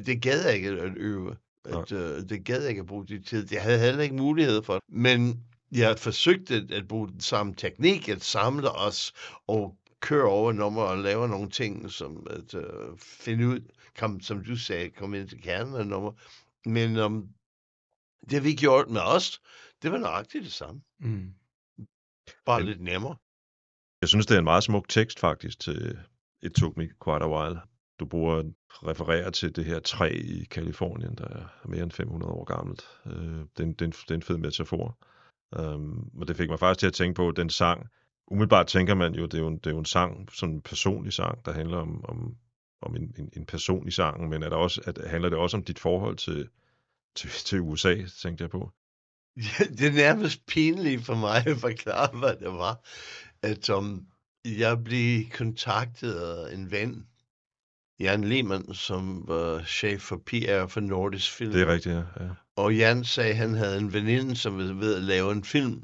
Det 0.05 0.21
gad 0.21 0.45
jeg 0.45 0.55
ikke 0.55 0.69
at 0.69 0.91
øve. 0.97 1.35
At, 1.65 1.91
uh, 1.91 1.99
det 2.29 2.45
gad 2.45 2.61
jeg 2.61 2.69
ikke 2.69 2.79
at 2.79 2.85
bruge 2.87 3.05
de 3.07 3.21
tid. 3.23 3.47
Jeg 3.51 3.61
havde 3.61 3.79
heller 3.79 4.03
ikke 4.03 4.15
mulighed 4.15 4.63
for 4.63 4.73
det. 4.73 4.83
Men 4.89 5.39
jeg 5.71 5.99
forsøgte 5.99 6.55
at, 6.55 6.71
at 6.71 6.87
bruge 6.87 7.07
den 7.07 7.21
samme 7.21 7.53
teknik, 7.57 8.09
at 8.09 8.23
samle 8.23 8.71
os 8.71 9.13
og 9.47 9.75
køre 10.01 10.29
over 10.29 10.51
nummer 10.51 10.81
og 10.81 10.97
lave 10.97 11.27
nogle 11.27 11.49
ting, 11.49 11.91
som 11.91 12.27
at 12.29 12.53
uh, 12.53 12.97
finde 12.97 13.47
ud, 13.47 13.59
kom, 13.97 14.21
som 14.21 14.43
du 14.43 14.55
sagde, 14.55 14.89
komme 14.89 15.19
ind 15.19 15.27
til 15.29 15.41
kernen 15.41 15.75
af 15.75 15.87
nummer. 15.87 16.11
Men 16.65 16.97
um, 16.97 17.29
det 18.29 18.43
vi 18.43 18.53
gjorde 18.53 18.93
med 18.93 19.01
os, 19.01 19.41
det 19.81 19.91
var 19.91 19.97
nøjagtigt 19.97 20.43
det 20.43 20.53
samme. 20.53 20.81
Mm. 20.99 21.33
Bare 22.45 22.59
Men- 22.59 22.67
lidt 22.67 22.81
nemmere. 22.81 23.15
Jeg 24.01 24.09
synes, 24.09 24.25
det 24.25 24.35
er 24.35 24.39
en 24.39 24.43
meget 24.43 24.63
smuk 24.63 24.89
tekst 24.89 25.19
faktisk 25.19 25.59
til 25.59 25.99
It 26.41 26.51
Took 26.51 26.77
Me 26.77 26.89
Quite 27.05 27.25
a 27.25 27.29
While. 27.29 27.59
Du 27.99 28.05
bruger 28.05 28.43
refererer 28.69 29.29
til 29.29 29.55
det 29.55 29.65
her 29.65 29.79
træ 29.79 30.09
i 30.09 30.43
Kalifornien, 30.43 31.15
der 31.15 31.27
er 31.27 31.67
mere 31.67 31.83
end 31.83 31.91
500 31.91 32.31
år 32.31 32.43
gammelt. 32.43 32.83
Øh, 33.05 33.13
det, 33.13 33.59
er 33.59 33.63
en, 33.63 33.73
det, 33.73 33.81
er 33.81 33.85
en, 33.85 33.91
det 33.91 34.11
er 34.11 34.15
en 34.15 34.21
fed 34.21 34.37
metafor. 34.37 34.97
Um, 35.59 36.09
og 36.19 36.27
det 36.27 36.37
fik 36.37 36.49
mig 36.49 36.59
faktisk 36.59 36.79
til 36.79 36.87
at 36.87 36.93
tænke 36.93 37.15
på 37.15 37.31
den 37.31 37.49
sang. 37.49 37.87
Umiddelbart 38.27 38.67
tænker 38.67 38.95
man 38.95 39.13
jo, 39.13 39.25
det 39.25 39.33
er 39.33 39.39
jo 39.39 39.47
en, 39.47 39.57
det 39.57 39.67
er 39.67 39.71
jo 39.71 39.79
en 39.79 39.85
sang, 39.85 40.29
sådan 40.33 40.55
en 40.55 40.61
personlig 40.61 41.13
sang, 41.13 41.45
der 41.45 41.53
handler 41.53 41.77
om, 41.77 42.05
om, 42.05 42.35
om 42.81 42.95
en, 42.95 43.15
en, 43.17 43.29
en 43.33 43.45
person 43.45 43.87
i 43.87 43.91
sangen, 43.91 44.29
men 44.29 44.43
er 44.43 44.49
der 44.49 44.55
også, 44.55 44.81
at, 44.85 44.99
handler 45.09 45.29
det 45.29 45.37
også 45.37 45.57
om 45.57 45.63
dit 45.63 45.79
forhold 45.79 46.17
til, 46.17 46.49
til, 47.15 47.29
til 47.29 47.59
USA, 47.59 47.95
tænkte 48.21 48.41
jeg 48.41 48.49
på. 48.49 48.71
Ja, 49.37 49.65
det 49.77 49.87
er 49.87 49.91
nærmest 49.91 50.45
pinligt 50.45 51.05
for 51.05 51.15
mig 51.15 51.47
at 51.47 51.57
forklare, 51.57 52.17
hvad 52.19 52.35
det 52.35 52.47
var. 52.47 52.83
At 53.41 53.69
um, 53.69 54.07
jeg 54.45 54.83
blev 54.83 55.29
kontaktet 55.29 56.13
af 56.13 56.53
en 56.53 56.71
ven, 56.71 57.07
Jan 57.99 58.23
Lehmann, 58.23 58.73
som 58.73 59.23
var 59.27 59.63
chef 59.63 60.01
for 60.01 60.17
PR 60.25 60.67
for 60.67 60.79
Nordisk 60.79 61.31
Film. 61.31 61.51
Det 61.51 61.61
er 61.61 61.73
rigtigt, 61.73 61.95
ja. 61.95 62.23
ja. 62.23 62.29
Og 62.55 62.75
Jan 62.75 63.03
sagde, 63.03 63.29
at 63.29 63.37
han 63.37 63.53
havde 63.53 63.77
en 63.77 63.93
veninde, 63.93 64.35
som 64.35 64.57
var 64.57 64.73
ved 64.73 64.95
at 64.95 65.03
lave 65.03 65.31
en 65.31 65.43
film. 65.43 65.83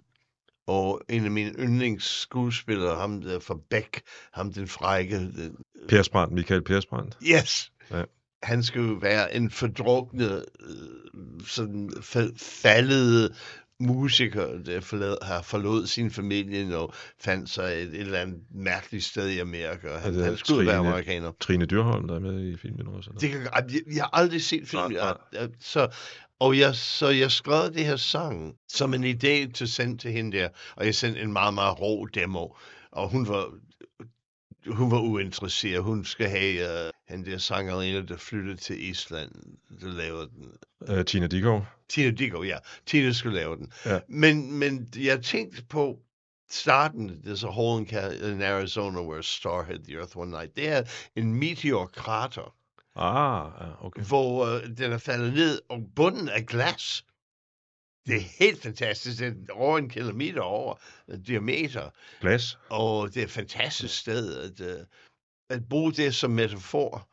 Og 0.67 1.01
en 1.09 1.25
af 1.25 1.31
mine 1.31 1.51
yndlingsskuespillere, 1.59 2.95
ham 2.95 3.21
der 3.21 3.39
fra 3.39 3.57
Beck, 3.69 4.01
ham 4.33 4.53
den 4.53 4.67
frække, 4.67 5.15
den, 5.15 5.55
Persbrandt, 5.89 6.33
Michael 6.33 6.61
Persbrandt. 6.63 7.17
Yes. 7.23 7.71
Ja. 7.91 8.03
Han 8.43 8.63
skulle 8.63 9.01
være 9.01 9.35
en 9.35 9.51
fordruknet, 9.51 10.45
øh, 10.59 11.45
sådan 11.47 11.89
fa- 11.89 12.35
faldet 12.37 13.35
musiker, 13.79 14.57
der 14.65 14.81
forlod, 14.81 15.25
har 15.25 15.41
forlod 15.41 15.87
sin 15.87 16.11
familie 16.11 16.77
og 16.77 16.93
fandt 17.19 17.49
sig 17.49 17.73
et, 17.73 17.81
et 17.81 17.99
eller 17.99 18.19
andet 18.19 18.39
mærkeligt 18.55 19.03
sted 19.03 19.29
i 19.29 19.39
Amerika. 19.39 19.87
Han, 19.97 20.13
han 20.13 20.37
skulle 20.37 20.67
være 20.67 20.75
Trine- 20.75 20.87
amerikaner. 20.87 21.31
Trine 21.39 21.65
Dyrholm, 21.65 22.07
der 22.07 22.15
er 22.15 22.19
med 22.19 22.47
i 22.47 22.57
filmen 22.57 22.87
også. 22.87 23.09
Eller? 23.09 23.19
Det 23.19 23.29
kan, 23.29 23.41
jeg, 23.41 23.81
jeg 23.95 24.03
har 24.03 24.09
aldrig 24.13 24.41
set 24.43 24.67
filmen. 24.67 24.91
Nej, 24.91 25.13
nej. 25.33 25.47
Så, 25.59 25.87
og 26.39 26.57
jeg, 26.57 26.75
så 26.75 27.07
jeg 27.07 27.31
skrev 27.31 27.73
det 27.73 27.85
her 27.85 27.95
sang 27.95 28.55
som 28.67 28.93
en 28.93 29.03
idé 29.03 29.51
til 29.51 29.67
sende 29.67 29.97
til 29.97 30.11
hende 30.11 30.37
der, 30.37 30.49
og 30.75 30.85
jeg 30.85 30.95
sendte 30.95 31.21
en 31.21 31.33
meget, 31.33 31.53
meget 31.53 31.81
rå 31.81 32.05
demo, 32.05 32.47
og 32.91 33.09
hun 33.09 33.27
var, 33.27 33.49
hun 34.67 34.91
var 34.91 34.99
uinteresseret. 34.99 35.83
Hun 35.83 36.05
skal 36.05 36.29
have 36.29 36.85
uh, 36.85 36.91
han 37.07 37.25
der 37.25 37.37
sangerinde, 37.37 38.07
der 38.07 38.17
flyttede 38.17 38.57
til 38.57 38.89
Island, 38.89 39.31
der 39.81 39.87
lavede 39.87 40.29
den. 40.29 40.51
Uh, 40.97 41.05
Tina 41.05 41.27
Dickow. 41.27 41.61
Tina 41.89 42.11
Dickow, 42.11 42.43
ja. 42.43 42.57
Tina 42.85 43.11
skulle 43.11 43.37
lave 43.37 43.55
den. 43.55 43.71
Ja. 43.85 43.99
Men, 44.07 44.51
men 44.51 44.89
jeg 44.97 45.23
tænkte 45.23 45.63
på 45.69 45.99
starten, 46.49 47.21
there's 47.25 47.47
a 47.47 47.51
hole 47.51 47.79
in, 47.81 47.87
in 48.31 48.41
Arizona 48.41 49.01
where 49.01 49.19
a 49.19 49.23
star 49.23 49.63
hit 49.63 49.83
the 49.83 49.95
earth 49.95 50.17
one 50.17 50.31
night. 50.31 50.55
Det 50.55 50.69
er 50.69 50.83
en 51.15 51.33
meteorkrater, 51.33 52.55
Ah, 52.97 53.85
okay. 53.85 54.01
hvor 54.01 54.45
øh, 54.45 54.77
den 54.77 54.91
er 54.91 54.97
faldet 54.97 55.33
ned, 55.33 55.61
og 55.69 55.83
bunden 55.95 56.27
er 56.27 56.41
glas. 56.41 57.05
Det 58.07 58.15
er 58.15 58.45
helt 58.45 58.61
fantastisk. 58.61 59.19
Det 59.19 59.27
er 59.27 59.53
over 59.53 59.77
en 59.77 59.89
kilometer 59.89 60.41
over 60.41 60.75
øh, 61.07 61.19
diameter, 61.27 61.89
Glas. 62.21 62.59
og 62.69 63.13
det 63.13 63.17
er 63.17 63.23
et 63.23 63.31
fantastisk 63.31 63.99
sted 63.99 64.37
at, 64.37 64.67
øh, 64.67 64.85
at 65.49 65.69
bruge 65.69 65.93
det 65.93 66.15
som 66.15 66.31
metafor. 66.31 67.09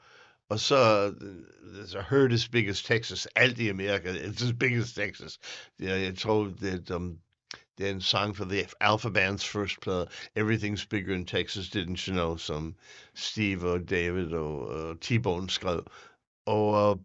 Og 0.48 0.60
så, 0.60 1.12
øh, 1.20 1.86
så 1.86 2.04
heard 2.10 2.32
as 2.32 2.48
big 2.48 2.68
as 2.68 2.82
Texas. 2.82 3.28
Alt 3.36 3.58
i 3.58 3.68
Amerika, 3.68 4.12
it's 4.12 4.44
as 4.44 4.52
big 4.60 4.72
as 4.72 4.92
Texas. 4.92 5.38
Det 5.78 5.90
er, 5.90 5.96
jeg 5.96 6.18
tror, 6.18 6.44
det 6.44 6.90
er, 6.90 6.96
um, 6.96 7.18
det 7.78 7.86
er 7.86 7.90
en 7.90 8.00
sang 8.00 8.36
for 8.36 8.44
The 8.44 8.66
Alpha 8.80 9.08
Band's 9.08 9.46
first 9.46 9.80
plade, 9.80 10.06
Everything's 10.38 10.86
Bigger 10.90 11.14
in 11.14 11.26
Texas, 11.26 11.68
Didn't 11.68 12.08
You 12.08 12.12
Know, 12.14 12.36
som 12.36 12.74
Steve 13.14 13.70
og 13.70 13.90
David 13.90 14.32
og 14.32 14.68
uh, 14.68 14.96
T-Bone 15.00 15.50
skrev. 15.50 15.86
Og, 16.46 16.90
uh, 16.90 16.98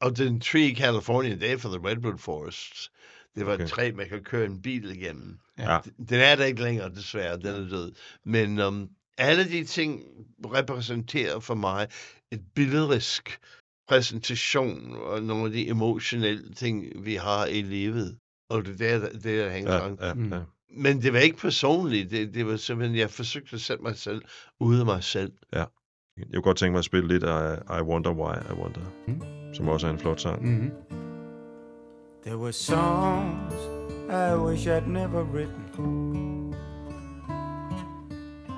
og 0.00 0.16
den 0.16 0.40
tree 0.40 0.68
i 0.70 0.74
California, 0.74 1.34
det 1.34 1.52
er 1.52 1.58
for 1.58 1.68
The 1.68 1.88
Redwood 1.88 2.18
Forest. 2.18 2.90
Det 3.34 3.46
var 3.46 3.52
Okay. 3.52 3.64
et 3.64 3.70
træ, 3.70 3.92
man 3.94 4.08
kan 4.08 4.24
køre 4.24 4.44
en 4.46 4.62
bil 4.62 4.90
igennem. 4.90 5.38
Ja. 5.58 5.78
Den 6.08 6.20
er 6.20 6.36
der 6.36 6.44
ikke 6.44 6.62
længere, 6.62 6.90
desværre. 6.94 7.36
Den 7.38 7.46
er 7.46 7.68
død. 7.68 7.92
Men 8.24 8.58
um, 8.58 8.88
alle 9.18 9.44
de 9.44 9.64
ting 9.64 10.02
repræsenterer 10.44 11.40
for 11.40 11.54
mig 11.54 11.88
et 12.32 12.40
billedrisk 12.54 13.38
præsentation 13.88 14.96
og 14.96 15.22
nogle 15.22 15.44
af 15.44 15.52
de 15.52 15.68
emotionelle 15.68 16.54
ting, 16.54 17.04
vi 17.04 17.14
har 17.14 17.46
i 17.46 17.62
livet. 17.62 18.18
Og 18.58 18.64
det 18.66 18.80
er 18.92 18.98
der, 18.98 19.08
det 19.08 19.24
der 19.24 19.50
hænger 19.50 19.72
Ja, 19.74 20.06
ja, 20.08 20.14
Mm. 20.14 20.32
ja. 20.32 20.40
Men 20.76 21.02
det 21.02 21.12
var 21.12 21.18
ikke 21.18 21.36
personligt. 21.36 22.10
Det, 22.10 22.34
det 22.34 22.46
var 22.46 22.56
simpelthen, 22.56 22.98
jeg 22.98 23.10
forsøgte 23.10 23.54
at 23.54 23.60
sætte 23.60 23.82
mig 23.82 23.96
selv 23.96 24.22
ude 24.60 24.80
af 24.80 24.86
mig 24.86 25.04
selv. 25.04 25.32
Jeg 25.52 25.66
kunne 26.34 26.42
godt 26.42 26.56
tænke 26.56 26.72
mig 26.72 26.78
at 26.78 26.84
spille 26.84 27.08
lidt 27.08 27.22
af 27.24 27.56
I 27.78 27.82
Wonder 27.82 28.10
Why 28.12 28.34
I 28.50 28.52
Wonder, 28.60 28.80
Mm. 29.08 29.54
som 29.54 29.68
også 29.68 29.86
er 29.86 29.90
en 29.90 29.98
flot 29.98 30.20
sang. 30.20 30.42
Mm. 30.46 30.70
There 32.26 32.38
were 32.38 32.52
songs 32.52 33.54
I 34.10 34.34
wish 34.36 34.66
I'd 34.68 34.88
never 34.88 35.22
written, 35.34 36.54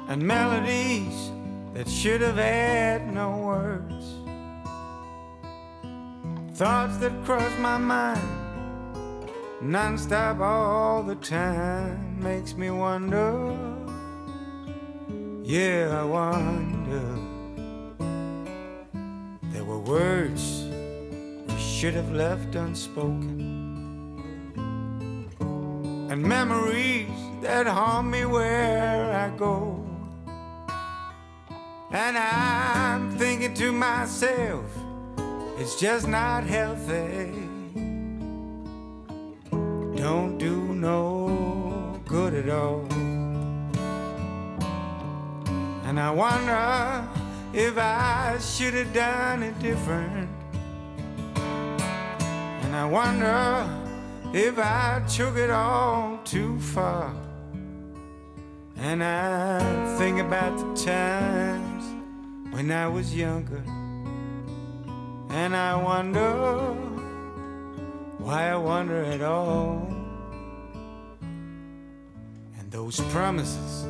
and 0.08 0.22
melodies 0.22 1.32
that 1.74 1.88
should 1.88 2.22
have 2.22 2.36
had 2.44 3.00
no 3.14 3.28
words. 3.46 4.04
Thoughts 6.56 6.96
that 6.98 7.12
cross 7.24 7.58
my 7.58 7.78
mind 7.78 8.45
nonstop 9.62 10.40
all 10.40 11.02
the 11.02 11.14
time 11.16 12.22
makes 12.22 12.54
me 12.54 12.70
wonder. 12.70 13.56
Yeah, 15.42 16.00
I 16.00 16.04
wonder. 16.04 17.04
There 19.52 19.64
were 19.64 19.78
words 19.78 20.64
we 21.48 21.58
should 21.58 21.94
have 21.94 22.12
left 22.12 22.54
unspoken. 22.54 23.56
And 26.10 26.22
memories 26.22 27.08
that 27.42 27.66
haunt 27.66 28.08
me 28.08 28.26
where 28.26 29.12
I 29.12 29.36
go. 29.36 29.86
And 31.92 32.18
I'm 32.18 33.16
thinking 33.16 33.54
to 33.54 33.72
myself, 33.72 34.64
it's 35.58 35.80
just 35.80 36.06
not 36.06 36.44
healthy. 36.44 37.55
Don't 40.06 40.38
do 40.38 40.72
no 40.72 42.00
good 42.06 42.32
at 42.32 42.48
all. 42.48 42.86
And 45.84 45.98
I 45.98 46.10
wonder 46.12 47.08
if 47.52 47.76
I 47.76 48.38
should 48.38 48.74
have 48.74 48.92
done 48.92 49.42
it 49.42 49.58
different. 49.58 50.30
And 51.34 52.76
I 52.76 52.84
wonder 52.84 53.68
if 54.32 54.56
I 54.60 55.02
took 55.08 55.36
it 55.36 55.50
all 55.50 56.20
too 56.22 56.56
far. 56.60 57.12
And 58.76 59.02
I 59.02 59.58
think 59.98 60.20
about 60.20 60.56
the 60.56 60.84
times 60.84 61.84
when 62.54 62.70
I 62.70 62.86
was 62.86 63.12
younger. 63.12 63.64
And 65.30 65.56
I 65.56 65.74
wonder 65.74 66.32
why 68.18 68.50
I 68.50 68.56
wonder 68.56 69.02
at 69.02 69.22
all. 69.22 69.95
Those 72.76 73.00
promises 73.10 73.86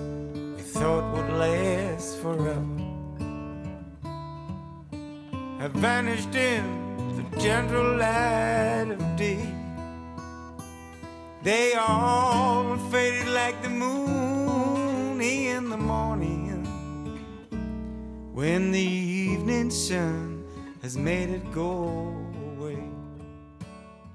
we 0.55 0.63
thought 0.63 1.13
would 1.13 1.31
last 1.37 2.19
forever 2.19 2.63
have 5.59 5.73
vanished 5.73 6.33
in 6.37 6.63
the 7.17 7.41
gentle 7.41 7.97
light 7.97 8.93
of 8.93 9.17
day. 9.17 9.45
They 11.43 11.75
all 11.75 12.77
faded 12.93 13.27
like 13.27 13.61
the 13.61 13.71
moon 13.71 15.21
in 15.21 15.69
the 15.69 15.77
morning 15.77 16.65
when 18.35 18.71
the 18.71 18.89
evening 19.33 19.73
sun 19.73 20.45
has 20.83 20.97
made 20.97 21.31
it 21.31 21.53
go 21.53 21.89
away. 21.89 22.16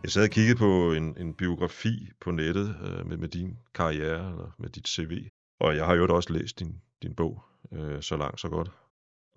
Jeg 0.03 0.11
sad 0.11 0.23
og 0.23 0.29
kiggede 0.29 0.57
på 0.57 0.93
en, 0.93 1.17
en 1.17 1.33
biografi 1.33 2.09
på 2.21 2.31
nettet 2.31 2.75
øh, 2.83 3.07
med, 3.07 3.17
med 3.17 3.27
din 3.27 3.57
karriere, 3.75 4.29
eller 4.31 4.55
med 4.57 4.69
dit 4.69 4.87
CV. 4.87 5.27
Og 5.59 5.75
jeg 5.75 5.85
har 5.85 5.93
jo 5.93 6.15
også 6.15 6.33
læst 6.33 6.59
din, 6.59 6.75
din 7.01 7.15
bog, 7.15 7.43
øh, 7.71 8.01
så 8.01 8.17
langt, 8.17 8.39
så 8.41 8.49
godt. 8.49 8.71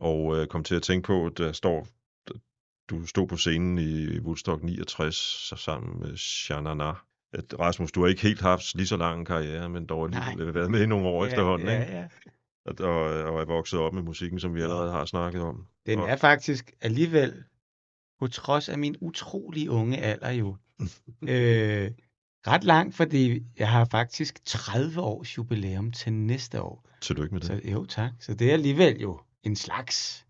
Og 0.01 0.37
øh, 0.37 0.47
kom 0.47 0.65
til 0.65 0.75
at 0.75 0.83
tænke 0.83 1.07
på, 1.07 1.27
at 1.27 1.39
der 1.39 1.53
står, 1.53 1.87
du 2.91 3.07
stod 3.07 3.27
på 3.27 3.37
scenen 3.37 3.79
i 3.79 4.19
Woodstock 4.19 4.63
69 4.63 5.15
så 5.49 5.57
sammen 5.57 6.01
med 6.01 6.17
Shanana. 6.17 6.93
At 7.33 7.59
Rasmus, 7.59 7.93
du 7.93 8.01
har 8.01 8.09
ikke 8.09 8.23
helt 8.23 8.41
haft 8.41 8.75
lige 8.75 8.87
så 8.87 8.97
lang 8.97 9.19
en 9.19 9.25
karriere, 9.25 9.69
men 9.69 9.87
dog 9.87 10.05
alligevel 10.05 10.55
været 10.55 10.71
med 10.71 10.83
i 10.83 10.87
nogle 10.87 11.07
år 11.07 11.27
efterhånden, 11.27 11.69
ja, 11.69 11.81
ikke? 11.81 11.93
ja. 11.93 12.09
Og, 12.67 12.75
og, 12.81 13.23
og 13.25 13.41
er 13.41 13.45
vokset 13.45 13.81
op 13.81 13.95
med 13.95 14.03
musikken, 14.03 14.41
som 14.41 14.55
vi 14.55 14.61
allerede 14.63 14.93
har 14.93 15.05
snakket 15.05 15.43
om. 15.43 15.67
Den 15.87 15.99
Og- 15.99 16.09
er 16.09 16.17
faktisk 16.17 16.73
alligevel, 16.81 17.45
på 18.21 18.27
trods 18.27 18.69
af 18.69 18.79
min 18.79 18.97
utrolig 19.01 19.71
unge 19.71 19.99
alder 19.99 20.31
jo, 20.31 20.57
øh, 21.23 21.91
ret 22.47 22.65
langt, 22.65 22.95
fordi 22.95 23.43
jeg 23.59 23.71
har 23.71 23.85
faktisk 23.85 24.45
30 24.45 25.01
års 25.01 25.39
jubilæum 25.39 25.93
til 25.93 26.13
næste 26.13 26.63
år. 26.63 26.89
Tillykke 27.01 27.35
med 27.35 27.41
det. 27.41 27.47
Så 27.65 27.71
jo 27.71 27.85
tak. 27.85 28.13
Så 28.21 28.35
det 28.35 28.49
er 28.49 28.53
alligevel 28.53 29.01
jo 29.01 29.21
en 29.43 29.57
slags 29.57 30.27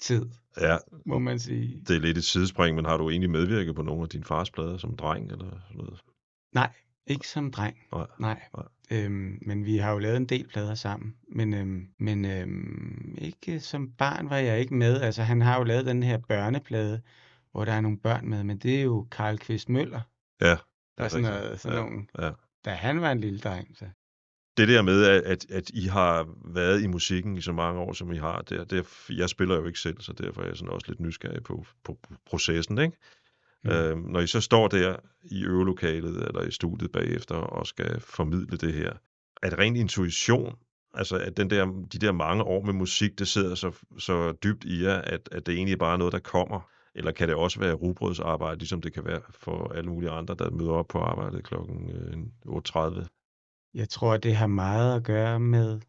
tid, 0.00 0.26
Ja, 0.60 0.76
må 1.06 1.18
man 1.18 1.38
sige. 1.38 1.82
det 1.88 1.96
er 1.96 2.00
lidt 2.00 2.18
et 2.18 2.24
sidespring, 2.24 2.76
men 2.76 2.84
har 2.84 2.96
du 2.96 3.10
egentlig 3.10 3.30
medvirket 3.30 3.74
på 3.74 3.82
nogle 3.82 4.02
af 4.02 4.08
dine 4.08 4.24
fars 4.24 4.50
plader 4.50 4.76
som 4.76 4.96
dreng, 4.96 5.30
eller 5.32 5.50
sådan 5.50 5.76
noget? 5.76 6.00
Nej, 6.52 6.72
ikke 7.06 7.28
som 7.28 7.50
dreng. 7.50 7.76
Nej. 7.92 8.06
Nej. 8.18 8.42
Nej. 8.56 8.64
Øhm, 8.90 9.38
men 9.42 9.64
vi 9.64 9.76
har 9.76 9.92
jo 9.92 9.98
lavet 9.98 10.16
en 10.16 10.26
del 10.26 10.48
plader 10.48 10.74
sammen. 10.74 11.16
Men, 11.28 11.54
øhm, 11.54 11.88
men 11.98 12.24
øhm, 12.24 13.14
ikke 13.18 13.60
som 13.60 13.92
barn 13.92 14.30
var 14.30 14.36
jeg 14.36 14.60
ikke 14.60 14.74
med. 14.74 15.00
Altså 15.00 15.22
han 15.22 15.40
har 15.42 15.58
jo 15.58 15.64
lavet 15.64 15.86
den 15.86 16.02
her 16.02 16.18
børneplade, 16.18 17.00
hvor 17.52 17.64
der 17.64 17.72
er 17.72 17.80
nogle 17.80 17.98
børn 17.98 18.28
med, 18.28 18.44
men 18.44 18.58
det 18.58 18.78
er 18.78 18.82
jo 18.82 19.06
Karl 19.10 19.38
Kvist 19.38 19.68
Møller. 19.68 20.00
Ja, 20.40 20.46
Der 20.46 20.56
er 20.96 21.04
er 21.04 21.08
sådan, 21.08 21.26
rigtigt. 21.26 21.44
noget, 21.44 21.60
sådan 21.60 21.78
Ja, 21.78 21.84
nogle, 21.84 22.06
ja. 22.18 22.30
da 22.64 22.70
han 22.70 23.00
var 23.00 23.12
en 23.12 23.20
lille 23.20 23.38
dreng. 23.38 23.76
Så. 23.76 23.84
det 24.56 24.68
der 24.68 24.82
med, 24.82 25.04
at, 25.04 25.22
at, 25.22 25.50
at 25.50 25.70
I 25.70 25.86
har 25.86 26.28
været 26.54 26.82
i 26.82 26.86
musikken 26.86 27.36
i 27.36 27.40
så 27.40 27.52
mange 27.52 27.80
år, 27.80 27.92
som 27.92 28.12
I 28.12 28.16
har, 28.16 28.42
det, 28.42 28.70
det, 28.70 28.86
jeg 29.10 29.28
spiller 29.28 29.56
jo 29.56 29.66
ikke 29.66 29.78
selv, 29.78 30.00
så 30.00 30.12
derfor 30.12 30.42
er 30.42 30.46
jeg 30.46 30.56
sådan 30.56 30.72
også 30.72 30.86
lidt 30.88 31.00
nysgerrig 31.00 31.42
på, 31.42 31.64
på 31.84 31.98
processen, 32.26 32.78
ikke? 32.78 32.96
Mm. 33.64 33.70
Øhm, 33.70 33.98
når 33.98 34.20
I 34.20 34.26
så 34.26 34.40
står 34.40 34.68
der 34.68 34.96
i 35.22 35.44
øvelokalet 35.44 36.26
eller 36.26 36.42
i 36.42 36.50
studiet 36.50 36.92
bagefter 36.92 37.34
og 37.34 37.66
skal 37.66 38.00
formidle 38.00 38.56
det 38.56 38.74
her, 38.74 38.92
er 39.42 39.50
det 39.50 39.58
ren 39.58 39.76
intuition? 39.76 40.54
Altså, 40.94 41.18
at 41.18 41.36
den 41.36 41.50
der, 41.50 41.64
de 41.92 41.98
der 41.98 42.12
mange 42.12 42.42
år 42.42 42.64
med 42.64 42.72
musik, 42.72 43.18
det 43.18 43.28
sidder 43.28 43.54
så, 43.54 43.72
så 43.98 44.32
dybt 44.32 44.64
i 44.64 44.84
jer, 44.84 44.98
at, 44.98 45.28
at 45.32 45.46
det 45.46 45.54
egentlig 45.54 45.78
bare 45.78 45.92
er 45.92 45.96
noget, 45.96 46.12
der 46.12 46.18
kommer? 46.18 46.70
Eller 46.94 47.12
kan 47.12 47.28
det 47.28 47.36
også 47.36 47.60
være 47.60 47.72
rugbrødsarbejde, 47.72 48.58
ligesom 48.58 48.80
det 48.80 48.92
kan 48.92 49.04
være 49.04 49.20
for 49.30 49.72
alle 49.72 49.90
mulige 49.90 50.10
andre, 50.10 50.34
der 50.34 50.50
møder 50.50 50.72
op 50.72 50.86
på 50.88 50.98
arbejdet 50.98 51.44
klokken 51.44 51.90
øh, 51.90 52.56
8.30? 52.56 53.06
Jeg 53.74 53.88
tror, 53.88 54.16
det 54.16 54.36
har 54.36 54.46
meget 54.46 54.96
at 54.96 55.04
gøre 55.04 55.40
med 55.40 55.80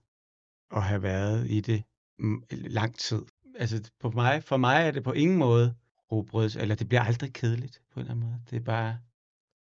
at 0.76 0.84
have 0.84 1.04
været 1.04 1.50
i 1.50 1.62
det 1.62 1.84
mm, 2.20 2.44
lang 2.52 2.96
tid. 2.96 3.22
Altså 3.60 3.92
på 4.00 4.10
mig, 4.10 4.44
for 4.44 4.58
mig 4.58 4.88
er 4.88 4.92
det 4.92 5.04
på 5.04 5.12
ingen 5.12 5.38
måde 5.38 5.76
robrøds, 6.12 6.56
eller 6.56 6.76
det 6.76 6.88
bliver 6.88 7.02
aldrig 7.02 7.34
kedeligt 7.34 7.82
på 7.94 8.00
en 8.00 8.02
eller 8.02 8.12
anden 8.12 8.26
måde. 8.26 8.42
Det 8.50 8.56
er 8.56 8.64
bare 8.64 8.98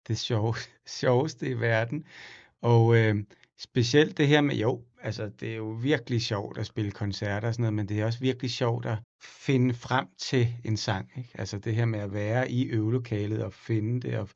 det 0.08 0.18
sjove, 0.18 0.54
sjoveste 1.00 1.48
i 1.48 1.60
verden. 1.60 2.04
Og 2.62 2.96
øh, 2.96 3.24
specielt 3.58 4.18
det 4.18 4.28
her 4.28 4.40
med, 4.40 4.56
jo, 4.56 4.84
altså 5.02 5.30
det 5.40 5.52
er 5.52 5.56
jo 5.56 5.70
virkelig 5.70 6.22
sjovt 6.22 6.58
at 6.58 6.66
spille 6.66 6.90
koncerter 6.90 7.48
og 7.48 7.54
sådan 7.54 7.62
noget, 7.62 7.74
men 7.74 7.88
det 7.88 8.00
er 8.00 8.06
også 8.06 8.20
virkelig 8.20 8.50
sjovt 8.50 8.86
at 8.86 8.98
finde 9.22 9.74
frem 9.74 10.06
til 10.18 10.48
en 10.64 10.76
sang. 10.76 11.10
Ikke? 11.16 11.30
Altså 11.34 11.58
det 11.58 11.74
her 11.74 11.84
med 11.84 12.00
at 12.00 12.12
være 12.12 12.50
i 12.50 12.64
øvelokalet 12.64 13.44
og 13.44 13.52
finde 13.52 14.00
det 14.00 14.18
og 14.18 14.28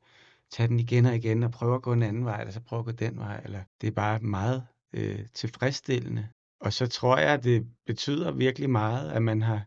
tage 0.51 0.67
den 0.67 0.79
igen 0.79 1.05
og 1.05 1.15
igen 1.15 1.43
og 1.43 1.51
prøve 1.51 1.75
at 1.75 1.81
gå 1.81 1.93
en 1.93 2.03
anden 2.03 2.25
vej, 2.25 2.39
eller 2.39 2.51
så 2.51 2.61
prøve 2.61 2.79
at 2.79 2.85
gå 2.85 2.91
den 2.91 3.17
vej. 3.17 3.41
Eller 3.45 3.63
det 3.81 3.87
er 3.87 3.91
bare 3.91 4.19
meget 4.19 4.67
øh, 4.93 5.25
tilfredsstillende. 5.33 6.27
Og 6.61 6.73
så 6.73 6.87
tror 6.87 7.17
jeg, 7.17 7.33
at 7.33 7.43
det 7.43 7.67
betyder 7.85 8.31
virkelig 8.31 8.69
meget, 8.69 9.11
at 9.11 9.21
man 9.21 9.41
har 9.41 9.65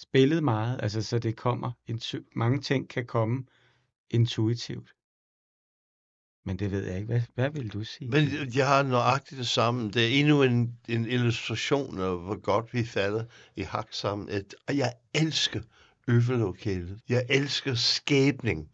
spillet 0.00 0.42
meget, 0.42 0.80
altså 0.82 1.02
så 1.02 1.18
det 1.18 1.36
kommer, 1.36 1.72
intu- 1.90 2.32
mange 2.36 2.60
ting 2.60 2.88
kan 2.88 3.06
komme 3.06 3.44
intuitivt. 4.10 4.90
Men 6.44 6.58
det 6.58 6.70
ved 6.70 6.86
jeg 6.86 6.94
ikke. 6.96 7.06
Hvad, 7.06 7.22
hvad 7.34 7.50
vil 7.50 7.72
du 7.72 7.84
sige? 7.84 8.10
Men 8.10 8.28
jeg 8.54 8.66
har 8.68 8.82
nøjagtigt 8.82 9.38
det 9.38 9.48
samme. 9.48 9.90
Det 9.90 10.04
er 10.04 10.20
endnu 10.20 10.42
en, 10.42 10.78
en 10.88 11.06
illustration 11.06 11.98
af, 12.00 12.18
hvor 12.18 12.40
godt 12.40 12.74
vi 12.74 12.84
falder 12.84 13.24
i 13.56 13.62
hak 13.62 13.92
sammen. 13.92 14.28
At, 14.28 14.54
og 14.68 14.76
jeg 14.76 14.92
elsker 15.14 15.60
øvelokalet. 16.08 17.00
Jeg 17.08 17.26
elsker 17.30 17.74
skæbning 17.74 18.70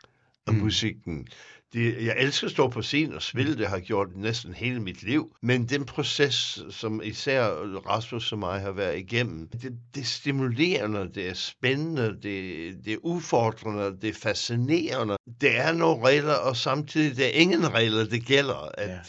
af 0.46 0.52
Mm. 0.54 0.58
musikken. 0.58 1.28
Det, 1.74 2.04
jeg 2.04 2.14
elsker 2.18 2.46
at 2.46 2.50
stå 2.50 2.68
på 2.68 2.82
scenen 2.82 3.14
og 3.14 3.22
spille, 3.22 3.58
det 3.58 3.68
har 3.68 3.76
jeg 3.76 3.84
gjort 3.84 4.16
næsten 4.16 4.54
hele 4.54 4.80
mit 4.80 5.02
liv. 5.02 5.37
Men 5.42 5.68
den 5.68 5.84
proces, 5.84 6.62
som 6.70 7.02
især 7.04 7.44
Rasmus 7.87 8.32
og 8.32 8.38
mig 8.38 8.60
har 8.60 8.72
været 8.72 8.98
igennem, 8.98 9.48
det, 9.48 9.78
det 9.94 10.00
er 10.00 10.04
stimulerende, 10.04 11.10
det 11.14 11.28
er 11.28 11.34
spændende, 11.34 12.18
det, 12.22 12.84
det 12.84 12.92
er 12.92 12.98
udfordrende, 13.02 14.00
det 14.00 14.08
er 14.08 14.14
fascinerende. 14.14 15.16
Det 15.40 15.56
er 15.56 15.72
nogle 15.72 16.06
regler, 16.06 16.34
og 16.34 16.56
samtidig 16.56 17.16
der 17.16 17.24
er 17.24 17.30
ingen 17.30 17.74
regler, 17.74 18.04
det 18.04 18.26
gælder. 18.26 18.70
At 18.78 18.88
Ja. 18.88 19.00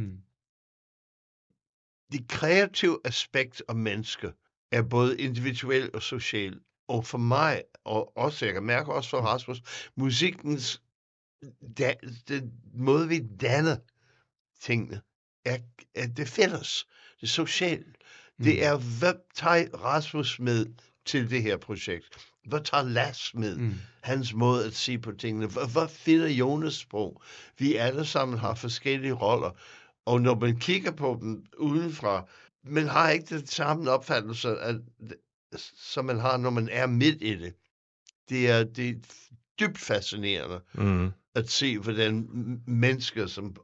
Mm. 0.00 0.18
det 2.12 2.28
kreative 2.28 2.98
aspekt 3.04 3.62
af 3.68 3.74
mennesker 3.74 4.30
er 4.72 4.82
både 4.82 5.20
individuel 5.20 5.90
og 5.94 6.02
social. 6.02 6.60
Og 6.88 7.06
for 7.06 7.18
mig, 7.18 7.62
og 7.84 8.16
også, 8.16 8.44
jeg 8.44 8.54
kan 8.54 8.62
mærke 8.62 8.92
også 8.92 9.10
for 9.10 9.18
Rasmus, 9.18 9.62
musikkens 9.96 10.82
da, 11.78 11.94
den 12.28 12.52
måde, 12.74 13.08
vi 13.08 13.18
danner 13.40 13.76
tingene, 14.60 15.00
er, 15.44 15.58
er 15.94 16.06
det 16.06 16.28
fælles. 16.28 16.86
Det 17.20 17.22
er 17.22 17.30
socialt. 17.30 17.96
Mm. 18.38 18.44
Det 18.44 18.64
er, 18.64 18.98
hvad 18.98 19.14
tager 19.34 19.76
Rasmus 19.76 20.40
med 20.40 20.66
til 21.04 21.30
det 21.30 21.42
her 21.42 21.56
projekt? 21.56 22.28
Hvad 22.46 22.60
tager 22.64 22.82
Lars 22.84 23.34
med? 23.34 23.56
Mm. 23.56 23.74
hans 24.00 24.34
måde 24.34 24.66
at 24.66 24.74
se 24.74 24.98
på 24.98 25.12
tingene. 25.12 25.46
Hvad, 25.46 25.72
hvad 25.72 25.88
finder 25.88 26.28
Jonas 26.28 26.74
sprog? 26.74 27.22
Vi 27.58 27.74
alle 27.74 28.04
sammen 28.04 28.38
har 28.38 28.54
forskellige 28.54 29.12
roller, 29.12 29.50
og 30.06 30.20
når 30.20 30.34
man 30.34 30.58
kigger 30.58 30.90
på 30.90 31.18
dem 31.20 31.44
udenfra, 31.58 32.28
man 32.64 32.86
har 32.86 33.10
ikke 33.10 33.38
den 33.38 33.46
samme 33.46 33.90
opfattelse, 33.90 34.58
af, 34.58 34.74
som 35.76 36.04
man 36.04 36.18
har, 36.18 36.36
når 36.36 36.50
man 36.50 36.68
er 36.68 36.86
midt 36.86 37.22
i 37.22 37.36
det. 37.36 37.54
Det 38.28 38.50
er, 38.50 38.64
det 38.64 38.88
er 38.88 38.94
dybt 39.60 39.78
fascinerende 39.78 40.60
Mm. 40.74 41.10
At 41.34 41.48
se, 41.48 41.78
hvordan 41.78 42.28
mennesker, 42.66 43.26
som 43.26 43.56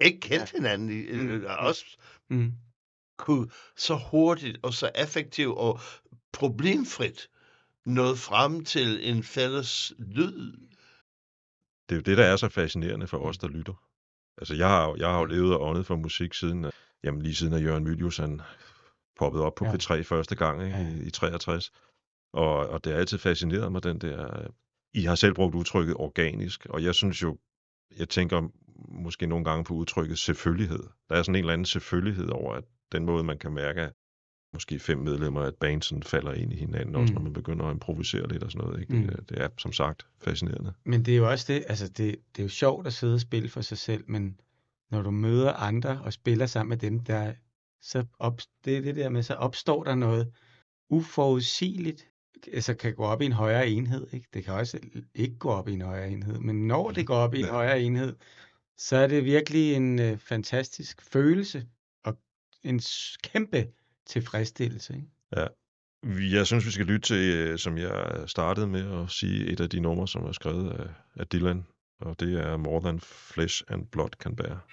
ikke 0.00 0.20
kendte 0.20 0.52
hinanden, 0.56 0.90
i- 0.90 1.12
Mm. 1.12 1.28
øh, 1.28 1.44
også 1.58 1.96
Mm. 2.30 2.52
kunne 3.18 3.50
så 3.76 3.94
hurtigt 4.10 4.58
og 4.62 4.72
så 4.74 4.90
effektivt 4.94 5.56
og 5.58 5.80
problemfrit 6.32 7.28
nå 7.86 8.14
frem 8.14 8.64
til 8.64 9.10
en 9.10 9.22
fælles 9.22 9.92
lyd. 9.98 10.52
Det 11.88 11.94
er 11.94 11.96
jo 11.96 12.02
det, 12.02 12.18
der 12.18 12.24
er 12.24 12.36
så 12.36 12.48
fascinerende 12.48 13.06
for 13.06 13.18
os, 13.18 13.38
der 13.38 13.48
lytter. 13.48 13.74
Altså, 14.38 14.54
jeg 14.54 14.68
har, 14.68 14.94
jeg 14.98 15.08
har 15.08 15.18
jo 15.18 15.24
levet 15.24 15.54
og 15.54 15.60
åndet 15.62 15.86
for 15.86 15.96
musik 15.96 16.34
siden, 16.34 16.64
øh, 16.64 16.72
jamen 17.04 17.22
lige 17.22 17.34
siden 17.34 17.52
at 17.52 17.62
Jørgen 17.64 17.84
Mylius, 17.84 18.16
han 18.16 18.40
poppede 19.16 19.44
op 19.44 19.54
på 19.54 19.64
Ja. 19.64 19.72
P3 19.72 20.00
første 20.02 20.34
gang 20.36 20.62
ikke, 20.64 20.76
Ja, 20.76 20.82
ja. 20.82 20.88
i, 20.96 21.06
i 21.06 21.10
63. 21.10 21.72
Og, 22.32 22.56
og 22.68 22.84
det 22.84 22.92
har 22.92 23.00
altid 23.00 23.18
fascineret 23.18 23.72
mig, 23.72 23.82
den 23.82 23.98
der... 24.00 24.46
øh, 24.96 25.02
I 25.02 25.04
har 25.04 25.14
selv 25.14 25.34
brugt 25.34 25.54
udtrykket 25.54 25.96
organisk, 25.96 26.66
og 26.66 26.84
jeg 26.84 26.94
synes 26.94 27.22
jo, 27.22 27.38
jeg 27.98 28.08
tænker 28.08 28.48
måske 28.88 29.26
nogle 29.26 29.44
gange 29.44 29.64
på 29.64 29.74
udtrykket 29.74 30.18
selvfølgelighed. 30.18 30.82
Der 31.08 31.14
er 31.14 31.22
sådan 31.22 31.34
en 31.34 31.38
eller 31.38 31.52
anden 31.52 31.64
selvfølgelighed 31.64 32.28
over, 32.28 32.54
at 32.54 32.64
den 32.92 33.04
måde, 33.04 33.24
man 33.24 33.38
kan 33.38 33.52
mærke, 33.52 33.80
at 33.80 33.92
måske 34.52 34.78
fem 34.78 34.98
medlemmer 34.98 35.42
af 35.42 35.82
sådan 35.82 36.02
falder 36.02 36.32
ind 36.32 36.52
i 36.52 36.56
hinanden, 36.56 36.94
mm. 36.94 37.00
også 37.00 37.12
Mm. 37.12 37.14
når 37.14 37.22
man 37.22 37.32
begynder 37.32 37.64
at 37.64 37.72
improvisere 37.72 38.28
lidt 38.28 38.42
og 38.42 38.50
sådan 38.52 38.66
noget. 38.66 38.80
Ikke? 38.80 38.94
Mm. 38.94 39.06
Det, 39.06 39.28
det 39.28 39.42
er 39.42 39.48
som 39.58 39.72
sagt 39.72 40.06
fascinerende. 40.20 40.72
Men 40.84 41.04
det 41.04 41.14
er 41.14 41.18
jo 41.18 41.30
også 41.30 41.52
det, 41.52 41.64
altså 41.68 41.88
det, 41.88 42.16
det 42.36 42.38
er 42.38 42.42
jo 42.42 42.48
sjovt 42.48 42.86
at 42.86 42.92
sidde 42.92 43.14
og 43.14 43.20
spille 43.20 43.48
for 43.48 43.60
sig 43.60 43.78
selv, 43.78 44.04
men 44.06 44.40
når 44.90 45.02
du 45.02 45.10
møder 45.10 45.52
andre 45.52 46.00
og 46.04 46.12
spiller 46.12 46.46
sammen 46.46 46.68
med 46.68 46.76
dem, 46.76 47.00
der, 47.00 47.32
så 47.82 48.04
op, 48.18 48.40
det 48.64 48.76
er 48.76 48.80
det 48.80 48.96
der 48.96 49.08
med, 49.08 49.22
så 49.22 49.34
opstår 49.34 49.84
der 49.84 49.94
noget 49.94 50.32
uforudsigeligt, 50.90 52.11
altså 52.52 52.74
kan 52.74 52.94
gå 52.94 53.04
op 53.04 53.22
i 53.22 53.26
en 53.26 53.32
højere 53.32 53.68
enhed, 53.68 54.06
ikke? 54.12 54.26
Det 54.34 54.44
kan 54.44 54.54
også 54.54 54.78
ikke 55.14 55.38
gå 55.38 55.48
op 55.50 55.68
i 55.68 55.72
en 55.72 55.82
højere 55.82 56.10
enhed, 56.10 56.38
men 56.38 56.66
når 56.66 56.90
det 56.90 57.06
går 57.06 57.14
op 57.16 57.34
i 57.34 57.38
en 57.38 57.44
Ja. 57.44 57.50
højere 57.52 57.82
enhed, 57.82 58.16
så 58.76 58.96
er 58.96 59.06
det 59.06 59.24
virkelig 59.24 59.74
en 59.74 59.98
øh, 60.00 60.18
fantastisk 60.18 61.02
følelse 61.12 61.66
og 62.04 62.18
en 62.64 62.80
kæmpe 63.22 63.66
tilfredsstillelse, 64.06 64.94
ikke? 64.94 65.06
Vi- 66.04 66.34
Jeg 66.34 66.46
synes, 66.46 66.66
vi 66.66 66.70
skal 66.70 66.86
lytte 66.86 67.06
til, 67.08 67.34
øh, 67.36 67.58
som 67.58 67.78
jeg 67.78 68.24
startede 68.26 68.66
med 68.66 69.02
at 69.02 69.10
sige, 69.10 69.46
et 69.46 69.60
af 69.60 69.70
de 69.70 69.80
numre, 69.80 70.08
som 70.08 70.22
er 70.24 70.32
skrevet 70.32 70.70
af, 70.70 70.86
af 71.16 71.26
Dylan 71.26 71.64
og 72.00 72.20
det 72.20 72.40
er 72.40 72.56
More 72.56 72.80
Than 72.82 73.00
Flesh 73.00 73.62
and 73.68 73.86
Blood 73.86 74.08
Can 74.22 74.36
Bear. 74.36 74.66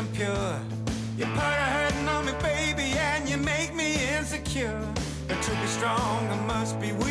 I'm 0.00 0.08
pure. 0.12 0.58
You 1.18 1.26
put 1.26 1.44
a 1.44 1.68
hurting 1.76 2.08
on 2.08 2.24
me, 2.24 2.32
baby, 2.40 2.96
and 2.96 3.28
you 3.28 3.36
make 3.36 3.74
me 3.74 3.96
insecure. 4.16 4.80
But 5.28 5.42
to 5.42 5.50
be 5.50 5.66
strong, 5.66 6.26
I 6.26 6.36
must 6.46 6.80
be 6.80 6.92
weak, 6.92 7.09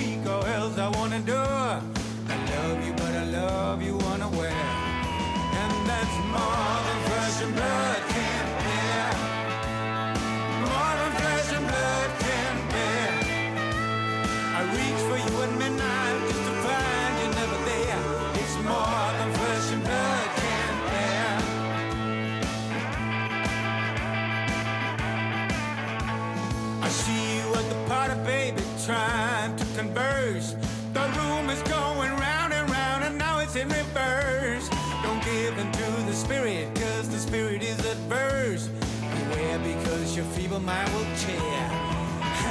your 40.70 40.86
feeble 40.86 41.00
will 41.00 41.18
tear. 41.18 41.66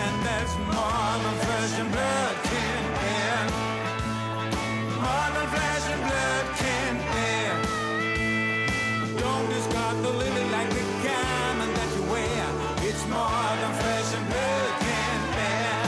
And 0.05 0.17
that's 0.27 0.55
more 0.57 1.15
than 1.23 1.37
flesh 1.45 1.81
and 1.81 1.91
blood 1.93 2.37
can 2.51 2.83
bear. 3.01 3.39
More 5.05 5.29
than 5.35 5.47
flesh 5.55 5.87
and 5.95 6.03
blood 6.09 6.47
can 6.63 6.95
bear. 7.13 7.55
Don't 9.23 9.49
discard 9.55 9.97
the 10.05 10.11
lily 10.11 10.45
like 10.57 10.71
the 10.71 10.85
garment 11.05 11.73
that 11.79 11.91
you 11.97 12.03
wear. 12.13 12.47
It's 12.89 13.05
more 13.07 13.51
than 13.61 13.73
flesh 13.81 14.11
and 14.19 14.27
blood 14.33 14.73
can 14.87 15.21
bear. 15.37 15.83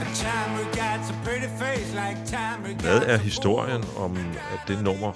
And 0.00 0.10
time 0.16 0.50
regards 0.64 1.10
a 1.10 1.14
pretty 1.24 1.48
face 1.62 1.94
like 1.94 2.18
time 2.26 2.62
regards 2.62 2.82
Hvad 2.82 3.02
er 3.14 3.18
historien 3.18 3.84
om, 3.96 4.16
at 4.52 4.60
det 4.68 4.82
nummer 4.82 5.12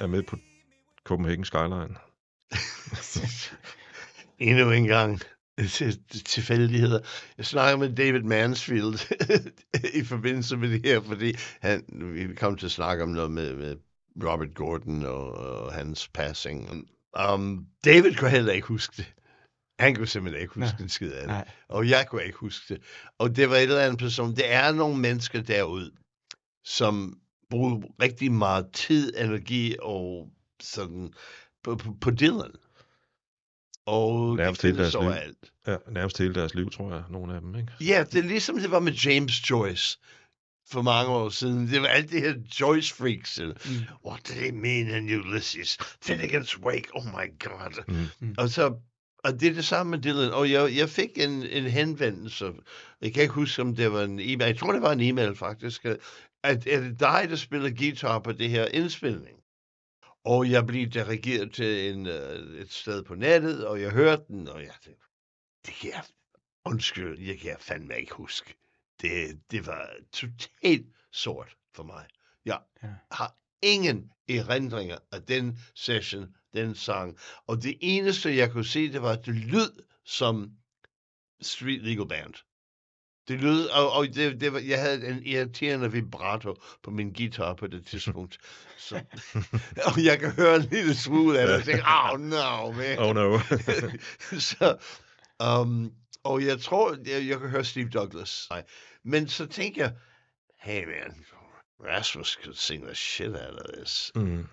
er 0.00 0.06
med 0.06 0.22
på 0.22 0.36
Copenhagen 1.06 1.44
Skyline? 1.44 1.96
Endnu 4.38 4.70
en 4.70 4.84
gang 4.86 5.20
til- 5.68 6.02
tilfældigheder. 6.24 7.00
Jeg 7.38 7.46
snakker 7.46 7.76
med 7.78 7.96
David 7.96 8.22
Mansfield 8.22 9.14
i 10.00 10.04
forbindelse 10.04 10.56
med 10.56 10.70
det 10.70 10.80
her, 10.84 11.00
fordi 11.00 11.34
han, 11.60 11.84
vi 12.14 12.34
kom 12.34 12.56
til 12.56 12.66
at 12.66 12.72
snakke 12.72 13.02
om 13.02 13.08
noget 13.08 13.30
med, 13.30 13.54
med 13.56 13.76
Robert 14.24 14.54
Gordon 14.54 15.04
og, 15.04 15.32
og 15.32 15.72
hans 15.72 16.08
passing. 16.08 16.88
Um, 17.32 17.66
David 17.84 18.14
kunne 18.14 18.30
heller 18.30 18.52
ikke 18.52 18.66
huske 18.68 18.94
det. 18.96 19.12
Han 19.78 19.94
kunne 19.94 20.06
simpelthen 20.06 20.42
ikke 20.42 20.54
huske 20.54 20.74
Nej. 20.76 20.82
en 20.82 20.88
skid 20.88 21.12
af 21.12 21.18
det. 21.20 21.28
Nej. 21.28 21.48
Og 21.68 21.88
jeg 21.88 22.06
kunne 22.08 22.24
ikke 22.24 22.38
huske 22.38 22.74
det. 22.74 22.82
Og 23.18 23.36
det 23.36 23.50
var 23.50 23.56
et 23.56 23.62
eller 23.62 23.80
andet 23.80 23.98
person. 23.98 24.36
Det 24.36 24.52
er 24.52 24.72
nogle 24.72 24.98
mennesker 24.98 25.42
derude, 25.42 25.90
som 26.64 27.18
bruger 27.50 27.80
rigtig 28.02 28.32
meget 28.32 28.66
tid, 28.72 29.12
energi 29.18 29.76
og 29.82 30.28
sådan 30.60 31.12
på, 31.64 31.76
på, 31.76 31.96
på 32.00 32.10
Dylan. 32.10 32.52
Og 33.86 34.36
Nærmest 34.36 34.62
de 34.62 34.66
hele 34.66 34.78
deres 34.78 34.94
liv. 34.94 35.02
overalt. 35.02 35.52
Ja, 35.66 35.76
nærmest 35.90 36.18
hele 36.18 36.34
deres 36.34 36.54
liv, 36.54 36.70
tror 36.70 36.94
jeg, 36.94 37.02
nogle 37.10 37.34
af 37.34 37.40
dem, 37.40 37.56
ikke? 37.56 37.72
Ja, 37.80 38.04
det 38.12 38.18
er 38.18 38.28
ligesom 38.28 38.58
det 38.58 38.70
var 38.70 38.80
med 38.80 38.92
James 38.92 39.50
Joyce 39.50 39.98
for 40.70 40.82
mange 40.82 41.10
år 41.12 41.28
siden. 41.28 41.68
Det 41.68 41.82
var 41.82 41.88
alt 41.88 42.10
det 42.10 42.20
her 42.20 42.34
Joyce 42.60 42.94
freaks. 42.94 43.40
Mm. 43.40 43.50
What 44.06 44.28
did 44.28 44.34
he 44.34 44.52
mean 44.52 44.88
in 44.88 45.18
Ulysses? 45.18 45.78
Finnegan's 46.06 46.60
Wake, 46.60 46.88
oh 46.94 47.04
my 47.04 47.38
god. 47.38 47.84
Mm. 48.20 48.34
Og 48.38 48.50
så 48.50 48.76
og 49.26 49.40
det 49.40 49.48
er 49.48 49.54
det 49.54 49.64
samme 49.64 49.90
med 49.90 49.98
Dylan. 49.98 50.32
Og 50.32 50.50
jeg, 50.50 50.76
jeg 50.76 50.88
fik 50.88 51.10
en, 51.16 51.42
en 51.42 51.64
henvendelse. 51.64 52.52
Jeg 53.00 53.14
kan 53.14 53.22
ikke 53.22 53.34
huske, 53.34 53.62
om 53.62 53.76
det 53.76 53.92
var 53.92 54.02
en 54.02 54.20
e-mail. 54.20 54.48
Jeg 54.48 54.58
tror, 54.58 54.72
det 54.72 54.82
var 54.82 54.92
en 54.92 55.00
e-mail 55.00 55.36
faktisk. 55.36 55.84
At, 56.42 56.66
er 56.66 56.80
det 56.80 57.00
dig, 57.00 57.26
der 57.28 57.36
spiller 57.36 57.70
guitar 57.70 58.18
på 58.18 58.32
det 58.32 58.50
her 58.50 58.66
indspilning? 58.66 59.38
Og 60.26 60.50
jeg 60.50 60.66
blev 60.66 60.86
dirigeret 60.86 61.54
til 61.54 61.92
en, 61.94 62.06
øh, 62.06 62.60
et 62.60 62.72
sted 62.72 63.02
på 63.02 63.14
nettet, 63.14 63.66
og 63.66 63.80
jeg 63.80 63.90
hørte 63.90 64.24
den, 64.28 64.48
og 64.48 64.62
jeg 64.62 64.74
tænkte, 64.82 65.04
det 65.66 65.74
kan 65.74 65.90
jeg, 65.90 66.04
undskyld, 66.64 67.18
jeg 67.20 67.38
kan 67.38 67.50
jeg 67.50 67.60
fandme 67.60 67.98
ikke 68.00 68.14
huske. 68.14 68.54
Det, 69.00 69.40
det 69.50 69.66
var 69.66 69.90
totalt 70.12 70.86
sort 71.12 71.56
for 71.74 71.82
mig. 71.82 72.06
Jeg 72.44 72.60
Ja. 72.82 72.88
har 73.12 73.36
ingen 73.62 74.12
erindringer 74.28 74.98
af 75.12 75.22
den 75.22 75.58
session, 75.74 76.36
den 76.54 76.74
sang. 76.74 77.18
Og 77.46 77.62
det 77.62 77.78
eneste, 77.80 78.36
jeg 78.36 78.52
kunne 78.52 78.64
se, 78.64 78.92
det 78.92 79.02
var, 79.02 79.12
at 79.12 79.26
det 79.26 79.34
lød 79.34 79.84
som 80.04 80.52
Street 81.40 81.82
Legal 81.82 82.08
Band. 82.08 82.34
Det 83.28 83.40
lød, 83.40 83.66
og, 83.66 83.92
og 83.92 84.06
det, 84.14 84.40
det 84.40 84.52
var, 84.52 84.58
jeg 84.58 84.80
havde 84.80 85.06
en 85.06 85.22
irriterende 85.22 85.92
vibrato 85.92 86.54
på 86.82 86.90
min 86.90 87.12
guitar 87.12 87.54
på 87.54 87.66
det 87.66 87.86
tidspunkt. 87.86 88.38
Så, 88.78 88.94
og 89.86 90.04
jeg 90.04 90.18
kan 90.18 90.30
høre 90.30 90.56
en 90.56 90.62
lille 90.62 90.94
smule 90.94 91.40
af 91.40 91.46
det, 91.46 91.56
og 91.56 91.64
tænke, 91.64 91.82
oh 91.86 92.20
no, 92.20 92.72
man. 92.72 92.98
Oh 92.98 93.14
no. 93.14 93.38
så, 94.50 94.76
um, 95.44 95.92
og 96.24 96.44
jeg 96.44 96.60
tror, 96.60 96.96
jeg, 97.06 97.28
jeg 97.28 97.38
kan 97.40 97.48
høre 97.48 97.64
Steve 97.64 97.88
Douglas. 97.88 98.46
Nej. 98.50 98.64
Men 99.04 99.28
så 99.28 99.46
tænker 99.46 99.82
jeg, 99.82 99.94
hey 100.60 100.84
man, 100.84 101.24
Rasmus 101.84 102.38
could 102.42 102.54
sing 102.54 102.84
the 102.84 102.94
shit 102.94 103.28
out 103.28 103.60
of 103.60 103.72
this. 103.76 104.12
mm. 104.14 104.46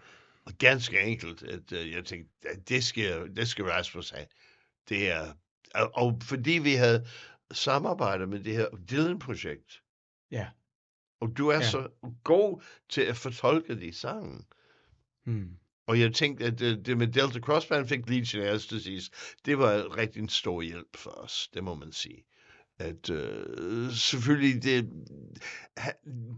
Og 0.45 0.53
ganske 0.57 1.01
enkelt, 1.01 1.43
at 1.43 1.71
uh, 1.71 1.91
jeg 1.91 2.05
tænkte, 2.05 2.49
at 2.49 2.69
det 2.69 2.83
skal, 2.83 3.35
det 3.35 3.47
skal 3.47 3.65
Rasmus 3.65 4.09
have. 4.09 4.25
Det 4.89 5.11
er, 5.11 5.33
og, 5.75 5.91
og 5.93 6.19
fordi 6.23 6.51
vi 6.51 6.73
havde 6.73 7.05
samarbejdet 7.53 8.29
med 8.29 8.39
det 8.43 8.53
her 8.53 8.67
Dylan-projekt, 8.91 9.81
Ja. 10.31 10.47
og 11.21 11.37
du 11.37 11.47
er 11.47 11.55
Ja. 11.55 11.69
så 11.69 11.87
god 12.23 12.61
til 12.89 13.01
at 13.01 13.17
fortolke 13.17 13.79
de 13.79 13.93
sange. 13.93 14.43
Mm. 15.25 15.49
Og 15.87 15.99
jeg 15.99 16.13
tænkte, 16.13 16.45
at 16.45 16.59
det, 16.59 16.85
det 16.85 16.97
med 16.97 17.07
Delta 17.07 17.39
Crossband 17.39 17.87
fik 17.87 18.09
Legionnaires 18.09 18.67
Disease, 18.67 19.11
det 19.45 19.57
var 19.57 19.97
rigtig 19.97 20.21
en 20.21 20.29
stor 20.29 20.61
hjælp 20.61 20.97
for 20.97 21.09
os, 21.11 21.49
det 21.53 21.63
må 21.63 21.75
man 21.75 21.91
sige. 21.91 22.25
At 22.79 23.09
øh, 23.09 23.91
selvfølgelig, 23.91 24.63
det, 24.63 24.89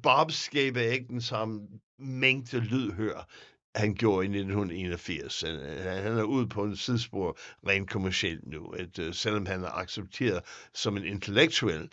Bob 0.04 0.32
skaber 0.32 0.82
ikke 0.82 1.08
den 1.08 1.22
samme 1.22 1.68
mængde 2.00 2.60
lydhør, 2.60 3.30
han 3.76 3.96
gjorde 3.96 4.26
i 4.26 4.30
1981. 4.30 5.42
Han, 5.42 5.60
han 6.04 6.18
er 6.18 6.24
ude 6.24 6.48
på 6.50 6.64
en 6.64 6.76
sidespor 6.78 7.38
rent 7.68 7.90
kommercielt 7.90 8.48
nu, 8.48 8.68
at 8.72 9.00
øh, 9.00 9.14
selvom 9.14 9.46
han 9.46 9.64
er 9.64 9.70
accepteret 9.70 10.44
som 10.74 10.98
en 10.98 11.06
intellektuel, 11.06 11.90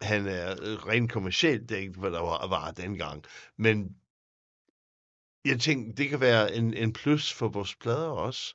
han 0.00 0.26
er 0.26 0.50
øh, 0.50 0.86
rent 0.86 1.12
kommercielt, 1.12 1.68
det 1.68 1.76
er 1.76 1.80
ikke, 1.80 2.00
hvad 2.00 2.10
der 2.10 2.20
var, 2.20 2.48
var 2.48 2.70
dengang. 2.70 3.24
Men 3.58 3.96
jeg 5.44 5.60
tænkte, 5.60 6.02
det 6.02 6.10
kan 6.10 6.20
være 6.20 6.54
en, 6.54 6.74
en 6.74 6.92
plus 6.92 7.32
for 7.32 7.48
vores 7.48 7.74
plader 7.74 8.08
også. 8.08 8.54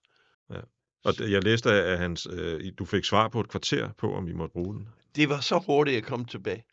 Og 1.03 1.17
det- 1.17 1.31
jeg 1.31 1.43
læste, 1.43 1.71
at 1.71 1.97
hans, 1.97 2.27
øh, 2.31 2.71
du 2.79 2.85
fik 2.85 3.05
svar 3.05 3.27
på 3.27 3.39
et 3.39 3.49
kvarter 3.49 3.89
på, 3.97 4.13
om 4.15 4.27
I 4.27 4.33
måtte 4.33 4.53
bruge 4.53 4.75
den. 4.75 4.89
Det 5.15 5.29
var 5.29 5.39
så 5.39 5.59
hurtigt 5.65 5.97
at 5.97 6.03
komme 6.03 6.25
tilbage. 6.25 6.63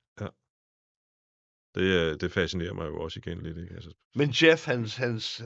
Det, 1.75 1.83
øh, 1.83 2.21
det 2.21 2.33
fascinerer 2.33 2.75
mig 2.75 2.87
jo 2.87 3.01
også 3.01 3.21
igen 3.27 3.43
lidt. 3.43 3.59
Ikke? 3.59 3.75
Altså, 3.75 3.91
Men 4.15 4.31
Jeff, 4.31 4.67
hans, 4.67 4.97
hans 4.97 5.43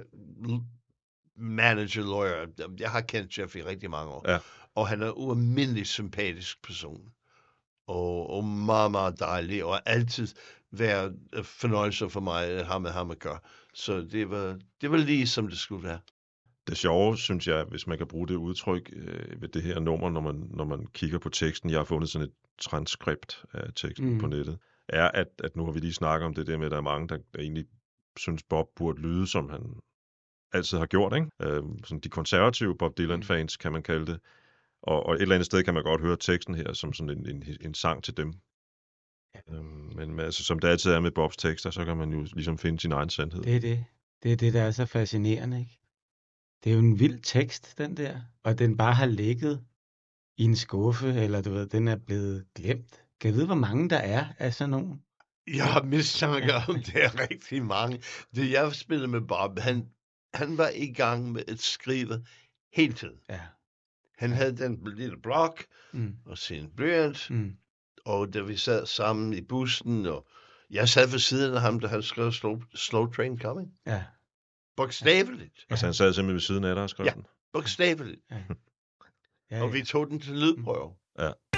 manager, 1.37 2.03
lawyer, 2.03 2.47
jeg 2.79 2.91
har 2.91 3.01
kendt 3.01 3.39
Jeff 3.39 3.57
i 3.57 3.63
rigtig 3.63 3.91
mange 3.91 4.11
år. 4.13 4.31
Ja. 4.31 4.39
Og 4.75 4.89
han 4.89 5.03
er 5.03 5.07
en 5.07 5.13
ualmindelig 5.17 5.87
sympatisk 5.87 6.63
person. 6.63 7.09
Og, 7.87 8.31
og 8.31 8.45
meget, 8.45 8.91
meget 8.91 9.21
dejlig. 9.21 9.65
Og 9.65 9.81
altid 9.91 10.29
været 10.71 11.17
øh, 11.33 11.45
fornøjelse 11.45 12.11
for 12.11 12.21
mig 12.21 12.47
at 12.47 12.67
have 12.67 12.81
med 12.81 12.91
ham 12.91 13.11
at 13.11 13.19
gøre. 13.19 13.39
Så 13.75 14.01
det 14.01 14.31
var, 14.31 14.59
det 14.81 14.91
var 14.91 14.97
lige 14.97 15.27
som 15.27 15.49
det 15.49 15.59
skulle 15.59 15.85
være. 15.85 15.99
det 16.67 16.77
sjove, 16.77 17.19
synes 17.19 17.47
jeg, 17.47 17.65
hvis 17.65 17.87
man 17.87 17.99
kan 17.99 18.07
bruge 18.07 18.29
det 18.29 18.35
udtryk 18.35 18.91
øh, 18.93 19.43
ved 19.43 19.49
det 19.49 19.63
her 19.63 19.81
nummer, 19.81 20.11
når 20.11 20.21
man, 20.21 20.47
når 20.51 20.65
man 20.65 20.87
kigger 20.87 21.19
på 21.19 21.29
teksten, 21.29 21.71
jeg 21.71 21.79
har 21.79 21.85
fundet 21.85 22.11
sådan 22.11 22.29
et 22.29 22.35
transkript 22.61 23.45
af 23.53 23.71
teksten. 23.77 24.13
Mm. 24.13 24.19
på 24.19 24.27
nettet, 24.27 24.59
er, 24.93 25.09
at, 25.09 25.29
at 25.45 25.57
nu 25.57 25.65
har 25.65 25.73
vi 25.73 25.81
lige 25.81 25.93
snakket 25.93 26.27
om 26.27 26.35
det 26.35 26.47
der 26.47 26.59
med, 26.59 26.67
at 26.67 26.71
der 26.71 26.77
er 26.77 26.83
mange, 26.83 27.09
der, 27.09 27.19
der 27.35 27.41
egentlig 27.41 27.67
synes, 28.17 28.43
Bob 28.43 28.67
burde 28.77 29.01
lyde, 29.01 29.27
som 29.27 29.51
han 29.51 29.81
altid 30.53 30.79
har 30.79 30.87
gjort. 30.87 31.15
Ikke? 31.15 31.31
Øh, 31.43 31.63
sådan 31.85 32.01
de 32.01 32.09
konservative 32.09 32.79
Bob 32.79 32.99
Dylan-fans, 32.99 33.57
kan 33.57 33.73
man 33.73 33.83
kalde 33.83 34.07
det. 34.07 34.21
Og, 34.83 35.07
og 35.07 35.15
et 35.15 35.23
eller 35.23 35.35
andet 35.35 35.47
sted 35.47 35.65
kan 35.65 35.75
man 35.75 35.83
godt 35.83 36.01
høre 36.01 36.17
teksten 36.17 36.55
her 36.55 36.73
som 36.73 36.93
sådan 36.93 37.19
en, 37.19 37.27
en, 37.27 37.45
en 37.61 37.75
sang 37.75 38.05
til 38.05 38.17
dem. 38.17 38.35
Øhm, 39.49 39.93
men 39.97 40.21
altså, 40.21 40.45
som 40.45 40.59
det 40.59 40.69
altid 40.69 40.91
er 40.91 41.01
med 41.01 41.11
Bobs 41.11 41.37
tekster, 41.37 41.71
så 41.71 41.85
kan 41.85 41.97
man 41.97 42.13
jo 42.13 42.27
ligesom 42.33 42.59
finde 42.59 42.81
sin 42.81 42.93
egen 42.93 43.11
sandhed. 43.11 43.43
Det 43.43 43.57
er 43.57 43.61
det. 43.61 43.85
Det 44.23 44.33
er 44.33 44.37
det, 44.37 44.53
der 44.53 44.63
er 44.63 44.71
så 44.71 44.87
fascinerende, 44.87 45.61
ikke? 45.61 45.79
Det 46.65 46.71
er 46.71 46.75
jo 46.75 46.81
en 46.81 46.99
vild 46.99 47.21
tekst, 47.23 47.79
den 47.79 47.97
der. 47.97 48.21
Og 48.43 48.59
den 48.59 48.77
bare 48.77 48.95
har 48.95 49.07
ligget 49.07 49.65
i 50.37 50.45
en 50.45 50.57
skuffe, 50.57 51.15
eller 51.15 51.43
du 51.43 51.51
ved, 51.51 51.67
den 51.67 51.89
er 51.89 51.97
blevet 51.97 52.47
glemt. 52.55 53.02
Kan 53.23 53.29
jeg 53.29 53.35
vide, 53.37 53.47
hvor 53.47 53.55
mange 53.55 53.91
der 53.91 53.97
er 53.99 54.27
af 54.39 54.55
sådan 54.55 54.71
nogen? 54.71 55.03
Jeg 55.47 55.73
har 55.73 55.83
mistanke 55.83 56.55
om, 56.55 56.75
det 56.75 57.05
er 57.05 57.31
rigtig 57.31 57.65
mange. 57.65 58.03
Det 58.35 58.51
jeg 58.51 58.75
spillede 58.75 59.09
med 59.09 59.21
Bob, 59.21 59.59
han, 59.59 59.89
han 60.35 60.59
var 60.59 60.69
i 60.75 60.93
gang 60.93 61.33
med 61.33 61.43
at 61.49 61.61
skrive 61.61 62.25
hele 62.73 62.93
tiden. 62.93 63.19
Ja. 63.29 63.41
Han 64.19 64.33
havde 64.33 64.57
den 64.57 64.89
lille 64.97 65.17
blok 65.23 65.65
Mm. 65.95 66.17
og 66.27 66.39
sin 66.39 66.71
blyant, 66.77 67.31
Mm. 67.31 67.57
og 68.05 68.35
da 68.35 68.41
vi 68.41 68.57
sad 68.57 68.87
sammen 68.87 69.33
i 69.33 69.41
bussen, 69.41 70.07
og 70.07 70.27
jeg 70.71 70.89
sad 70.89 71.09
ved 71.09 71.19
siden 71.19 71.55
af 71.55 71.61
ham, 71.61 71.81
da 71.81 71.87
han 71.87 72.03
skrev 72.03 72.33
Slow, 72.33 72.61
slow 72.75 73.13
Train 73.13 73.39
Coming. 73.41 73.73
Ja. 73.87 74.05
Bogstaveligt. 74.77 75.67
Altså, 75.71 75.87
han 75.87 75.95
sad 75.95 76.13
simpelthen 76.13 76.35
ved 76.35 76.41
siden 76.41 76.65
af 76.65 76.75
dig 76.75 76.83
og 76.85 76.91
skrev 76.91 77.07
Ja. 77.07 77.13
den. 77.13 77.27
Bogstaveligt. 77.53 78.21
ja, 78.31 78.37
ja. 79.51 79.63
Og 79.63 79.73
vi 79.73 79.83
tog 79.85 80.11
den 80.11 80.21
til 80.21 80.35
lydprøve. 80.35 80.95
Sometimes 81.19 81.52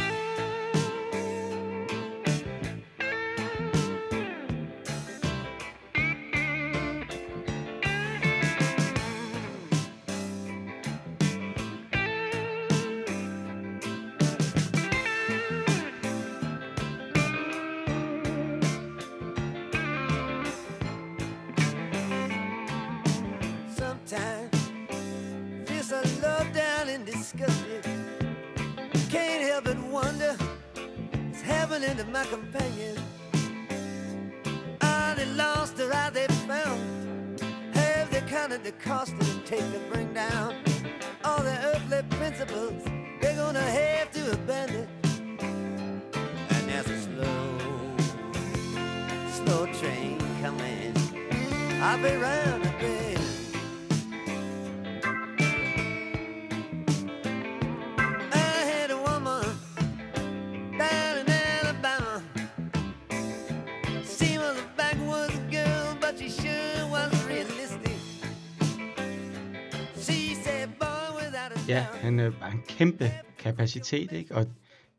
kæmpe 72.78 73.04
kapacitet, 73.38 74.12
ikke? 74.12 74.34
Og 74.34 74.46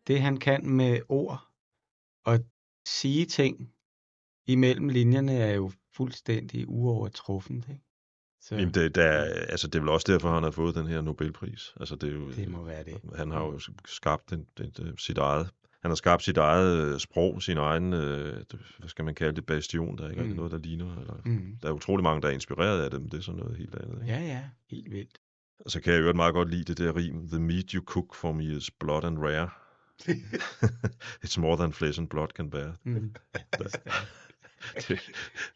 det, 0.07 0.21
han 0.21 0.37
kan 0.37 0.69
med 0.69 0.99
ord 1.09 1.47
og 2.25 2.39
sige 2.87 3.25
ting 3.25 3.69
imellem 4.47 4.89
linjerne, 4.89 5.33
er 5.33 5.53
jo 5.53 5.71
fuldstændig 5.95 6.65
uovertruffent, 6.69 7.65
ikke? 7.69 7.81
Så 8.41 8.55
Jamen, 8.55 8.73
det, 8.73 8.95
der, 8.95 9.03
er- 9.03 9.45
altså, 9.49 9.67
det 9.67 9.75
er 9.75 9.79
vel 9.79 9.89
også 9.89 10.11
derfor, 10.13 10.33
han 10.33 10.43
har 10.43 10.51
fået 10.51 10.75
den 10.75 10.87
her 10.87 11.01
Nobelpris. 11.01 11.73
Altså, 11.79 11.95
det, 11.95 12.09
er 12.09 12.13
jo, 12.13 12.31
det 12.31 12.49
må 12.49 12.63
være 12.63 12.83
det. 12.83 13.01
Han 13.15 13.31
har 13.31 13.39
jo 13.39 13.59
skabt 13.85 14.29
den, 14.29 14.45
den, 14.57 14.69
den, 14.77 14.97
sit 14.97 15.17
eget 15.17 15.49
han 15.81 15.91
har 15.91 15.95
skabt 15.95 16.23
sit 16.23 16.37
eget 16.37 16.93
øh, 16.93 16.99
sprog, 16.99 17.41
sin 17.41 17.57
egen, 17.57 17.93
øh, 17.93 18.43
hvad 18.79 18.89
skal 18.89 19.05
man 19.05 19.15
kalde 19.15 19.35
det, 19.35 19.45
bastion. 19.45 19.97
Der 19.97 20.05
er 20.05 20.09
ikke 20.09 20.23
mm. 20.23 20.29
Noget, 20.29 20.51
der 20.51 20.57
ligner. 20.57 20.97
Eller, 20.99 21.13
Mm. 21.25 21.57
Der 21.61 21.67
er 21.69 21.71
utrolig 21.73 22.03
mange, 22.03 22.21
der 22.21 22.27
er 22.27 22.31
inspireret 22.31 22.83
af 22.83 22.91
det, 22.91 23.01
men 23.01 23.09
det 23.11 23.17
er 23.17 23.21
sådan 23.21 23.39
noget 23.39 23.57
helt 23.57 23.75
andet. 23.75 24.01
Ikke? 24.01 24.13
Ja, 24.13 24.19
ja, 24.19 24.43
helt 24.69 24.91
vildt. 24.91 25.17
Og 25.59 25.71
så 25.71 25.81
kan 25.81 25.93
jeg 25.93 26.01
jo 26.01 26.13
meget 26.13 26.33
godt 26.33 26.49
lide 26.49 26.63
det 26.63 26.77
der 26.77 26.95
rim. 26.95 27.27
The 27.27 27.39
meat 27.39 27.71
you 27.71 27.83
cook 27.83 28.15
for 28.15 28.31
me 28.31 28.43
is 28.43 28.71
blood 28.71 29.03
and 29.03 29.17
rare. 29.19 29.49
It's 31.25 31.39
more 31.39 31.57
than 31.57 31.73
flesh 31.73 31.99
and 31.99 32.09
blood 32.09 32.27
can 32.27 32.49
bear. 32.49 32.73
Mm. 32.83 33.15
det, 34.87 34.99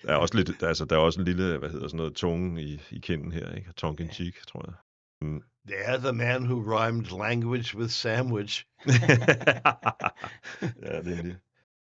der 0.02 0.12
er 0.12 0.16
også 0.16 0.38
lidt, 0.38 0.64
altså, 0.64 0.86
der 0.86 0.96
er 0.96 1.00
også 1.00 1.20
en 1.20 1.26
lille, 1.26 1.58
hvad 1.58 1.70
hedder 1.70 1.88
sådan 1.88 1.98
noget, 1.98 2.16
tunge 2.16 2.64
i, 2.64 2.82
i 2.92 3.00
kinden 3.00 3.32
her, 3.32 3.56
ikke? 3.56 3.74
Tongue 3.74 4.06
in 4.06 4.12
cheek, 4.12 4.46
tror 4.48 4.66
jeg. 4.68 4.74
The 5.68 5.94
other 5.94 6.12
man 6.12 6.44
who 6.44 6.62
rhymed 6.62 7.06
language 7.18 7.78
with 7.78 7.90
sandwich. 7.90 8.66
ja, 10.86 11.02
det 11.02 11.18
er 11.18 11.22
det. 11.22 11.38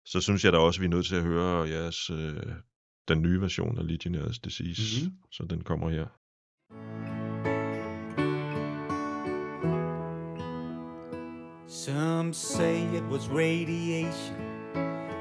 Så 0.04 0.20
synes 0.20 0.44
jeg 0.44 0.52
da 0.52 0.58
også, 0.58 0.78
at 0.78 0.80
vi 0.80 0.86
er 0.86 0.90
nødt 0.90 1.06
til 1.06 1.16
at 1.16 1.22
høre 1.22 1.68
jeres, 1.68 2.10
øh, 2.10 2.42
den 3.08 3.22
nye 3.22 3.40
version 3.40 3.78
af 3.78 3.86
Legionnaires 3.86 4.38
Disease. 4.38 5.06
Mhm. 5.06 5.16
Så 5.30 5.44
den 5.50 5.64
kommer 5.64 5.90
her. 5.90 6.06
Some 11.82 12.34
say 12.34 12.82
it 12.92 13.08
was 13.08 13.30
radiation. 13.30 14.36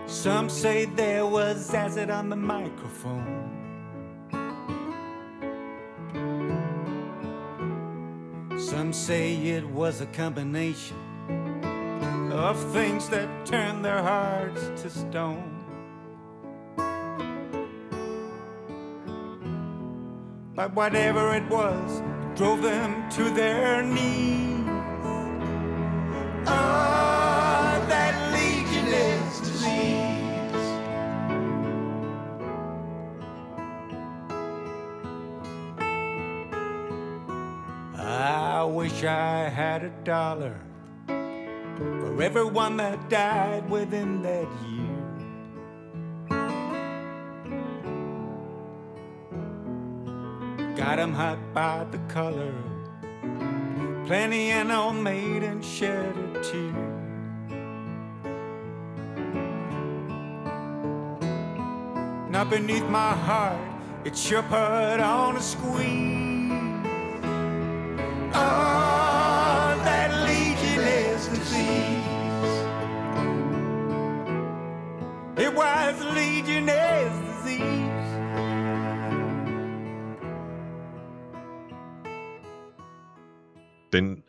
Some 0.08 0.50
say 0.50 0.84
there 0.84 1.26
was 1.26 1.74
acid 1.74 2.10
on 2.10 2.28
the 2.28 2.36
microphone. 2.36 3.50
Some 8.58 8.92
say 8.92 9.36
it 9.36 9.66
was 9.70 10.02
a 10.02 10.06
combination 10.08 10.98
of 12.34 12.62
things 12.74 13.08
that 13.08 13.30
turned 13.46 13.86
their 13.86 14.04
hearts 14.04 14.82
to 14.82 14.90
stone. 14.90 15.64
But 20.56 20.76
whatever 20.76 21.34
it 21.36 21.50
was, 21.50 22.02
drove 22.36 22.62
them 22.62 23.10
to 23.12 23.30
their 23.30 23.82
knees. 23.82 24.69
Legionnaires 28.32 29.40
disease. 29.42 30.68
I 37.98 38.64
wish 38.64 39.04
I 39.04 39.50
had 39.50 39.84
a 39.84 39.90
dollar 40.04 40.56
for 41.08 42.22
everyone 42.22 42.78
that 42.78 43.10
died 43.10 43.70
within 43.70 44.22
that 44.24 44.48
year. 44.68 44.86
Got 50.76 51.00
'em 51.00 51.14
hot 51.14 51.40
by 51.54 51.86
the 51.92 52.00
color. 52.08 52.54
Plenty 54.10 54.50
an 54.50 54.72
old 54.72 54.96
maiden 54.96 55.62
shed 55.62 56.18
a 56.18 56.42
tear. 56.42 56.74
Now 62.32 62.44
beneath 62.44 62.86
my 62.86 63.14
heart, 63.14 63.60
it 64.04 64.18
sure 64.18 64.42
put 64.42 65.00
on 65.00 65.36
a 65.38 65.40
squeeze. 65.40 66.50
Oh, 68.34 69.80
that 69.86 70.10
legionnaires 70.26 71.28
disease. 71.28 72.08
It 75.38 75.54
was 75.54 76.04
legionnaires 76.16 77.29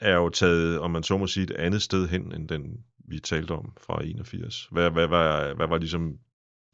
er 0.00 0.14
jo 0.14 0.28
taget, 0.28 0.78
om 0.78 0.90
man 0.90 1.02
så 1.02 1.18
må 1.18 1.26
sige, 1.26 1.44
et 1.44 1.50
andet 1.50 1.82
sted 1.82 2.08
hen, 2.08 2.34
end 2.34 2.48
den 2.48 2.84
vi 2.98 3.20
talte 3.20 3.52
om 3.52 3.72
fra 3.80 4.04
81. 4.04 4.68
Hvad, 4.72 4.90
hvad, 4.90 5.06
var, 5.06 5.54
hvad 5.54 5.68
var 5.68 5.78
ligesom 5.78 6.18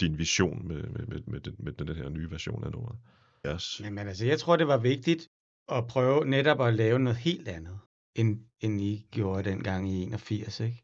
din 0.00 0.18
vision 0.18 0.68
med, 0.68 0.82
med, 0.82 1.06
med, 1.06 1.20
med, 1.26 1.40
den, 1.40 1.54
med 1.58 1.72
den 1.72 1.96
her 1.96 2.08
nye 2.08 2.30
version 2.30 2.64
af 2.64 2.70
nummeret? 2.70 2.98
Yes. 3.46 3.80
Jamen 3.84 4.08
altså, 4.08 4.26
jeg 4.26 4.38
tror, 4.38 4.56
det 4.56 4.68
var 4.68 4.78
vigtigt 4.78 5.28
at 5.68 5.86
prøve 5.86 6.24
netop 6.24 6.60
at 6.60 6.74
lave 6.74 6.98
noget 6.98 7.18
helt 7.18 7.48
andet, 7.48 7.78
end, 8.14 8.40
end 8.60 8.80
I 8.80 9.06
gjorde 9.10 9.50
dengang 9.50 9.92
i 9.92 10.02
81, 10.02 10.60
ikke? 10.60 10.82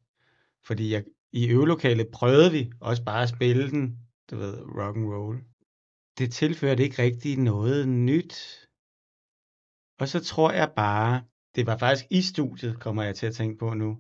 Fordi 0.67 0.93
jeg, 0.93 1.05
i 1.33 1.49
øvelokalet 1.49 2.09
prøvede 2.13 2.53
vi 2.53 2.73
også 2.81 3.05
bare 3.05 3.23
at 3.23 3.29
spille 3.29 3.71
den, 3.71 3.99
du 4.31 4.37
ved, 4.37 4.59
rock 4.59 4.97
and 4.97 5.07
roll. 5.07 5.39
Det 6.19 6.33
tilførte 6.33 6.83
ikke 6.83 7.03
rigtig 7.03 7.39
noget 7.39 7.89
nyt. 7.89 8.35
Og 10.01 10.09
så 10.09 10.25
tror 10.25 10.53
jeg 10.53 10.73
bare, 10.77 11.23
det 11.55 11.67
var 11.67 11.79
faktisk 11.79 12.07
i 12.11 12.23
studiet, 12.23 12.81
kommer 12.81 13.03
jeg 13.03 13.17
til 13.17 13.27
at 13.27 13.35
tænke 13.35 13.59
på 13.59 13.75
nu, 13.75 13.99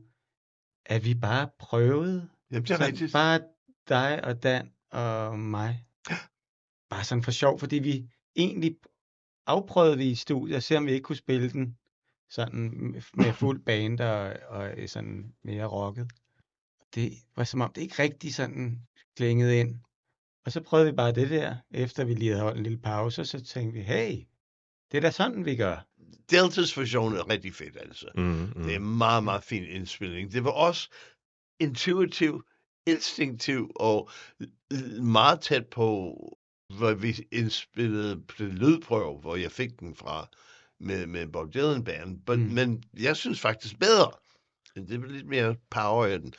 at 0.86 1.05
vi 1.05 1.14
bare 1.14 1.48
prøvede 1.59 2.28
Jamen, 2.50 2.62
det 2.62 2.70
er 2.70 2.86
rigtigt. 2.86 3.12
bare 3.12 3.40
dig 3.88 4.24
og 4.24 4.42
Dan 4.42 4.72
og 4.90 5.38
mig. 5.38 5.86
Bare 6.90 7.05
sådan 7.05 7.22
for 7.22 7.30
sjov, 7.30 7.59
fordi 7.59 7.78
vi 7.78 8.09
egentlig 8.36 8.76
afprøvede 9.46 9.98
vi 9.98 10.11
i 10.11 10.14
studiet 10.14 10.57
at 10.57 10.62
se, 10.62 10.76
om 10.76 10.86
vi 10.86 10.92
ikke 10.92 11.05
kunne 11.05 11.16
spille 11.16 11.50
den 11.50 11.78
sådan 12.30 12.94
med 13.14 13.32
fuld 13.40 13.64
band 13.64 14.00
og, 14.00 14.36
og 14.48 14.74
sådan 14.86 15.34
mere 15.42 15.66
rocket. 15.66 16.12
Det 16.94 17.12
var 17.36 17.44
som 17.44 17.61
om, 17.61 17.72
det 17.72 17.82
ikke 17.82 18.03
rigtig 18.03 18.34
sådan 18.34 18.86
klingede 19.16 19.61
ind. 19.61 19.80
Og 20.44 20.53
så 20.53 20.61
prøvede 20.61 20.90
vi 20.90 20.96
bare 20.96 21.12
det 21.12 21.30
der, 21.30 21.57
efter 21.70 22.05
vi 22.05 22.14
lige 22.14 22.30
havde 22.30 22.42
holdt 22.42 22.57
en 22.57 22.62
lille 22.62 22.78
pause, 22.78 23.20
og 23.20 23.26
så 23.26 23.44
tænkte 23.44 23.78
vi, 23.78 23.84
hey, 23.84 24.26
det 24.90 24.96
er 24.96 25.00
da 25.00 25.11
sådan, 25.11 25.44
vi 25.44 25.57
gør. 25.57 25.86
Deltas 26.30 26.78
version 26.78 27.16
er 27.16 27.30
rigtig 27.30 27.54
fedt, 27.54 27.76
altså. 27.80 28.06
Mm, 28.14 28.22
mm. 28.22 28.62
Det 28.62 28.74
er 28.74 28.78
meget, 28.78 29.24
meget 29.24 29.44
fin 29.44 29.64
indspilning. 29.64 30.32
Det 30.32 30.44
var 30.44 30.50
også 30.50 30.88
intuitiv, 31.60 32.44
instinktiv 32.86 33.72
og 33.76 34.10
meget 35.00 35.40
tæt 35.40 35.66
på, 35.66 36.16
hvor 36.78 36.94
vi 36.94 37.26
indspillede 37.32 38.20
på 38.20 38.34
den 38.38 38.52
lydprøve, 38.52 39.20
hvor 39.20 39.36
jeg 39.36 39.52
fik 39.52 39.80
den 39.80 39.96
fra 39.96 40.28
med, 40.80 41.06
med 41.06 41.26
Bob 41.26 41.54
Dylan 41.54 41.84
Band. 41.84 42.20
But, 42.26 42.38
Mm. 42.38 42.44
Men 42.44 42.82
jeg 42.98 43.16
synes 43.16 43.40
faktisk 43.40 43.78
bedre. 43.78 44.10
Det 44.74 45.02
var 45.02 45.08
lidt 45.08 45.26
mere 45.26 45.56
power 45.70 46.06
i 46.06 46.18
den. 46.18 46.34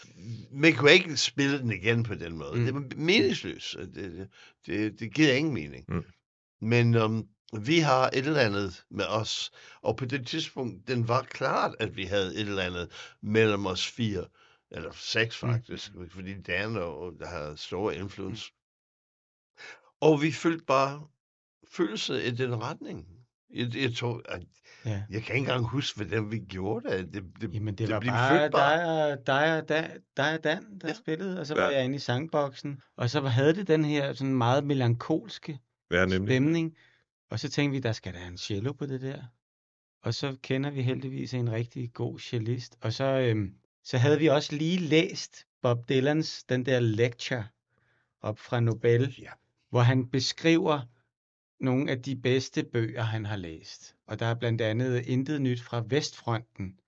Man 0.51 0.73
kunne 0.75 0.91
ikke 0.91 1.17
spille 1.17 1.59
den 1.59 1.71
igen 1.71 2.03
på 2.03 2.15
den 2.15 2.37
måde. 2.37 2.59
Mm. 2.59 2.65
Det 2.65 2.73
var 2.73 2.83
meningsløst. 2.95 3.75
Det, 3.77 3.95
det, 3.95 4.27
det, 4.65 4.99
det 4.99 5.13
giver 5.13 5.33
ingen 5.33 5.53
mening. 5.53 5.85
Mm. 5.87 6.03
Men 6.61 6.95
um, 6.95 7.27
vi 7.59 7.79
har 7.79 8.07
et 8.07 8.17
eller 8.27 8.39
andet 8.41 8.85
med 8.89 9.05
os, 9.05 9.51
og 9.81 9.97
på 9.97 10.05
det 10.05 10.27
tidspunkt, 10.27 10.87
den 10.87 11.07
var 11.07 11.21
klart, 11.21 11.75
at 11.79 11.95
vi 11.95 12.03
havde 12.03 12.35
et 12.35 12.39
eller 12.39 12.63
andet 12.63 12.91
mellem 13.21 13.65
os 13.65 13.87
fire, 13.87 14.25
eller 14.71 14.91
seks 14.91 15.43
Mm. 15.43 15.49
faktisk, 15.49 15.95
mm. 15.95 16.09
fordi 16.09 16.41
Dan 16.41 16.77
og, 16.77 17.13
der 17.19 17.27
havde 17.27 17.57
stor 17.57 17.91
indflydelse. 17.91 18.51
Og 20.01 20.21
vi 20.21 20.31
følte 20.31 20.65
bare 20.65 21.07
følelse 21.71 22.23
i 22.23 22.31
den 22.31 22.61
retning. 22.63 23.07
Jeg, 23.53 23.75
jeg 23.75 23.95
tror, 23.95 24.21
at 24.29 24.41
Ja. 24.85 25.03
jeg 25.09 25.23
kan 25.23 25.35
ikke 25.35 25.47
engang 25.47 25.65
huske, 25.65 25.95
hvordan 25.97 26.31
vi 26.31 26.39
gjorde 26.39 26.89
det. 26.89 27.13
Det, 27.13 27.23
det, 27.41 27.53
Jamen, 27.53 27.75
det, 27.75 27.89
var 27.89 27.99
blev 27.99 28.11
bare 28.11 28.49
dig 28.49 29.11
og, 29.11 29.27
dig, 29.27 29.57
og 29.57 29.69
Dan, 29.69 30.01
dig 30.17 30.33
og 30.37 30.43
Dan, 30.43 30.63
der 30.63 30.77
ja. 30.83 30.87
Ja. 30.87 30.93
spillede, 30.93 31.39
og 31.39 31.47
så 31.47 31.55
Ja. 31.55 31.61
var 31.63 31.69
jeg 31.69 31.85
inde 31.85 31.95
i 31.95 31.99
sangboksen, 31.99 32.81
og 32.97 33.09
så 33.09 33.21
havde 33.21 33.55
det 33.55 33.67
den 33.67 33.85
her 33.85 34.13
sådan 34.13 34.33
meget 34.35 34.63
melankolske 34.63 35.59
Ja, 35.91 36.05
nemlig. 36.05 36.27
stemning, 36.27 36.75
og 37.33 37.39
så 37.39 37.49
tænkte 37.49 37.75
vi, 37.75 37.79
der 37.79 37.91
skal 37.91 38.13
der 38.13 38.27
en 38.27 38.37
cello 38.37 38.73
på 38.73 38.85
det 38.85 39.01
der. 39.01 39.23
Og 40.01 40.13
så 40.13 40.37
kender 40.41 40.69
vi 40.69 40.81
heldigvis 40.81 41.33
en 41.33 41.51
rigtig 41.51 41.93
god 41.93 42.19
cellist, 42.19 42.77
og 42.81 42.93
så, 42.93 43.03
øhm, 43.03 43.55
så 43.83 43.97
havde 43.97 44.19
vi 44.19 44.27
også 44.27 44.55
lige 44.55 44.77
læst 44.77 45.47
Bob 45.61 45.89
Dylans, 45.89 46.43
den 46.43 46.65
der 46.65 46.79
lecture 46.79 47.47
op 48.21 48.39
fra 48.39 48.59
Nobel, 48.59 49.15
Ja. 49.19 49.31
hvor 49.69 49.81
han 49.81 50.09
beskriver 50.09 50.81
nogle 51.59 51.91
af 51.91 52.01
de 52.01 52.15
bedste 52.15 52.63
bøger, 52.63 53.01
han 53.03 53.25
har 53.25 53.35
læst. 53.35 53.95
Og 54.07 54.19
der 54.19 54.25
er 54.25 54.35
blandt 54.35 54.61
andet 54.61 55.05
Intet 55.05 55.41
Nyt 55.41 55.61
fra 55.61 55.83
Vestfronten, 55.87 56.79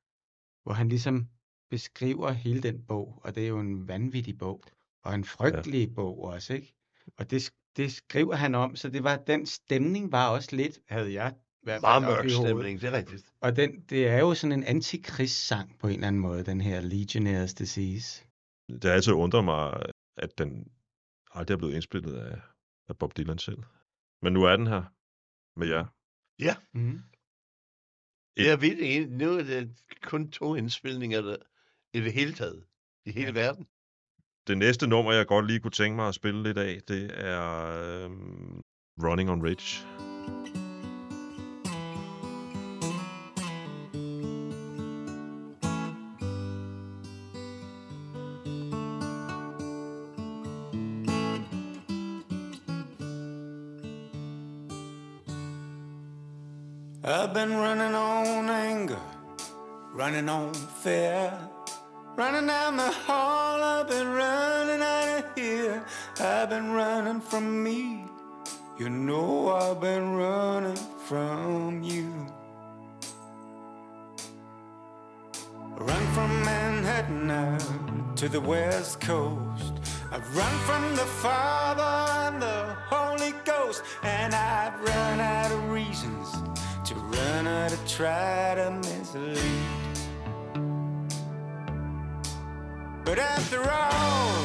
hvor 0.64 0.74
han 0.74 0.90
ligesom 0.90 1.28
beskriver 1.70 2.32
hele 2.32 2.62
den 2.62 2.86
bog, 2.86 3.22
og 3.24 3.36
det 3.36 3.44
er 3.44 3.48
jo 3.48 3.60
en 3.60 3.88
vanvittig 3.88 4.38
bog, 4.38 4.64
og 5.04 5.16
en 5.16 5.24
frygtelig 5.24 5.88
ja. 5.88 5.94
bog 5.94 6.24
også, 6.24 6.54
ikke? 6.54 6.76
Og 7.18 7.32
det, 7.32 7.52
det 7.78 7.92
skriver 7.92 8.36
han 8.36 8.56
om, 8.56 8.76
så 8.76 8.90
det 8.90 9.04
var, 9.04 9.18
den 9.18 9.46
stemning 9.46 10.12
var 10.12 10.30
også 10.30 10.56
lidt, 10.56 10.80
havde 10.90 11.14
jeg 11.14 11.36
hvert 11.66 11.82
Meget 11.82 12.02
mørk 12.02 12.30
stemning, 12.30 12.82
det 12.82 12.88
er 12.88 12.98
rigtigt. 12.98 13.34
Og 13.42 13.56
den, 13.56 13.80
det 13.90 14.08
er 14.08 14.20
jo 14.20 14.34
sådan 14.34 14.52
en 14.52 14.64
antikrigssang 14.64 15.80
på 15.80 15.88
en 15.88 15.94
eller 15.94 16.08
anden 16.08 16.22
måde, 16.22 16.46
den 16.46 16.62
her 16.62 16.82
Legionnaires 16.82 17.54
Disease. 17.54 18.26
Det 18.70 18.84
har 18.84 18.92
altid 18.92 19.14
undret 19.14 19.44
mig, 19.46 19.84
at 20.18 20.38
den 20.38 20.72
aldrig 21.32 21.54
er 21.54 21.58
blevet 21.58 21.74
indspillet 21.74 22.16
af, 22.16 22.42
af 22.90 22.98
Bob 22.98 23.18
Dylan 23.18 23.38
selv. 23.38 23.64
Men 24.22 24.34
nu 24.34 24.44
er 24.44 24.56
den 24.56 24.68
her 24.68 24.84
med 25.60 25.68
jer. 25.68 25.86
Mm. 26.74 27.02
Jeg 28.38 28.52
er 28.52 28.58
vildt 28.58 28.82
enig. 28.82 29.10
Nu 29.10 29.38
er 29.38 29.44
det 29.44 29.84
kun 30.02 30.32
to 30.32 30.56
indspilninger 30.56 31.22
der, 31.22 31.38
i 31.94 32.02
det 32.02 32.14
hele 32.14 32.34
taget. 32.34 32.66
I 33.06 33.12
hele 33.12 33.28
ja. 33.28 33.34
verden. 33.34 33.68
Det 34.48 34.58
næste 34.58 34.88
nummer, 34.88 35.12
jeg 35.12 35.28
godt 35.28 35.48
lige 35.48 35.60
kunne 35.60 35.72
tænke 35.72 35.96
mig 35.96 36.08
at 36.08 36.16
spille 36.16 36.44
lidt 36.44 36.58
af, 36.58 36.80
det 36.88 37.12
er 37.16 38.04
øhm, 38.06 38.62
Running 39.04 39.30
on 39.30 39.44
Ridge. 39.44 39.86
I've 57.04 57.34
been 57.34 57.52
running 57.58 57.96
on 57.96 58.50
anger, 58.50 59.02
running 59.94 60.30
on 60.30 60.54
fear, 60.54 61.32
running 62.18 62.48
down 62.48 62.78
the 62.78 62.92
hall. 63.08 63.45
I've 63.86 63.92
been 63.92 64.14
running 64.14 64.82
out 64.82 65.20
of 65.20 65.26
here. 65.36 65.86
I've 66.20 66.50
been 66.50 66.72
running 66.72 67.22
from 67.22 67.62
me. 67.62 68.06
You 68.80 68.90
know 68.90 69.54
I've 69.54 69.80
been 69.80 70.16
running 70.16 70.76
from 71.06 71.84
you. 71.84 72.10
Run 75.78 76.08
from 76.16 76.32
Manhattan 76.44 77.30
out 77.30 78.18
to 78.18 78.28
the 78.28 78.42
West 78.42 79.02
Coast. 79.02 79.74
I've 80.12 80.36
run 80.36 80.58
from 80.62 80.96
the 80.96 81.06
Father 81.22 81.84
and 82.26 82.42
the 82.42 82.76
Holy 82.90 83.34
Ghost, 83.46 83.84
and 84.02 84.34
I've 84.34 84.82
run 84.82 85.20
out 85.20 85.52
of 85.52 85.70
reasons 85.70 86.32
to 86.86 86.96
run 86.96 87.46
out 87.46 87.70
to 87.70 87.78
try 87.86 88.56
to 88.56 88.72
mislead. 88.72 89.85
But 93.06 93.20
after 93.20 93.62
all 93.70 94.45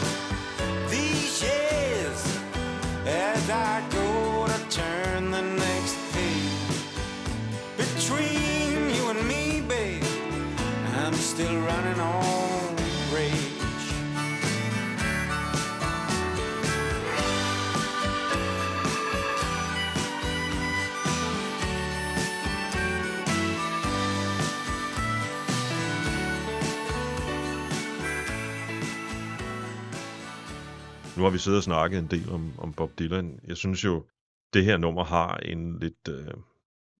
Nu 31.20 31.24
har 31.24 31.30
vi 31.30 31.38
siddet 31.38 31.58
og 31.58 31.62
snakket 31.62 31.98
en 31.98 32.06
del 32.06 32.30
om, 32.30 32.52
om 32.58 32.72
Bob 32.72 32.98
Dylan. 32.98 33.40
Jeg 33.44 33.56
synes 33.56 33.84
jo, 33.84 34.06
det 34.54 34.64
her 34.64 34.76
nummer 34.76 35.04
har 35.04 35.36
en 35.36 35.78
lidt, 35.78 36.08
øh, 36.08 36.34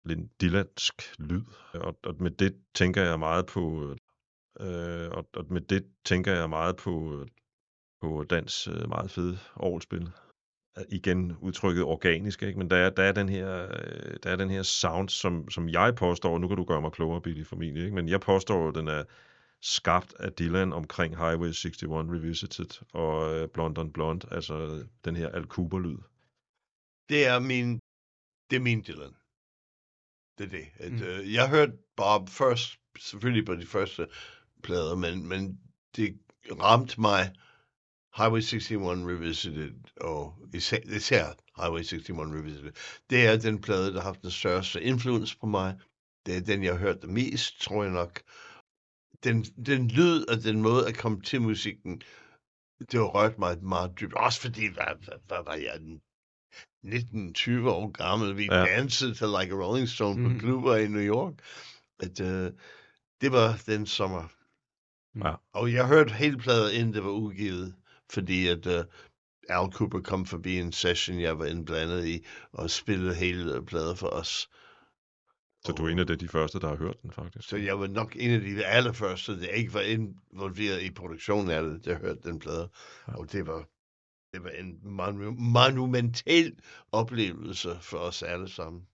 lidt 0.05 0.41
Dylansk 0.41 0.95
lyd. 1.19 1.43
Og, 1.75 1.99
og 2.05 2.15
med 2.19 2.31
det 2.31 2.57
tænker 2.75 3.03
jeg 3.03 3.19
meget 3.19 3.47
på... 3.47 3.95
Øh, 4.61 5.11
og, 5.11 5.29
og 5.37 5.47
med 5.51 5.61
det 5.61 5.87
tænker 6.05 6.33
jeg 6.33 6.51
meget 6.51 6.77
på, 6.77 7.25
på 8.03 8.25
dans 8.31 8.69
øh, 8.69 8.89
meget 8.89 9.11
fede 9.11 9.39
orgelspil. 9.57 10.11
Øh, 10.79 10.85
igen 10.89 11.37
udtrykket 11.41 11.85
organisk, 11.85 12.43
ikke? 12.43 12.59
men 12.59 12.71
der 12.71 12.77
er, 12.77 12.91
der 12.91 13.03
er 13.03 13.13
den 13.13 13.29
her, 13.29 13.63
øh, 13.63 14.17
der 14.23 14.31
er 14.31 14.37
den 14.37 14.51
her 14.51 14.63
sound, 14.63 15.09
som, 15.09 15.51
som 15.51 15.69
jeg 15.69 15.95
påstår, 15.95 16.39
nu 16.39 16.49
kan 16.49 16.57
du 16.57 16.65
gøre 16.65 16.81
mig 16.81 16.93
klogere, 16.93 17.21
Billy, 17.21 17.45
formentlig, 17.45 17.85
ikke? 17.85 17.95
men 17.95 18.09
jeg 18.09 18.21
påstår, 18.21 18.69
at 18.69 18.75
den 18.75 18.89
er 18.89 19.05
skabt 19.63 20.15
af 20.19 20.33
Dylan 20.33 20.73
omkring 20.73 21.17
Highway 21.17 21.47
61 21.49 21.83
Revisited 21.83 22.85
og 22.93 23.35
øh, 23.35 23.49
Blonde 23.49 23.81
on 23.81 23.93
Blonde, 23.93 24.27
altså 24.31 24.85
den 25.05 25.17
her 25.17 25.29
Al 25.29 25.45
Cooper-lyd. 25.45 25.99
Det 27.09 27.27
er 27.27 27.39
min, 27.39 27.81
det 28.51 28.57
er 28.57 28.61
min 28.61 28.85
Dylan. 28.87 29.15
Det 30.39 30.45
er 30.45 30.51
det. 30.51 30.67
At, 30.77 30.93
Mm. 30.93 30.97
mm. 30.99 31.03
øh, 31.03 31.33
jeg 31.35 31.49
hørte 31.51 31.73
Bob 31.97 32.29
først, 32.29 32.79
selvfølgelig 32.99 33.47
på 33.47 33.55
de 33.55 33.67
første 33.67 34.07
plader, 34.63 34.97
men, 34.97 35.29
men 35.29 35.61
det 35.97 36.19
ramte 36.61 37.01
mig 37.01 37.33
Highway 38.17 38.41
61 38.41 39.07
Revisited, 39.07 39.73
og 40.01 40.35
især, 40.55 40.79
især 40.85 41.27
Highway 41.57 41.81
61 41.81 42.19
Revisited. 42.19 42.73
Det 43.11 43.27
er 43.27 43.37
den 43.39 43.61
plade, 43.61 43.87
der 43.87 44.01
har 44.01 44.09
haft 44.09 44.23
den 44.23 44.31
største 44.31 44.83
indflydelse 44.83 45.39
på 45.39 45.47
mig. 45.47 45.79
Det 46.27 46.37
er 46.37 46.41
den, 46.41 46.65
jeg 46.65 46.73
har 46.73 46.79
hørt 46.79 47.03
det 47.03 47.11
mest, 47.11 47.61
tror 47.61 47.83
jeg 47.83 47.93
nok. 47.93 48.21
Den, 49.25 49.43
den 49.43 49.89
lyd 49.89 50.25
og 50.29 50.43
den 50.45 50.63
måde 50.63 50.89
at 50.89 50.97
komme 50.97 51.21
til 51.21 51.43
musikken, 51.43 52.03
det 52.81 52.93
har 52.95 53.05
rørt 53.17 53.39
mig 53.39 53.65
meget 53.65 53.93
dybt. 54.01 54.15
Også 54.15 54.41
fordi, 54.41 54.67
hvad, 54.67 54.85
hvad, 55.05 55.15
hvad 55.27 55.39
var 55.47 55.55
jeg, 55.55 55.81
19-20 56.85 57.69
år 57.71 57.91
gammel. 57.91 58.37
Vi 58.37 58.45
Ja. 58.51 58.61
dansede 58.65 59.15
til 59.15 59.27
Like 59.27 59.55
a 59.55 59.57
Rolling 59.57 59.89
Stone 59.89 60.23
på 60.23 60.29
Mhm. 60.29 60.39
klubber 60.41 60.77
i 60.77 60.89
New 60.89 61.03
York. 61.03 61.35
At, 62.01 62.21
uh, 62.21 62.53
det 63.21 63.33
var 63.33 63.63
den 63.67 63.87
sommer. 63.87 64.29
Ja. 65.25 65.35
Og 65.53 65.73
jeg 65.73 65.87
hørte 65.87 66.13
hele 66.15 66.39
pladen, 66.39 66.75
inden 66.81 66.95
det 66.95 67.05
var 67.05 67.11
udgivet. 67.11 67.75
fordi 68.13 68.47
at 68.49 68.67
uh, 68.67 68.85
Al 69.49 69.73
Cooper 69.73 70.01
kom 70.01 70.27
forbi 70.27 70.59
en 70.59 70.73
session, 70.73 71.21
jeg 71.21 71.39
var 71.39 71.45
indblandet 71.45 72.07
i, 72.07 72.27
og 72.53 72.71
spillede 72.71 73.15
hele 73.15 73.65
pladen 73.67 73.97
for 73.97 74.07
os. 74.09 74.49
Så 75.65 75.73
du 75.73 75.85
er 75.85 75.89
en 75.89 75.99
af 75.99 76.07
de, 76.07 76.29
første, 76.29 76.61
der 76.61 76.69
har 76.69 76.77
hørt 76.77 77.03
den, 77.03 77.13
faktisk. 77.13 77.49
Så 77.49 77.57
jeg 77.57 77.81
var 77.81 77.87
nok 77.87 78.17
en 78.17 78.31
af 78.31 78.41
de 78.41 78.67
allerførste, 78.67 79.41
der 79.41 79.49
ikke 79.49 79.75
var 79.75 79.81
involveret 79.81 80.83
i 80.83 80.91
produktionen 80.91 81.51
af 81.51 81.63
det, 81.63 81.85
der 81.85 81.99
hørte 81.99 82.21
den 82.23 82.39
plade. 82.39 82.71
Ja. 83.09 83.13
Og 83.13 83.33
det 83.33 83.47
var, 83.47 83.69
det 84.33 84.45
var 84.45 84.51
en 84.51 84.81
monu- 84.85 85.41
monumental 85.41 86.53
oplevelse 86.93 87.79
for 87.81 87.99
os 87.99 88.23
alle 88.23 88.49
sammen. 88.49 88.87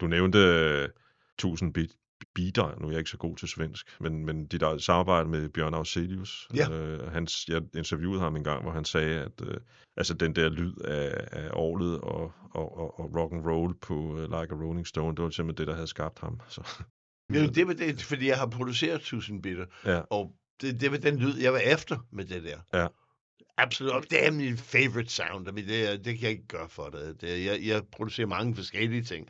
Du 0.00 0.06
nævnte 0.06 0.38
uh, 0.38 0.90
1000 1.34 1.72
bit 1.72 1.96
beater, 2.38 2.74
nu 2.80 2.86
er 2.86 2.90
jeg 2.90 2.98
ikke 2.98 3.10
så 3.10 3.16
god 3.16 3.36
til 3.36 3.48
svensk, 3.48 3.86
men, 4.00 4.26
men 4.26 4.46
dit 4.46 4.62
eget 4.62 4.82
samarbejde 4.82 5.28
med 5.28 5.48
Bjørn 5.48 5.74
Afzelius, 5.74 6.48
Ja. 6.56 6.70
øh, 6.70 7.12
hans, 7.12 7.48
jeg 7.48 7.62
interviewede 7.76 8.20
ham 8.20 8.36
en 8.36 8.44
gang, 8.44 8.62
hvor 8.62 8.72
han 8.72 8.84
sagde, 8.84 9.20
at 9.20 9.32
øh, 9.42 9.56
altså 9.96 10.14
den 10.14 10.36
der 10.36 10.48
lyd 10.48 10.74
af, 10.84 11.28
af 11.32 11.50
orlet 11.52 12.00
og, 12.00 12.32
og, 12.50 12.78
og, 12.78 13.00
og 13.00 13.16
rock 13.16 13.32
and 13.32 13.46
roll 13.46 13.74
på 13.80 13.94
uh, 13.94 14.20
Like 14.22 14.54
a 14.54 14.56
Rolling 14.64 14.86
Stone, 14.86 15.16
det 15.16 15.24
var 15.24 15.30
simpelthen 15.30 15.58
det, 15.58 15.66
der 15.70 15.74
havde 15.74 15.86
skabt 15.86 16.18
ham. 16.18 16.40
Så, 16.48 16.60
Ja, 17.34 17.46
det 17.46 17.66
var 17.66 17.72
det, 17.72 18.02
fordi 18.02 18.26
jeg 18.28 18.38
har 18.38 18.46
produceret 18.46 18.94
1000 18.96 19.42
bitter, 19.42 19.66
ja, 19.84 20.00
og 20.00 20.32
det, 20.60 20.80
det 20.80 20.90
var 20.90 20.96
den 20.98 21.18
lyd, 21.18 21.38
jeg 21.40 21.52
var 21.52 21.58
efter 21.58 21.96
med 22.12 22.24
det 22.24 22.42
der. 22.44 22.58
Ja. 22.80 22.86
Absolut, 23.60 24.10
det 24.10 24.26
er 24.26 24.30
min 24.30 24.56
favorite 24.56 25.10
sound. 25.10 25.48
I 25.48 25.52
mean, 25.52 25.68
det, 25.68 26.04
det 26.04 26.14
kan 26.14 26.22
jeg 26.22 26.30
ikke 26.30 26.46
gøre 26.48 26.68
for 26.68 26.88
det. 26.88 27.20
det 27.20 27.44
jeg, 27.44 27.60
jeg 27.66 27.82
producerer 27.92 28.26
mange 28.26 28.54
forskellige 28.56 29.02
ting, 29.02 29.28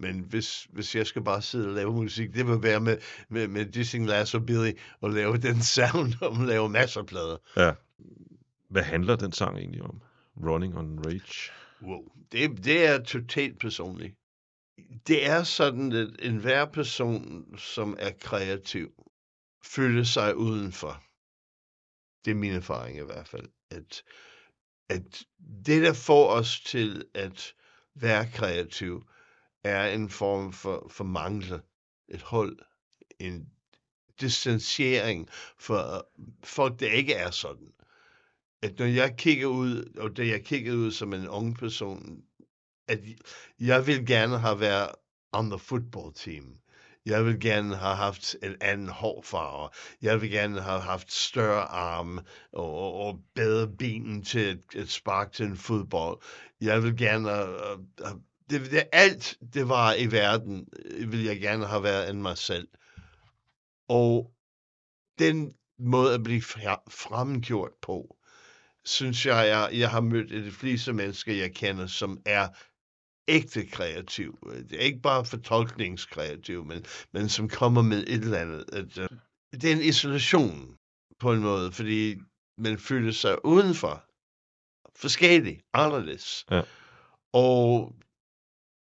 men 0.00 0.20
hvis, 0.20 0.68
hvis 0.72 0.94
jeg 0.94 1.06
skal 1.06 1.24
bare 1.24 1.42
sidde 1.42 1.68
og 1.68 1.74
lave 1.74 1.92
musik, 1.92 2.34
det 2.34 2.46
vil 2.46 2.62
være 2.62 2.80
med, 2.80 2.98
med, 3.28 3.48
med 3.48 3.66
Dissing 3.66 4.06
Lass 4.06 4.34
og 4.34 4.46
Billy 4.46 4.72
og 5.00 5.10
lave 5.10 5.36
den 5.36 5.62
sound, 5.74 6.14
og 6.20 6.36
lave 6.46 6.68
masser 6.68 7.00
af 7.00 7.06
plader. 7.06 7.36
ja. 7.56 7.72
Hvad 8.68 8.82
handler 8.82 9.16
den 9.16 9.32
sang 9.32 9.58
egentlig 9.58 9.82
om? 9.82 10.00
Running 10.46 10.78
on 10.78 10.98
Rage? 11.06 11.52
Wow. 11.82 12.04
Det, 12.32 12.64
det 12.64 12.86
er 12.86 13.02
totalt 13.02 13.58
personligt. 13.58 14.14
Det 15.06 15.26
er 15.26 15.42
sådan, 15.42 15.92
at 15.92 16.08
enhver 16.18 16.64
person, 16.64 17.44
som 17.58 17.96
er 17.98 18.10
kreativ, 18.20 18.92
føler 19.64 20.04
sig 20.04 20.36
udenfor. 20.36 21.02
Det 22.24 22.30
er 22.30 22.34
min 22.34 22.52
erfaring 22.52 22.98
i 22.98 23.04
hvert 23.04 23.28
fald. 23.28 23.48
At, 23.70 24.02
at 24.88 25.24
det, 25.66 25.82
der 25.82 25.92
får 25.92 26.30
os 26.30 26.60
til 26.60 27.04
at 27.14 27.54
være 27.94 28.30
kreativ, 28.34 29.04
er 29.64 29.86
en 29.86 30.10
form 30.10 30.52
for, 30.52 30.86
for 30.90 31.04
mangel. 31.04 31.60
Et 32.08 32.22
hul, 32.22 32.58
En 33.18 33.46
distanciering 34.20 35.28
for 35.58 36.06
folk, 36.44 36.80
der 36.80 36.86
ikke 36.86 37.14
er 37.14 37.30
sådan. 37.30 37.72
At 38.62 38.78
når 38.78 38.86
jeg 38.86 39.16
kigger 39.16 39.46
ud, 39.46 39.94
og 39.98 40.16
da 40.16 40.26
jeg 40.26 40.44
kiggede 40.44 40.76
ud 40.76 40.90
som 40.90 41.12
en 41.12 41.28
ung 41.28 41.56
person, 41.56 42.22
at 42.88 43.00
jeg 43.60 43.86
vil 43.86 44.06
gerne 44.06 44.38
have 44.38 44.60
været 44.60 44.90
on 45.32 45.50
the 45.50 45.58
football 45.58 46.14
team. 46.14 46.56
Jeg 47.06 47.24
vil 47.26 47.40
gerne 47.40 47.76
have 47.76 47.96
haft 47.96 48.36
en 48.42 48.56
anden 48.60 48.88
hårfarve. 48.88 49.70
Jeg 50.02 50.20
vil 50.20 50.30
gerne 50.30 50.60
have 50.60 50.80
haft 50.80 51.12
større 51.12 51.62
arme 51.62 52.22
og, 52.52 52.74
og, 52.74 52.94
og 52.94 53.20
bedre 53.34 53.68
ben 53.68 54.22
til 54.22 54.48
et, 54.48 54.62
et 54.74 54.90
spark 54.90 55.32
til 55.32 55.46
en 55.46 55.56
fodbold. 55.56 56.22
Jeg 56.60 56.82
vil 56.82 56.96
gerne 56.96 57.28
have, 57.28 57.58
have 58.04 58.22
det, 58.50 58.70
det, 58.70 58.88
alt 58.92 59.38
det 59.54 59.68
var 59.68 59.94
i 59.94 60.06
verden, 60.06 60.68
øh, 60.84 61.12
vil 61.12 61.24
jeg 61.24 61.40
gerne 61.40 61.66
have 61.66 61.82
været 61.82 62.10
end 62.10 62.20
mig 62.20 62.38
selv. 62.38 62.68
Og 63.88 64.32
den 65.18 65.54
måde 65.78 66.14
at 66.14 66.22
blive 66.22 66.42
fremgjort 66.42 67.72
på, 67.82 68.16
synes 68.84 69.26
jeg, 69.26 69.48
jeg, 69.48 69.78
jeg 69.80 69.90
har 69.90 70.00
mødt 70.00 70.30
de 70.30 70.52
fleste 70.52 70.92
mennesker, 70.92 71.32
jeg 71.32 71.54
kender, 71.54 71.86
som 71.86 72.22
er 72.26 72.48
ægte 73.28 73.66
kreativ. 73.66 74.38
Det 74.70 74.72
er 74.72 74.84
ikke 74.84 75.00
bare 75.00 75.24
fortolkningskreativ, 75.24 76.64
men, 76.64 76.84
men 77.12 77.28
som 77.28 77.48
kommer 77.48 77.82
med 77.82 78.04
et 78.06 78.22
eller 78.22 78.38
andet. 78.38 78.64
At, 78.72 78.98
uh, 78.98 79.18
det 79.52 79.64
er 79.64 79.76
en 79.76 79.82
isolation 79.82 80.76
på 81.18 81.32
en 81.32 81.40
måde, 81.40 81.72
fordi 81.72 82.16
man 82.58 82.78
føler 82.78 83.12
sig 83.12 83.44
udenfor. 83.44 84.04
Forskellig, 84.96 85.60
anderledes. 85.72 86.44
Ja. 86.50 86.62
Og 87.32 87.94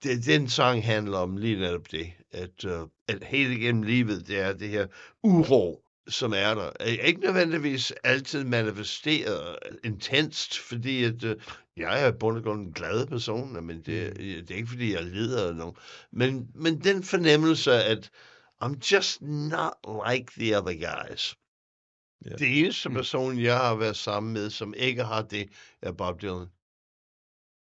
det, 0.02 0.26
den 0.26 0.48
sang 0.48 0.84
handler 0.84 1.18
om 1.18 1.36
lige 1.36 1.58
netop 1.58 1.90
det, 1.90 2.12
at, 2.32 2.64
uh, 2.64 2.88
at 3.08 3.24
helt 3.24 3.52
igennem 3.52 3.82
livet, 3.82 4.26
det 4.26 4.40
er 4.40 4.52
det 4.52 4.68
her 4.68 4.86
uro, 5.22 5.84
som 6.08 6.32
er 6.32 6.54
der. 6.54 6.70
Er 6.80 6.86
Ikke 6.86 7.20
nødvendigvis 7.20 7.92
altid 8.04 8.44
manifesteret 8.44 9.58
intenst, 9.84 10.58
fordi 10.58 11.04
at, 11.04 11.24
uh, 11.24 11.32
jeg 11.76 12.06
er 12.06 12.12
bund 12.12 12.36
og 12.36 12.42
grund 12.42 12.66
en 12.66 12.72
glad 12.72 13.06
person, 13.06 13.66
men 13.66 13.76
det, 13.76 14.16
det 14.16 14.50
er 14.50 14.56
ikke 14.56 14.68
fordi, 14.68 14.94
jeg 14.94 15.04
lider 15.04 15.48
af 15.48 15.56
nogen. 15.56 15.74
Men, 16.12 16.48
men 16.54 16.80
den 16.80 17.02
fornemmelse, 17.02 17.72
at 17.72 18.10
I'm 18.64 18.78
just 18.92 19.22
not 19.22 19.72
like 20.08 20.32
the 20.36 20.58
other 20.58 20.74
guys. 20.74 21.36
Ja. 22.24 22.30
Det 22.30 22.58
eneste 22.58 22.90
person, 22.90 23.38
jeg 23.38 23.58
har 23.58 23.74
været 23.74 23.96
sammen 23.96 24.32
med, 24.32 24.50
som 24.50 24.74
ikke 24.76 25.04
har 25.04 25.22
det, 25.22 25.48
er 25.82 25.92
Bob 25.92 26.22
Dylan. 26.22 26.46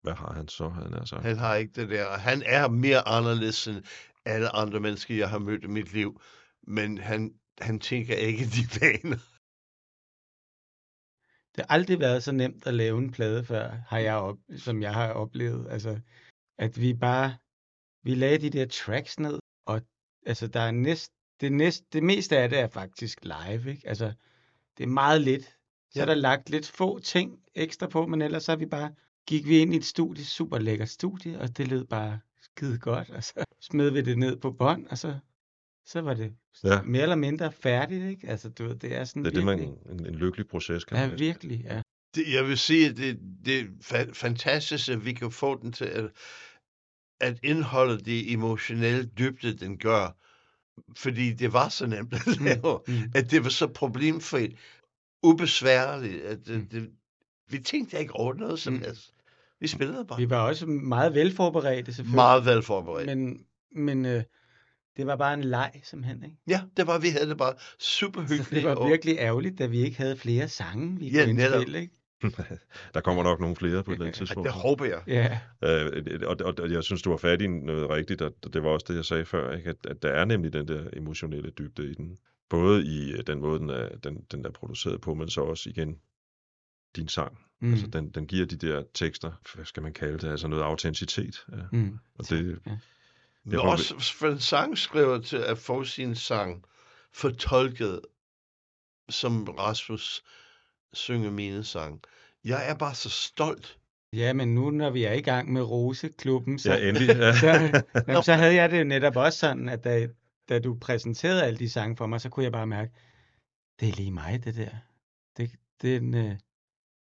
Hvad 0.06 0.14
har 0.14 0.32
han 0.32 0.48
så, 0.48 0.68
han 0.68 0.94
er 0.94 1.04
sagt? 1.04 1.22
Han 1.22 1.36
har 1.36 1.54
ikke 1.54 1.72
det 1.80 1.88
der. 1.90 2.18
Han 2.18 2.42
er 2.46 2.68
mere 2.68 3.08
anderledes 3.08 3.66
end 3.68 3.84
alle 4.24 4.48
andre 4.48 4.80
mennesker, 4.80 5.14
jeg 5.16 5.30
har 5.30 5.38
mødt 5.38 5.64
i 5.64 5.66
mit 5.66 5.92
liv. 5.92 6.20
Men 6.62 6.98
han, 6.98 7.34
han 7.60 7.80
tænker 7.80 8.14
ikke 8.14 8.44
de 8.44 8.62
baner. 8.80 9.18
Det 11.54 11.64
har 11.64 11.74
aldrig 11.76 12.00
været 12.00 12.22
så 12.22 12.32
nemt 12.32 12.66
at 12.66 12.74
lave 12.74 12.98
en 12.98 13.10
plade 13.10 13.44
før, 13.44 13.70
har 13.70 13.98
jeg 13.98 14.14
op, 14.14 14.38
som 14.56 14.82
jeg 14.82 14.94
har 14.94 15.12
oplevet. 15.12 15.66
Altså, 15.70 16.00
at 16.58 16.80
vi 16.80 16.94
bare, 16.94 17.36
vi 18.02 18.14
lagde 18.14 18.38
de 18.38 18.50
der 18.50 18.66
tracks 18.66 19.18
ned, 19.18 19.38
og 19.66 19.82
altså, 20.26 20.46
der 20.46 20.60
er 20.60 20.70
næst, 20.70 21.12
det, 21.40 21.52
næst, 21.52 21.92
det 21.92 22.02
meste 22.02 22.38
af 22.38 22.48
det 22.48 22.58
er 22.58 22.68
faktisk 22.68 23.24
live, 23.24 23.70
ikke? 23.70 23.88
Altså, 23.88 24.12
det 24.78 24.84
er 24.84 24.88
meget 24.88 25.20
lidt. 25.20 25.44
Så 25.90 25.98
Ja. 25.98 26.00
er 26.00 26.06
der 26.06 26.14
lagt 26.14 26.50
lidt 26.50 26.68
få 26.68 26.98
ting 26.98 27.42
ekstra 27.54 27.86
på, 27.88 28.06
men 28.06 28.22
ellers 28.22 28.44
så 28.44 28.52
er 28.52 28.56
vi 28.56 28.66
bare, 28.66 28.94
gik 29.26 29.46
vi 29.48 29.58
ind 29.58 29.74
i 29.74 29.76
et 29.76 29.84
studie, 29.84 30.24
super 30.24 30.58
lækkert 30.58 30.88
studie, 30.88 31.38
og 31.40 31.56
det 31.56 31.68
lød 31.68 31.84
bare 31.84 32.20
skide 32.42 32.78
godt, 32.78 33.10
og 33.10 33.24
så 33.24 33.44
smed 33.70 33.90
vi 33.90 34.00
det 34.00 34.18
ned 34.18 34.36
på 34.36 34.50
bånd, 34.52 34.86
og 34.86 34.98
så, 34.98 35.18
så 35.86 36.00
var 36.00 36.14
det 36.14 36.32
Ja. 36.64 36.82
mere 36.82 37.02
eller 37.02 37.16
mindre 37.16 37.52
færdigt, 37.52 38.04
ikke? 38.10 38.28
Altså, 38.28 38.48
du 38.48 38.64
ved, 38.64 38.74
det 38.76 38.94
er 38.96 39.04
sådan 39.04 39.24
Det 39.24 39.30
er 39.30 39.34
det, 39.34 39.44
man, 39.44 39.58
virkelig, 39.58 39.78
en, 39.92 40.06
en 40.06 40.14
lykkelig 40.14 40.46
proces, 40.48 40.84
kan 40.84 40.96
ja, 40.98 41.08
man 41.08 41.18
virkelig, 41.18 41.60
ja. 41.64 41.82
Det, 42.14 42.32
jeg 42.34 42.44
vil 42.48 42.58
sige, 42.58 42.88
at 42.90 42.96
det, 42.96 43.18
det 43.44 43.60
er 43.60 43.64
fa- 43.64 44.12
fantastisk, 44.12 44.88
at 44.88 45.04
vi 45.04 45.12
kan 45.12 45.30
få 45.30 45.60
den 45.62 45.72
til 45.72 45.84
at, 45.84 46.10
at 47.20 47.38
indholde 47.42 47.98
det 47.98 48.32
emotionelle 48.32 49.06
dybde, 49.18 49.56
den 49.56 49.78
gør. 49.78 50.16
Fordi 50.96 51.32
det 51.32 51.52
var 51.52 51.68
så 51.68 51.86
nemt 51.86 52.12
at 52.14 52.26
lave, 52.40 52.80
Mm. 52.88 53.12
at 53.14 53.30
det 53.30 53.44
var 53.44 53.50
så 53.50 53.66
problemfrit, 53.66 54.56
ubesværligt, 55.22 56.22
at 56.22 56.46
det, 56.46 56.56
Mm. 56.58 56.68
det, 56.68 56.90
vi 57.48 57.58
tænkte 57.58 57.98
ikke 57.98 58.12
over 58.12 58.34
noget 58.34 58.60
som 58.60 58.72
Mm. 58.72 58.80
helst. 58.80 59.14
Vi 59.60 59.66
spillede 59.66 60.04
bare. 60.04 60.18
Vi 60.18 60.30
var 60.30 60.40
også 60.48 60.66
meget 60.66 61.14
velforberedte, 61.14 61.92
selvfølgelig. 61.92 62.16
Meget 62.16 62.44
velforberedt. 62.46 63.06
Men, 63.18 63.38
men 63.76 64.06
øh, 64.06 64.22
det 64.96 65.06
var 65.06 65.16
bare 65.16 65.34
en 65.34 65.44
leg, 65.44 65.80
simpelthen. 65.84 66.22
Ikke? 66.24 66.36
Ja, 66.48 66.60
det 66.76 66.86
var, 66.86 66.98
vi 66.98 67.08
havde 67.08 67.28
det 67.28 67.38
bare 67.38 67.54
super 67.78 68.26
Så 68.26 68.34
hyggeligt. 68.34 68.50
det 68.64 68.70
var 68.70 68.74
og- 68.76 68.88
virkelig 68.88 69.16
ærgerligt, 69.18 69.58
da 69.58 69.66
vi 69.66 69.78
ikke 69.84 69.96
havde 69.96 70.16
flere 70.16 70.48
sange, 70.48 70.98
vi 70.98 71.08
Ja, 71.08 71.24
kunne 71.24 71.32
netop. 71.34 71.54
indspille. 71.54 71.80
Ikke? 71.80 71.94
Der 72.94 73.00
kommer 73.00 73.22
nok 73.22 73.40
nogle 73.40 73.56
flere 73.56 73.84
på 73.84 73.90
et 73.90 73.94
eller 73.94 74.06
andet 74.06 74.18
tidspunkt. 74.18 74.46
det 74.46 74.52
håber 74.54 74.84
jeg. 74.84 75.02
Ja, 75.06 75.38
Øh, 75.64 76.20
og, 76.26 76.36
og, 76.44 76.54
og 76.58 76.70
jeg 76.70 76.84
synes, 76.84 77.02
du 77.02 77.10
var 77.10 77.16
fat 77.16 77.42
i 77.42 77.46
noget 77.46 77.90
rigtigt, 77.90 78.22
og 78.22 78.32
det 78.52 78.62
var 78.62 78.68
også 78.68 78.86
det, 78.88 78.96
jeg 78.96 79.04
sagde 79.04 79.24
før, 79.24 79.56
ikke? 79.56 79.70
At, 79.70 79.76
at 79.88 80.02
der 80.02 80.08
er 80.08 80.24
nemlig 80.24 80.52
den 80.52 80.68
der 80.68 80.84
emotionelle 80.92 81.50
dybde 81.50 81.90
i 81.90 81.94
den. 81.94 82.16
Både 82.50 82.84
i 82.86 83.12
øh, 83.12 83.22
den 83.26 83.40
måde, 83.40 83.58
den 83.60 83.70
er, 83.70 83.88
den, 84.04 84.16
den 84.32 84.44
er 84.46 84.50
produceret 84.50 85.00
på, 85.00 85.14
men 85.14 85.28
så 85.30 85.40
også 85.40 85.70
igen 85.70 85.96
din 86.96 87.08
sang. 87.08 87.38
Mm. 87.60 87.72
Altså, 87.72 87.86
den, 87.86 88.10
den 88.10 88.26
giver 88.26 88.46
de 88.46 88.56
der 88.56 88.82
tekster, 88.94 89.32
hvad 89.54 89.64
skal 89.64 89.82
man 89.82 89.92
kalde 89.92 90.18
det, 90.18 90.30
altså 90.30 90.48
noget 90.48 90.62
autenticitet. 90.62 91.46
Ja. 91.52 91.56
mm. 91.72 91.98
Og 92.18 92.28
det, 92.28 92.58
Ja. 92.66 92.76
Men 93.44 93.52
Derfor- 93.54 93.68
også 93.70 94.14
for 94.18 94.28
en 94.28 94.40
sangskriver 94.40 95.18
til 95.20 95.36
at 95.36 95.58
få 95.58 95.84
sin 95.84 96.14
sang 96.14 96.64
fortolket, 97.12 98.00
som 99.08 99.44
Rasmus 99.48 100.22
synger 100.92 101.30
mine 101.30 101.64
sang. 101.64 102.00
Jeg 102.44 102.70
er 102.70 102.74
bare 102.74 102.94
så 102.94 103.10
stolt. 103.10 103.78
ja, 104.12 104.32
men 104.32 104.54
nu 104.54 104.70
når 104.70 104.90
vi 104.90 105.04
er 105.04 105.12
i 105.12 105.20
gang 105.20 105.52
med 105.52 105.62
Roseklubben, 105.62 106.58
så, 106.58 106.72
ja, 106.72 106.88
endelig. 106.88 107.08
Ja. 107.16 107.32
så, 107.40 107.46
jamen, 108.08 108.22
så 108.22 108.32
havde 108.34 108.54
jeg 108.54 108.70
det 108.70 108.78
jo 108.78 108.84
netop 108.84 109.16
også 109.16 109.38
sådan, 109.38 109.68
at 109.68 109.84
da, 109.84 110.08
da 110.48 110.58
du 110.58 110.78
præsenterede 110.80 111.44
alle 111.44 111.58
de 111.58 111.70
sange 111.70 111.96
for 111.96 112.06
mig, 112.06 112.20
så 112.20 112.28
kunne 112.28 112.44
jeg 112.44 112.52
bare 112.52 112.66
mærke, 112.66 112.92
det 113.80 113.88
er 113.88 113.92
lige 113.92 114.10
mig, 114.10 114.44
det 114.44 114.56
der. 114.56 114.70
Det, 115.36 115.50
den, 115.82 116.14
øh, 116.14 116.34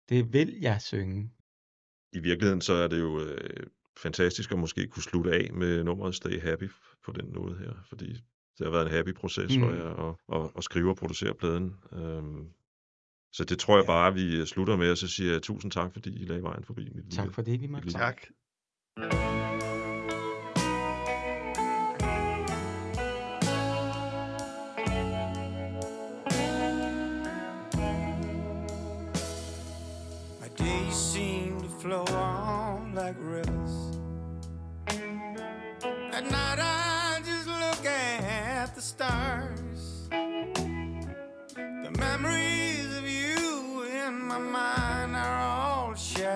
det 0.08 0.32
vil 0.32 0.58
jeg 0.60 0.82
synge. 0.82 1.30
I 2.12 2.18
virkeligheden 2.18 2.60
så 2.60 2.72
er 2.72 2.88
det 2.88 3.00
jo 3.00 3.20
øh, 3.20 3.66
fantastisk 4.02 4.52
at 4.52 4.58
måske 4.58 4.86
kunne 4.86 5.02
slutte 5.02 5.32
af 5.32 5.50
med 5.52 5.84
nummeret 5.84 6.14
Stay 6.14 6.40
Happy 6.40 6.68
på 7.04 7.12
den 7.12 7.34
måde 7.34 7.58
her, 7.58 7.72
fordi 7.88 8.06
det 8.58 8.66
har 8.66 8.70
været 8.70 8.86
en 8.86 8.92
happy 8.92 9.14
proces 9.14 9.56
mm. 9.56 9.62
for 9.62 9.70
jer 9.70 10.08
at, 10.08 10.42
at, 10.44 10.50
at 10.56 10.64
skrive 10.64 10.90
og 10.90 10.96
producere 10.96 11.34
pladen. 11.34 11.74
Øhm, 11.92 12.48
Så 13.32 13.44
det 13.44 13.58
tror 13.58 13.76
jeg 13.76 13.82
Ja. 13.82 13.86
bare, 13.86 14.14
vi 14.14 14.36
øh, 14.40 14.46
slutter 14.46 14.76
med, 14.76 14.90
og 14.90 14.98
så 14.98 15.08
siger 15.08 15.32
jeg 15.32 15.42
tusind 15.42 15.72
tak, 15.72 15.92
fordi 15.92 16.22
I 16.22 16.24
lagde 16.24 16.42
vejen 16.42 16.64
forbi. 16.64 16.88
Mit 16.94 17.12
Tak 17.12 17.34
for 17.34 17.42
det, 17.42 17.60
vi 17.60 17.66
måtte 17.66 17.86
lille-. 17.86 17.98
Tak. 17.98 18.22
My 18.96 19.35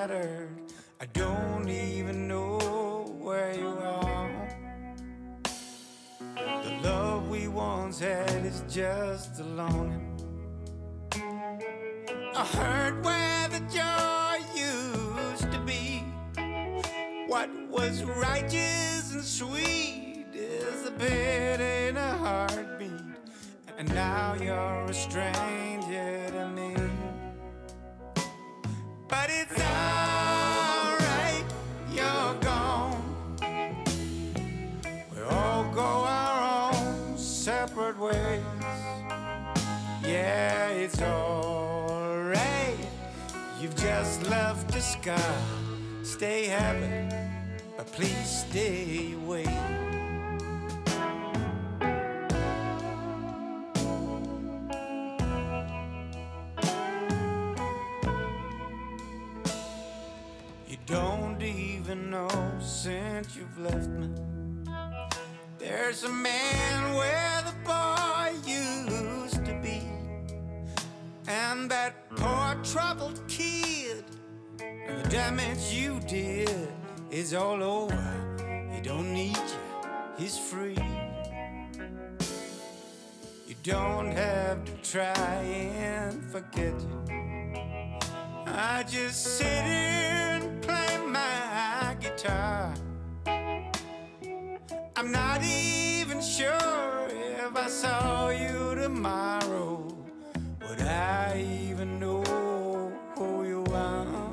shattered. 0.01 0.49
I 0.99 1.07
don't 1.13 1.69
even 1.69 2.27
know 2.27 2.59
where 3.21 3.55
you 3.55 3.69
are. 3.69 4.49
The 6.35 6.81
love 6.83 7.29
we 7.29 7.49
once 7.49 7.99
had 8.01 8.47
is 8.47 8.63
just 8.67 9.41
a 9.41 9.45
longing. 9.45 10.07
I 12.35 12.45
heard 12.57 13.05
where 13.05 13.49
the 13.49 13.61
joy 13.79 14.37
used 14.59 15.53
to 15.53 15.61
be. 15.67 16.03
What 17.27 17.51
was 17.69 18.03
righteous 18.05 19.13
and 19.13 19.25
sweet 19.25 20.25
is 20.33 20.87
a 20.87 20.93
bit 20.93 21.61
in 21.61 21.99
a 21.99 22.13
heartbeat. 22.17 22.91
And 23.77 23.93
now 23.93 24.35
you're 24.41 24.85
a 24.85 24.95
stranger 24.95 26.31
to 26.31 26.49
me. 26.49 26.80
But 29.11 29.29
it's 29.29 29.61
alright, 29.61 31.45
you're 31.93 32.35
gone. 32.41 33.03
We 35.13 35.23
all 35.29 35.65
go 35.75 36.05
our 36.07 36.73
own 36.73 37.19
separate 37.19 37.99
ways. 37.99 38.45
Yeah, 40.05 40.69
it's 40.69 41.03
alright. 41.03 42.79
You've 43.61 43.75
just 43.75 44.23
left 44.31 44.73
a 44.77 44.81
scar. 44.81 45.35
Stay 46.05 46.47
happy, 46.47 47.13
but 47.77 47.91
please 47.91 48.45
stay 48.49 49.15
away. 49.15 50.00
Since 63.23 63.37
you've 63.37 63.59
left 63.59 63.89
me. 63.89 64.09
There's 65.59 66.05
a 66.05 66.09
man 66.09 66.95
where 66.95 67.43
the 67.45 67.55
boy 67.67 68.33
used 68.47 69.45
to 69.45 69.61
be. 69.63 69.83
And 71.27 71.71
that 71.71 72.09
poor 72.17 72.57
troubled 72.65 73.21
kid. 73.29 74.05
And 74.61 75.05
the 75.05 75.09
damage 75.11 75.71
you 75.71 76.01
did 76.01 76.69
is 77.11 77.35
all 77.35 77.63
over. 77.63 78.69
He 78.73 78.81
don't 78.81 79.13
need 79.13 79.37
you, 79.37 79.91
he's 80.17 80.39
free. 80.39 80.79
You 83.47 83.55
don't 83.63 84.13
have 84.13 84.65
to 84.65 84.73
try 84.83 85.43
and 85.77 86.25
forget 86.33 86.73
you. 86.81 87.05
I 88.47 88.83
just 88.89 89.37
sit 89.37 89.65
here 89.65 90.41
and 90.41 90.63
play 90.63 90.99
my 91.07 91.97
guitar. 92.01 92.73
Sure 96.41 97.09
if 97.45 97.55
I 97.55 97.69
saw 97.69 98.31
you 98.31 98.75
tomorrow. 98.75 99.85
Would 100.63 100.81
I 100.81 101.45
even 101.69 102.01
know 102.01 102.23
who 103.17 103.47
you 103.47 103.65
are? 103.75 104.33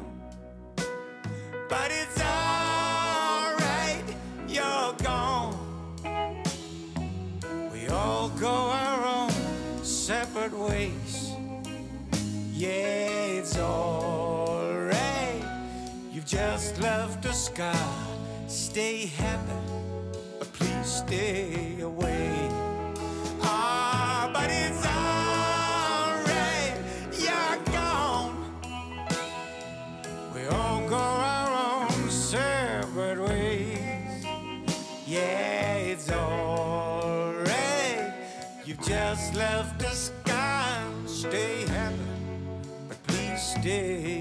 But 1.67 1.89
it's 2.01 2.21
alright, 2.21 4.07
you're 4.47 4.93
gone. 5.03 5.57
We 7.73 7.89
all 7.89 8.29
go 8.29 8.55
our 8.83 9.01
own 9.17 9.33
separate 9.83 10.57
ways. 10.57 11.33
Yeah, 12.53 13.37
it's 13.39 13.57
alright. 13.57 15.43
You've 16.13 16.25
just 16.25 16.79
left 16.79 17.25
a 17.25 17.33
scar. 17.33 17.89
Stay 18.47 19.07
happy, 19.07 19.66
stay 21.07 21.79
away. 21.81 22.49
Ah, 23.41 24.29
but 24.33 24.49
it's 24.49 24.85
alright. 24.85 26.75
You're 27.23 27.59
gone. 27.71 28.35
We 30.35 30.45
all 30.47 30.85
go 30.89 30.97
our 30.97 31.89
own 31.89 32.09
separate 32.09 33.21
ways. 33.21 34.25
Yeah, 35.05 35.75
it's 35.75 36.11
alright. 36.11 38.13
You've 38.65 38.81
just 38.81 39.33
left 39.33 39.81
a 39.83 39.95
scar. 39.95 40.83
Stay 41.05 41.65
happy, 41.67 41.95
but 42.89 43.01
please 43.07 43.41
stay. 43.41 44.16